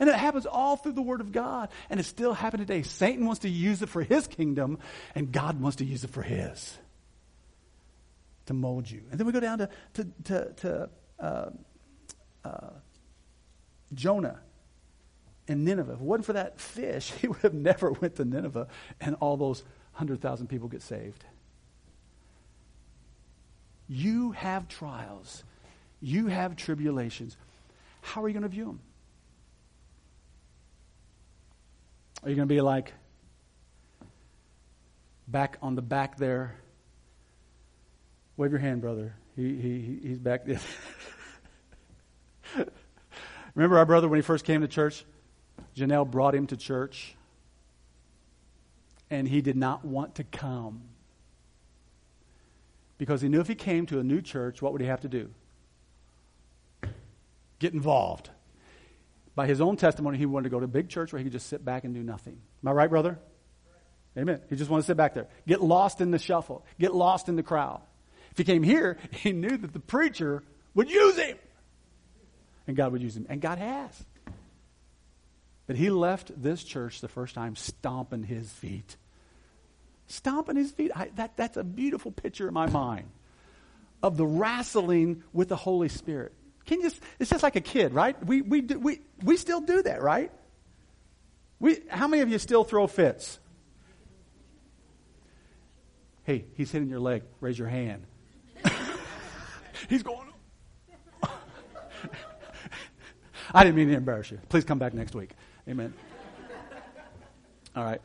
And 0.00 0.08
it 0.08 0.16
happens 0.16 0.46
all 0.46 0.76
through 0.76 0.92
the 0.92 1.02
Word 1.02 1.20
of 1.20 1.30
God. 1.30 1.68
And 1.88 2.00
it's 2.00 2.08
still 2.08 2.32
happening 2.32 2.66
today. 2.66 2.82
Satan 2.82 3.26
wants 3.26 3.40
to 3.40 3.48
use 3.48 3.80
it 3.80 3.88
for 3.88 4.02
his 4.02 4.26
kingdom, 4.26 4.78
and 5.14 5.30
God 5.30 5.60
wants 5.60 5.76
to 5.76 5.84
use 5.84 6.02
it 6.02 6.10
for 6.10 6.22
his 6.22 6.76
to 8.46 8.54
mold 8.54 8.90
you. 8.90 9.02
And 9.10 9.18
then 9.18 9.26
we 9.26 9.32
go 9.32 9.40
down 9.40 9.58
to, 9.58 9.68
to, 9.94 10.06
to, 10.24 10.52
to 10.56 10.90
uh, 11.20 11.50
uh, 12.44 12.70
Jonah 13.94 14.40
and 15.48 15.64
Nineveh. 15.64 15.92
If 15.92 16.00
it 16.00 16.04
wasn't 16.04 16.26
for 16.26 16.32
that 16.34 16.60
fish, 16.60 17.12
he 17.20 17.28
would 17.28 17.42
have 17.42 17.54
never 17.54 17.92
went 17.92 18.16
to 18.16 18.24
Nineveh 18.24 18.68
and 19.00 19.16
all 19.20 19.36
those 19.36 19.62
100,000 19.94 20.48
people 20.48 20.68
get 20.68 20.82
saved. 20.82 21.24
You 23.88 24.32
have 24.32 24.68
trials. 24.68 25.44
You 26.00 26.26
have 26.26 26.56
tribulations. 26.56 27.36
How 28.02 28.22
are 28.22 28.28
you 28.28 28.34
going 28.34 28.42
to 28.42 28.48
view 28.48 28.66
them? 28.66 28.80
Are 32.22 32.30
you 32.30 32.36
going 32.36 32.48
to 32.48 32.54
be 32.54 32.60
like 32.60 32.92
back 35.28 35.58
on 35.62 35.74
the 35.74 35.82
back 35.82 36.16
there 36.16 36.56
Wave 38.36 38.50
your 38.50 38.60
hand, 38.60 38.80
brother. 38.80 39.14
He, 39.36 39.56
he, 39.56 39.98
he's 40.02 40.18
back 40.18 40.44
there. 40.44 40.60
Remember 43.54 43.78
our 43.78 43.86
brother 43.86 44.08
when 44.08 44.18
he 44.18 44.22
first 44.22 44.44
came 44.44 44.62
to 44.62 44.68
church? 44.68 45.04
Janelle 45.76 46.10
brought 46.10 46.34
him 46.34 46.48
to 46.48 46.56
church, 46.56 47.14
and 49.10 49.28
he 49.28 49.40
did 49.40 49.56
not 49.56 49.84
want 49.84 50.16
to 50.16 50.24
come 50.24 50.82
because 52.98 53.20
he 53.20 53.28
knew 53.28 53.40
if 53.40 53.48
he 53.48 53.54
came 53.54 53.86
to 53.86 53.98
a 53.98 54.02
new 54.02 54.20
church, 54.20 54.62
what 54.62 54.72
would 54.72 54.80
he 54.80 54.86
have 54.86 55.00
to 55.00 55.08
do? 55.08 55.30
Get 57.58 57.72
involved. 57.72 58.30
By 59.34 59.46
his 59.46 59.60
own 59.60 59.76
testimony, 59.76 60.16
he 60.16 60.26
wanted 60.26 60.44
to 60.44 60.50
go 60.50 60.60
to 60.60 60.64
a 60.64 60.68
big 60.68 60.88
church 60.88 61.12
where 61.12 61.18
he 61.18 61.24
could 61.24 61.32
just 61.32 61.48
sit 61.48 61.64
back 61.64 61.84
and 61.84 61.94
do 61.94 62.02
nothing. 62.02 62.38
Am 62.62 62.68
I 62.68 62.72
right, 62.72 62.88
brother? 62.88 63.18
Amen. 64.16 64.40
He 64.48 64.54
just 64.54 64.70
wanted 64.70 64.82
to 64.82 64.86
sit 64.86 64.96
back 64.96 65.14
there. 65.14 65.26
Get 65.46 65.60
lost 65.60 66.00
in 66.00 66.12
the 66.12 66.18
shuffle. 66.18 66.64
Get 66.78 66.94
lost 66.94 67.28
in 67.28 67.34
the 67.34 67.42
crowd. 67.42 67.80
If 68.30 68.38
he 68.38 68.44
came 68.44 68.62
here, 68.62 68.96
he 69.10 69.32
knew 69.32 69.56
that 69.56 69.72
the 69.72 69.80
preacher 69.80 70.44
would 70.74 70.90
use 70.90 71.16
him. 71.16 71.36
And 72.66 72.76
God 72.76 72.92
would 72.92 73.02
use 73.02 73.16
him. 73.16 73.26
And 73.28 73.40
God 73.40 73.58
has. 73.58 74.04
But 75.66 75.76
he 75.76 75.90
left 75.90 76.30
this 76.40 76.62
church 76.62 77.00
the 77.00 77.08
first 77.08 77.34
time 77.34 77.56
stomping 77.56 78.22
his 78.22 78.50
feet. 78.50 78.96
Stomping 80.06 80.56
his 80.56 80.70
feet. 80.70 80.90
I, 80.94 81.10
that, 81.16 81.36
that's 81.36 81.56
a 81.56 81.64
beautiful 81.64 82.12
picture 82.12 82.46
in 82.46 82.54
my 82.54 82.66
mind 82.66 83.08
of 84.02 84.16
the 84.18 84.26
wrestling 84.26 85.22
with 85.32 85.48
the 85.48 85.56
Holy 85.56 85.88
Spirit. 85.88 86.32
Can 86.66 86.80
you 86.80 86.90
it's 87.18 87.30
just 87.30 87.42
like 87.42 87.56
a 87.56 87.60
kid, 87.60 87.94
right? 87.94 88.22
We, 88.24 88.42
we, 88.42 88.60
do, 88.60 88.78
we, 88.78 89.00
we 89.22 89.36
still 89.36 89.60
do 89.60 89.82
that, 89.82 90.02
right? 90.02 90.30
We, 91.58 91.80
how 91.88 92.08
many 92.08 92.22
of 92.22 92.28
you 92.28 92.38
still 92.38 92.64
throw 92.64 92.86
fits? 92.86 93.38
Hey, 96.24 96.44
he's 96.54 96.70
hitting 96.70 96.88
your 96.88 97.00
leg. 97.00 97.22
Raise 97.40 97.58
your 97.58 97.68
hand. 97.68 98.04
He's 99.88 100.02
going. 100.02 100.32
I 103.54 103.62
didn't 103.62 103.76
mean 103.76 103.88
to 103.88 103.94
embarrass 103.94 104.30
you. 104.30 104.38
Please 104.48 104.64
come 104.64 104.78
back 104.78 104.94
next 104.94 105.14
week. 105.14 105.32
Amen. 105.68 105.94
All 107.74 107.84
right. 107.84 108.00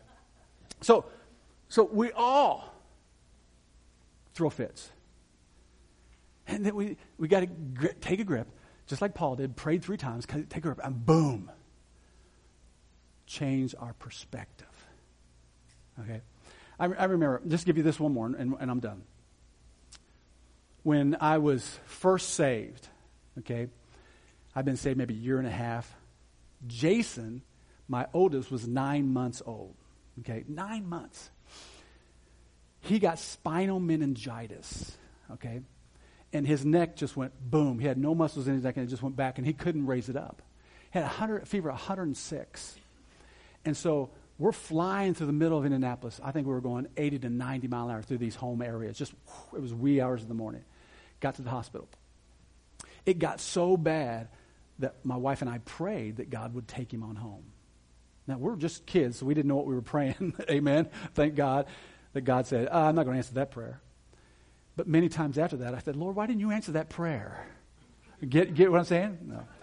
So, 0.82 1.05
so 1.68 1.84
we 1.84 2.12
all 2.12 2.74
throw 4.34 4.49
fits. 4.49 4.89
And 6.47 6.66
then 6.66 6.76
we, 6.76 6.97
we 7.18 7.28
got 7.28 7.41
to 7.41 7.45
gri- 7.45 7.93
take 8.01 8.20
a 8.20 8.24
grip, 8.24 8.47
just 8.88 9.01
like 9.01 9.14
Paul 9.14 9.36
did, 9.36 9.55
prayed 9.55 9.84
three 9.84 9.97
times, 9.97 10.26
take 10.26 10.55
a 10.55 10.60
grip, 10.62 10.80
and 10.84 11.05
boom, 11.05 11.51
change 13.28 13.76
our 13.78 13.93
perspective. 13.93 14.68
Okay? 15.99 16.22
I, 16.80 16.86
I 16.86 17.05
remember, 17.05 17.41
just 17.47 17.66
give 17.66 17.78
you 17.78 17.84
this 17.84 17.99
one 17.99 18.14
more, 18.14 18.26
and, 18.26 18.55
and 18.60 18.72
I'm 18.72 18.80
done 18.80 19.03
when 20.84 21.18
I 21.20 21.38
was 21.38 21.80
first 21.86 22.34
saved, 22.34 22.88
okay, 23.39 23.68
I've 24.55 24.66
been 24.66 24.78
saved 24.78 24.97
maybe 24.97 25.14
a 25.14 25.18
year 25.18 25.38
and 25.38 25.47
a 25.47 25.51
half. 25.51 25.95
Jason, 26.68 27.41
my 27.90 28.08
oldest, 28.14 28.52
was 28.52 28.68
nine 28.68 29.12
months 29.12 29.42
old. 29.46 29.76
Okay, 30.20 30.46
nine 30.48 30.88
months. 30.88 31.30
He 32.82 33.00
got 33.00 33.20
spinal 33.20 33.80
meningitis. 33.80 34.98
Okay, 35.32 35.62
and 36.32 36.48
his 36.48 36.66
neck 36.66 36.96
just 36.96 37.18
went 37.18 37.34
boom. 37.40 37.80
He 37.80 37.88
had 37.88 37.98
no 37.98 38.16
muscles 38.16 38.48
in 38.48 38.54
his 38.54 38.64
neck, 38.64 38.78
and 38.78 38.86
it 38.86 38.90
just 38.90 39.04
went 39.04 39.16
back, 39.16 39.38
and 39.38 39.46
he 39.46 39.54
couldn't 39.54 39.86
raise 39.86 40.08
it 40.08 40.16
up. 40.16 40.42
He 40.92 41.00
had 41.00 41.06
a 41.06 41.10
hundred 41.10 41.48
fever, 41.48 41.70
106, 41.70 42.76
and 43.66 43.76
so 43.76 44.12
we're 44.38 44.54
flying 44.54 45.14
through 45.14 45.28
the 45.28 45.34
middle 45.34 45.58
of 45.58 45.66
Indianapolis. 45.66 46.22
I 46.24 46.32
think 46.32 46.48
we 46.48 46.54
were 46.54 46.62
going 46.62 46.88
80 46.96 47.20
to 47.20 47.30
90 47.30 47.68
mile 47.68 47.90
an 47.90 47.96
hour 47.96 48.02
through 48.02 48.20
these 48.20 48.36
home 48.36 48.62
areas. 48.62 48.98
Just 48.98 49.14
it 49.54 49.62
was 49.62 49.74
wee 49.74 50.00
hours 50.00 50.22
in 50.22 50.30
the 50.30 50.34
morning. 50.34 50.64
Got 51.20 51.36
to 51.36 51.42
the 51.42 51.50
hospital. 51.50 51.90
It 53.06 53.20
got 53.20 53.42
so 53.42 53.76
bad 53.76 54.30
that 54.80 54.96
my 55.04 55.18
wife 55.18 55.42
and 55.42 55.50
I 55.50 55.58
prayed 55.60 56.18
that 56.18 56.30
God 56.30 56.54
would 56.54 56.68
take 56.68 56.94
him 56.94 57.04
on 57.04 57.18
home. 57.18 57.44
Now 58.30 58.38
we're 58.38 58.56
just 58.56 58.86
kids, 58.86 59.18
so 59.18 59.26
we 59.26 59.34
didn't 59.34 59.50
know 59.50 59.56
what 59.56 59.66
we 59.66 59.74
were 59.76 59.82
praying. 59.82 60.36
Amen. 60.50 60.88
Thank 61.16 61.36
God 61.36 61.66
that 62.14 62.22
God 62.22 62.46
said, 62.48 62.70
oh, 62.72 62.82
"I'm 62.84 62.96
not 62.96 63.04
going 63.04 63.16
to 63.16 63.18
answer 63.18 63.34
that 63.34 63.52
prayer." 63.52 63.82
But 64.78 64.88
many 64.88 65.10
times 65.10 65.38
after 65.38 65.58
that, 65.58 65.74
I 65.74 65.80
said, 65.80 65.96
"Lord, 65.96 66.16
why 66.16 66.28
didn't 66.28 66.40
you 66.40 66.52
answer 66.52 66.74
that 66.74 66.90
prayer?" 66.90 67.46
Get 68.28 68.54
get 68.54 68.72
what 68.72 68.80
I'm 68.80 68.86
saying? 68.86 69.18
No. 69.24 69.44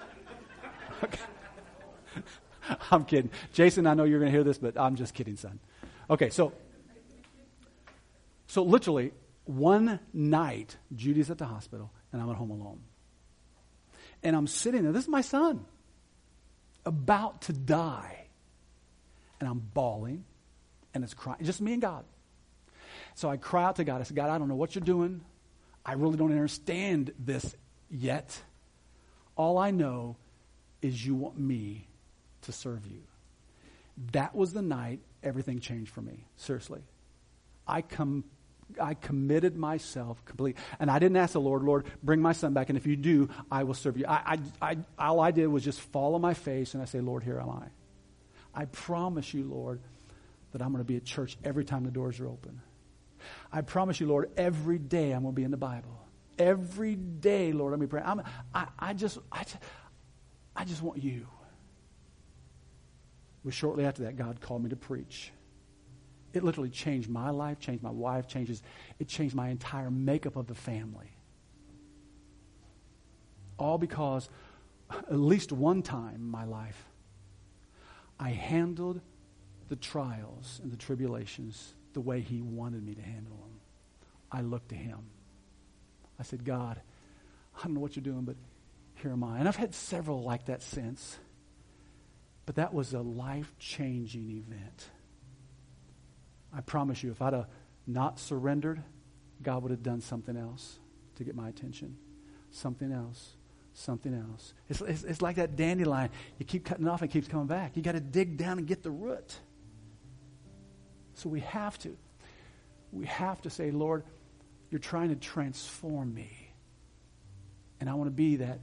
Okay. 1.05 1.19
I'm 2.91 3.05
kidding. 3.05 3.31
Jason, 3.53 3.87
I 3.87 3.93
know 3.93 4.05
you're 4.05 4.19
going 4.19 4.33
to 4.33 4.35
hear 4.37 4.43
this, 4.45 4.57
but 4.57 4.79
I'm 4.79 4.97
just 4.97 5.13
kidding, 5.13 5.37
son. 5.37 5.61
Okay, 6.09 6.31
so 6.31 6.55
so 8.47 8.63
literally 8.63 9.13
one 9.45 10.01
night 10.15 10.79
Judy's 10.95 11.31
at 11.31 11.37
the 11.37 11.45
hospital 11.45 11.93
and 12.13 12.23
I'm 12.23 12.31
at 12.31 12.37
home 12.37 12.51
alone. 12.51 12.81
And 14.23 14.35
I'm 14.35 14.47
sitting 14.47 14.85
there. 14.85 14.93
This 14.93 15.05
is 15.05 15.11
my 15.11 15.21
son. 15.21 15.67
about 16.87 17.43
to 17.43 17.53
die. 17.53 18.26
And 19.41 19.49
I'm 19.49 19.59
bawling 19.59 20.25
and 20.95 21.05
it's 21.05 21.15
crying. 21.15 21.39
Just 21.43 21.61
me 21.61 21.75
and 21.75 21.83
God. 21.83 22.05
So 23.15 23.29
I 23.29 23.37
cry 23.37 23.65
out 23.65 23.77
to 23.77 23.85
God. 23.85 24.01
I 24.01 24.05
said, 24.05 24.17
God, 24.17 24.31
I 24.31 24.39
don't 24.39 24.49
know 24.49 24.57
what 24.57 24.75
you're 24.75 24.85
doing. 24.85 25.23
I 25.85 25.93
really 25.93 26.17
don't 26.17 26.33
understand 26.33 27.13
this 27.19 27.55
yet. 27.91 28.43
All 29.37 29.59
I 29.59 29.71
know 29.71 30.17
is 30.83 31.05
you 31.05 31.15
want 31.15 31.39
me 31.39 31.87
to 32.43 32.53
serve 32.53 32.87
you. 32.87 33.03
That 34.13 34.35
was 34.35 34.53
the 34.53 34.63
night 34.63 35.01
everything 35.23 35.61
changed 35.61 35.91
for 35.91 36.03
me. 36.03 36.25
Seriously. 36.37 36.83
I 37.67 37.83
come 37.83 38.25
I 38.81 38.95
committed 38.95 39.57
myself 39.57 40.25
completely. 40.25 40.61
And 40.81 40.91
I 40.91 40.99
didn't 40.99 41.17
ask 41.17 41.35
the 41.35 41.41
Lord, 41.41 41.63
Lord, 41.63 41.87
bring 42.03 42.21
my 42.21 42.33
son 42.33 42.53
back. 42.53 42.69
And 42.69 42.77
if 42.77 42.87
you 42.87 42.97
do, 42.97 43.29
I 43.51 43.63
will 43.63 43.75
serve 43.75 43.97
you. 43.97 44.07
I, 44.07 44.39
I, 44.61 44.71
I, 44.71 44.77
all 44.99 45.21
I 45.21 45.31
did 45.31 45.47
was 45.47 45.63
just 45.63 45.81
fall 45.81 46.15
on 46.15 46.21
my 46.21 46.35
face 46.35 46.75
and 46.75 46.83
I 46.83 46.87
say, 46.87 47.01
Lord, 47.01 47.23
here 47.23 47.39
am 47.39 47.51
I. 47.51 47.67
I 48.57 48.65
promise 48.65 49.35
you, 49.35 49.45
Lord, 49.45 49.81
that 50.53 50.63
I'm 50.63 50.73
going 50.73 50.81
to 50.83 50.85
be 50.85 50.97
at 50.97 51.05
church 51.05 51.37
every 51.45 51.65
time 51.65 51.85
the 51.85 51.91
doors 51.91 52.19
are 52.19 52.27
open. 52.27 52.61
I 53.53 53.61
promise 53.61 54.01
you, 54.01 54.07
Lord, 54.07 54.31
every 54.37 54.79
day 54.79 55.13
I'm 55.13 55.23
going 55.23 55.35
to 55.35 55.37
be 55.37 55.45
in 55.45 55.51
the 55.51 55.57
Bible. 55.59 56.01
Every 56.39 56.95
day, 56.97 57.53
Lord, 57.53 57.75
I'm 57.75 57.87
going 57.87 58.03
to 58.03 58.25
I, 58.55 58.67
I, 58.79 58.93
just, 58.95 59.19
I, 59.31 59.45
just, 59.45 59.59
I 60.55 60.65
just 60.65 60.83
want 60.83 61.03
you. 61.03 61.27
But 63.45 63.53
shortly 63.53 63.85
after 63.85 64.05
that, 64.05 64.17
God 64.17 64.41
called 64.41 64.63
me 64.63 64.71
to 64.71 64.77
preach. 64.77 65.33
It 66.33 66.43
literally 66.43 66.71
changed 66.71 67.09
my 67.09 67.31
life, 67.31 67.59
changed 67.61 67.83
my 67.83 67.91
wife, 67.91 68.27
changes, 68.27 68.63
it 68.99 69.09
changed 69.09 69.35
my 69.35 69.49
entire 69.51 69.91
makeup 69.91 70.37
of 70.37 70.47
the 70.47 70.55
family. 70.55 71.11
All 73.59 73.79
because 73.79 74.29
at 74.91 75.19
least 75.19 75.53
one 75.53 75.83
time 75.83 76.17
in 76.17 76.31
my 76.31 76.45
life, 76.45 76.86
I 78.19 78.31
handled 78.31 79.01
the 79.69 79.77
trials 79.77 80.61
and 80.63 80.73
the 80.73 80.77
tribulations 80.77 81.75
the 81.93 82.01
way 82.01 82.21
He 82.21 82.41
wanted 82.41 82.85
me 82.85 82.95
to 82.95 83.03
handle 83.03 83.37
them. 83.37 83.61
I 84.31 84.41
looked 84.43 84.71
to 84.71 84.75
Him. 84.75 84.99
I 86.19 86.23
said, 86.23 86.45
God, 86.45 86.81
I 87.59 87.65
don't 87.65 87.75
know 87.75 87.81
what 87.81 87.97
you're 87.97 88.03
doing, 88.03 88.23
but 88.23 88.37
here 88.97 89.13
am 89.13 89.25
I. 89.25 89.39
And 89.39 89.49
I've 89.49 89.57
had 89.57 89.75
several 89.75 90.23
like 90.23 90.47
that 90.47 90.63
since. 90.63 91.19
But 92.47 92.57
that 92.57 92.73
was 92.73 92.95
a 92.95 93.01
life 93.01 93.53
changing 93.59 94.31
event. 94.31 94.91
I 96.55 96.61
promise 96.61 97.03
you, 97.03 97.11
if 97.11 97.21
I'd 97.21 97.33
have 97.33 97.49
not 97.87 98.19
surrendered, 98.19 98.83
God 99.43 99.63
would 99.63 99.71
have 99.71 99.83
done 99.83 100.01
something 100.01 100.37
else 100.37 100.79
to 101.17 101.25
get 101.25 101.35
my 101.35 101.49
attention. 101.49 101.97
Something 102.51 102.93
else. 102.93 103.36
Something 103.79 104.15
else. 104.15 104.55
It's, 104.71 104.81
it's, 104.81 105.05
it's 105.05 105.21
like 105.21 105.37
that 105.37 105.55
dandelion. 105.55 106.09
You 106.39 106.47
keep 106.47 106.65
cutting 106.65 106.89
off 106.89 107.03
and 107.03 107.11
it 107.11 107.13
keeps 107.13 107.29
coming 107.29 107.47
back. 107.47 107.77
You 107.77 107.83
got 107.83 107.93
to 107.93 108.01
dig 108.01 108.39
down 108.39 108.57
and 108.57 108.67
get 108.67 108.83
the 108.83 108.91
root. 108.91 109.37
So 111.13 111.29
we 111.29 111.41
have 111.41 111.79
to. 111.81 111.95
We 112.91 113.05
have 113.05 113.43
to 113.43 113.51
say, 113.51 113.71
Lord, 113.71 114.05
you're 114.71 114.79
trying 114.79 115.11
to 115.11 115.15
transform 115.17 116.15
me. 116.15 116.31
And 117.79 117.91
I 117.91 117.95
want 117.95 118.07
to 118.07 118.15
be 118.15 118.37
that 118.37 118.61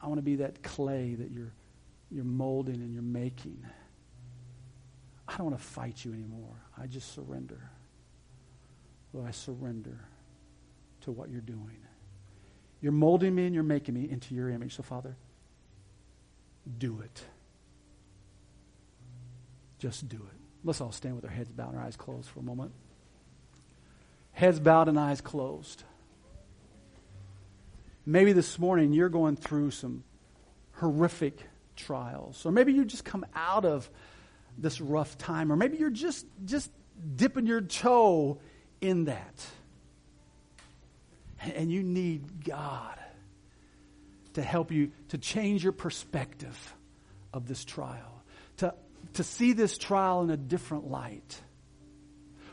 I 0.00 0.08
want 0.08 0.18
to 0.18 0.22
be 0.22 0.34
that 0.36 0.64
clay 0.64 1.14
that 1.14 1.30
you're 1.30 1.52
you're 2.10 2.24
molding 2.24 2.74
and 2.74 2.92
you're 2.92 3.02
making. 3.02 3.64
I 5.28 5.36
don't 5.36 5.46
want 5.46 5.58
to 5.58 5.64
fight 5.64 6.04
you 6.04 6.12
anymore. 6.12 6.56
I 6.76 6.88
just 6.88 7.14
surrender. 7.14 7.70
Lord, 9.12 9.28
I 9.28 9.30
surrender 9.30 10.00
to 11.02 11.12
what 11.12 11.30
you're 11.30 11.40
doing. 11.40 11.78
You're 12.82 12.92
molding 12.92 13.34
me 13.34 13.46
and 13.46 13.54
you're 13.54 13.64
making 13.64 13.94
me 13.94 14.10
into 14.10 14.34
your 14.34 14.50
image. 14.50 14.74
So, 14.76 14.82
Father, 14.82 15.16
do 16.78 17.00
it. 17.00 17.24
Just 19.78 20.08
do 20.08 20.16
it. 20.16 20.38
Let's 20.64 20.80
all 20.80 20.92
stand 20.92 21.14
with 21.14 21.24
our 21.24 21.30
heads 21.30 21.50
bowed 21.52 21.70
and 21.70 21.78
our 21.78 21.84
eyes 21.84 21.96
closed 21.96 22.28
for 22.28 22.40
a 22.40 22.42
moment. 22.42 22.72
Heads 24.32 24.60
bowed 24.60 24.88
and 24.88 24.98
eyes 24.98 25.20
closed. 25.20 25.84
Maybe 28.04 28.32
this 28.32 28.58
morning 28.58 28.92
you're 28.92 29.08
going 29.08 29.36
through 29.36 29.70
some 29.70 30.02
horrific 30.72 31.38
trials. 31.76 32.44
Or 32.44 32.50
maybe 32.50 32.72
you 32.72 32.84
just 32.84 33.04
come 33.04 33.24
out 33.34 33.64
of 33.64 33.88
this 34.58 34.80
rough 34.80 35.16
time. 35.18 35.52
Or 35.52 35.56
maybe 35.56 35.78
you're 35.78 35.90
just, 35.90 36.26
just 36.44 36.70
dipping 37.16 37.46
your 37.46 37.60
toe 37.60 38.38
in 38.80 39.04
that. 39.04 39.46
And 41.54 41.70
you 41.70 41.82
need 41.82 42.44
God 42.44 42.98
to 44.34 44.42
help 44.42 44.70
you 44.70 44.92
to 45.08 45.18
change 45.18 45.62
your 45.62 45.72
perspective 45.72 46.74
of 47.32 47.46
this 47.48 47.64
trial, 47.64 48.22
to, 48.58 48.74
to 49.14 49.24
see 49.24 49.52
this 49.52 49.76
trial 49.76 50.22
in 50.22 50.30
a 50.30 50.36
different 50.36 50.90
light. 50.90 51.40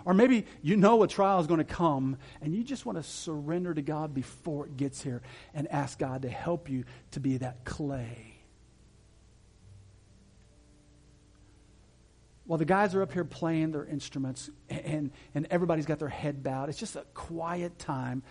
Or 0.05 0.13
maybe 0.13 0.45
you 0.61 0.75
know 0.75 1.03
a 1.03 1.07
trial 1.07 1.39
is 1.39 1.47
going 1.47 1.59
to 1.59 1.63
come 1.63 2.17
and 2.41 2.55
you 2.55 2.63
just 2.63 2.85
want 2.85 2.97
to 2.97 3.03
surrender 3.03 3.73
to 3.73 3.81
God 3.81 4.13
before 4.13 4.65
it 4.65 4.77
gets 4.77 5.03
here 5.03 5.21
and 5.53 5.67
ask 5.67 5.99
God 5.99 6.23
to 6.23 6.29
help 6.29 6.69
you 6.69 6.85
to 7.11 7.19
be 7.19 7.37
that 7.37 7.65
clay 7.65 8.39
while 12.49 12.57
the 12.57 12.65
guys 12.65 12.95
are 12.95 13.03
up 13.03 13.13
here 13.13 13.23
playing 13.23 13.73
their 13.73 13.85
instruments 13.85 14.49
and, 14.71 15.11
and 15.35 15.45
everybody's 15.51 15.85
got 15.85 15.99
their 15.99 16.09
head 16.09 16.41
bowed, 16.41 16.67
it's 16.67 16.79
just 16.79 16.95
a 16.95 17.03
quiet 17.13 17.77
time. 17.77 18.23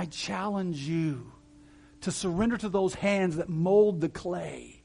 I 0.00 0.06
challenge 0.06 0.78
you 0.78 1.30
to 2.00 2.10
surrender 2.10 2.56
to 2.56 2.70
those 2.70 2.94
hands 2.94 3.36
that 3.36 3.50
mold 3.50 4.00
the 4.00 4.08
clay, 4.08 4.82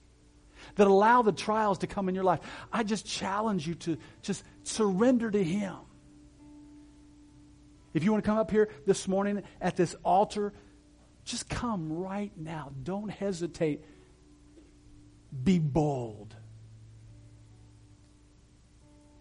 that 0.76 0.88
allow 0.88 1.22
the 1.22 1.32
trials 1.32 1.78
to 1.78 1.88
come 1.88 2.10
in 2.10 2.16
your 2.16 2.26
life. 2.26 2.42
I 2.70 2.84
just 2.84 3.06
challenge 3.06 3.66
you 3.66 3.76
to 3.76 3.98
just 4.22 4.44
surrender 4.64 5.32
to 5.32 5.42
Him. 5.42 5.78
If 7.94 8.04
you 8.04 8.12
want 8.12 8.26
to 8.26 8.30
come 8.30 8.38
up 8.38 8.52
here 8.52 8.68
this 8.86 9.08
morning 9.08 9.44
at 9.62 9.78
this 9.78 9.96
altar, 10.04 10.52
just 11.24 11.48
come 11.48 11.94
right 11.94 12.34
now. 12.36 12.74
Don't 12.84 13.08
hesitate. 13.08 13.86
Be 15.46 15.60
bold 15.60 16.36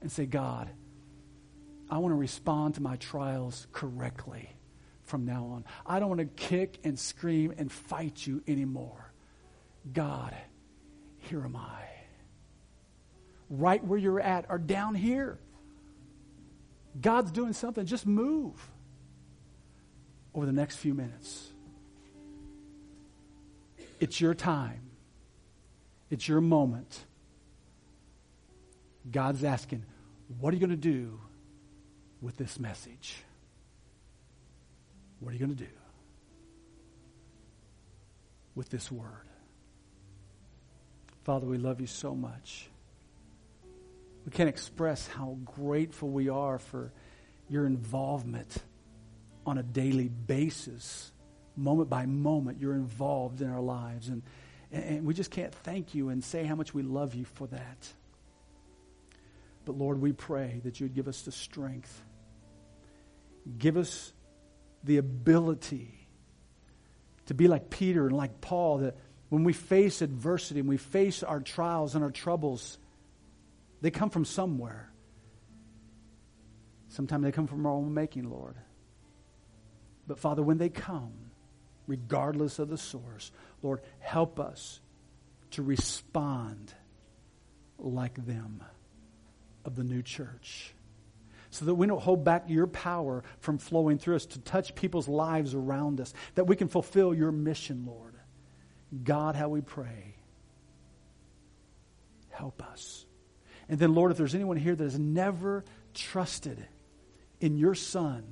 and 0.01 0.11
say, 0.11 0.27
God, 0.27 0.69
I 1.89 1.99
want 1.99 2.11
to 2.11 2.17
respond 2.17 2.75
to 2.75 2.83
my 2.83 2.97
trials 2.97 3.69
correctly 3.71 4.51
from 5.05 5.25
now 5.25 5.45
on. 5.53 5.65
I 5.87 6.01
don't 6.01 6.09
want 6.09 6.21
to 6.21 6.27
kick 6.27 6.79
and 6.85 6.99
scream 6.99 7.53
and 7.57 7.71
fight 7.71 8.27
you 8.27 8.43
anymore. 8.47 9.13
God, 9.93 10.35
here 11.19 11.45
am 11.45 11.57
I. 11.57 11.83
Right 13.51 13.85
where 13.85 13.99
you're 13.99 14.21
at 14.21 14.47
or 14.49 14.59
down 14.59 14.95
here. 14.95 15.39
God's 17.01 17.31
doing 17.31 17.53
something. 17.53 17.85
Just 17.87 18.07
move 18.07 18.71
over 20.35 20.47
the 20.47 20.53
next 20.53 20.77
few 20.77 20.95
minutes. 20.95 21.51
It's 24.01 24.21
your 24.21 24.35
time. 24.35 24.81
It's 26.11 26.29
your 26.29 26.41
moment. 26.41 27.05
God's 29.11 29.45
asking, 29.45 29.85
what 30.41 30.53
are 30.53 30.57
you 30.57 30.61
going 30.61 30.71
to 30.71 30.77
do 30.77 31.21
with 32.21 32.37
this 32.37 32.59
message? 32.59 33.17
What 35.25 35.31
are 35.31 35.33
you 35.33 35.47
going 35.47 35.57
to 35.57 35.64
do 35.64 35.70
with 38.55 38.68
this 38.68 38.93
word? 38.93 39.27
Father, 41.22 41.47
we 41.47 41.57
love 41.57 41.81
you 41.81 41.87
so 41.87 42.14
much. 42.14 42.68
We 44.27 44.33
can't 44.33 44.51
express 44.51 45.07
how 45.07 45.39
grateful 45.47 46.11
we 46.11 46.29
are 46.29 46.59
for 46.59 46.93
your 47.49 47.64
involvement 47.64 48.55
on 49.47 49.57
a 49.57 49.62
daily 49.62 50.09
basis, 50.09 51.11
moment 51.57 51.89
by 51.89 52.05
moment. 52.05 52.61
You're 52.61 52.75
involved 52.75 53.41
in 53.41 53.49
our 53.49 53.62
lives. 53.62 54.09
And, 54.09 54.22
and 54.70 55.07
we 55.07 55.14
just 55.14 55.31
can't 55.31 55.55
thank 55.55 55.95
you 55.95 56.11
and 56.11 56.22
say 56.22 56.45
how 56.45 56.55
much 56.55 56.75
we 56.75 56.83
love 56.83 57.14
you 57.14 57.25
for 57.25 57.47
that. 57.47 57.89
But 59.64 59.79
Lord, 59.79 60.03
we 60.03 60.12
pray 60.12 60.61
that 60.64 60.81
you 60.81 60.85
would 60.85 60.95
give 60.95 61.09
us 61.09 61.22
the 61.22 61.33
strength. 61.33 62.03
Give 63.57 63.79
us 63.79 64.12
the 64.85 64.99
ability 64.99 66.09
to 67.26 67.35
be 67.35 67.49
like 67.49 67.70
Peter 67.70 68.07
and 68.07 68.16
like 68.16 68.41
Paul, 68.41 68.78
that 68.78 68.97
when 69.30 69.45
we 69.45 69.53
face 69.53 70.03
adversity 70.03 70.61
and 70.61 70.68
we 70.68 70.76
face 70.76 71.22
our 71.22 71.41
trials 71.41 71.95
and 71.95 72.05
our 72.05 72.11
troubles, 72.11 72.78
they 73.80 73.91
come 73.91 74.11
from 74.11 74.24
somewhere. 74.24 74.91
Sometimes 76.89 77.24
they 77.24 77.32
come 77.32 77.47
from 77.47 77.66
our 77.66 77.72
own 77.72 77.93
making, 77.93 78.30
Lord. 78.30 78.55
But 80.07 80.18
Father, 80.18 80.43
when 80.43 80.59
they 80.59 80.68
come, 80.68 81.12
regardless 81.87 82.59
of 82.59 82.68
the 82.68 82.78
source, 82.78 83.32
Lord, 83.62 83.80
help 84.01 84.39
us 84.39 84.80
to 85.53 85.62
respond 85.62 86.74
like 87.78 88.24
them 88.26 88.62
of 89.64 89.76
the 89.76 89.85
new 89.85 90.03
church. 90.03 90.74
So 91.55 91.67
that 91.67 91.77
we 91.77 91.87
don't 91.87 92.03
hold 92.03 92.25
back 92.25 92.47
your 92.49 92.67
power 92.67 93.23
from 93.39 93.59
flowing 93.59 93.97
through 93.97 94.17
us 94.17 94.27
to 94.27 94.41
touch 94.41 94.75
people's 94.75 95.07
lives 95.07 95.55
around 95.55 96.01
us, 96.01 96.13
that 96.35 96.49
we 96.49 96.57
can 96.57 96.67
fulfill 96.67 97.15
your 97.15 97.31
mission, 97.31 97.85
Lord. 97.87 98.17
God, 99.05 99.37
how 99.37 99.51
we 99.51 99.61
pray. 99.61 100.17
help 102.35 102.61
us. 102.63 103.07
And 103.69 103.79
then, 103.79 103.95
Lord, 103.95 104.11
if 104.11 104.19
there's 104.19 104.35
anyone 104.35 104.57
here 104.57 104.75
that 104.75 104.85
has 104.85 104.99
never 104.99 105.65
trusted 105.95 106.67
in 107.41 107.57
your 107.57 107.75
Son 107.75 108.25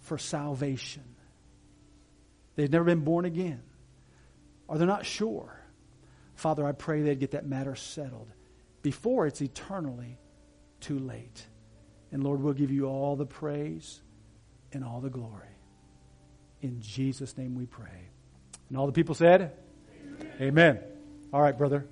for 0.00 0.18
salvation, 0.18 1.04
they've 2.56 2.70
never 2.70 2.84
been 2.84 3.04
born 3.04 3.24
again, 3.24 3.62
or 4.68 4.78
they're 4.78 4.86
not 4.86 5.06
sure, 5.06 5.58
Father, 6.34 6.66
I 6.66 6.72
pray 6.72 7.02
they'd 7.02 7.20
get 7.20 7.30
that 7.30 7.46
matter 7.46 7.76
settled 7.76 8.28
before 8.82 9.26
it's 9.26 9.40
eternally 9.40 10.18
too 10.80 10.98
late. 10.98 11.46
And 12.12 12.22
Lord, 12.22 12.40
we'll 12.40 12.52
give 12.52 12.70
you 12.70 12.86
all 12.86 13.16
the 13.16 13.26
praise 13.26 14.00
and 14.72 14.84
all 14.84 15.00
the 15.00 15.10
glory. 15.10 15.48
In 16.60 16.80
Jesus' 16.80 17.36
name 17.36 17.56
we 17.56 17.66
pray. 17.66 18.08
And 18.68 18.78
all 18.78 18.86
the 18.86 18.92
people 18.92 19.14
said, 19.14 19.52
Amen. 20.20 20.32
Amen. 20.40 20.80
All 21.32 21.40
right, 21.40 21.56
brother. 21.56 21.86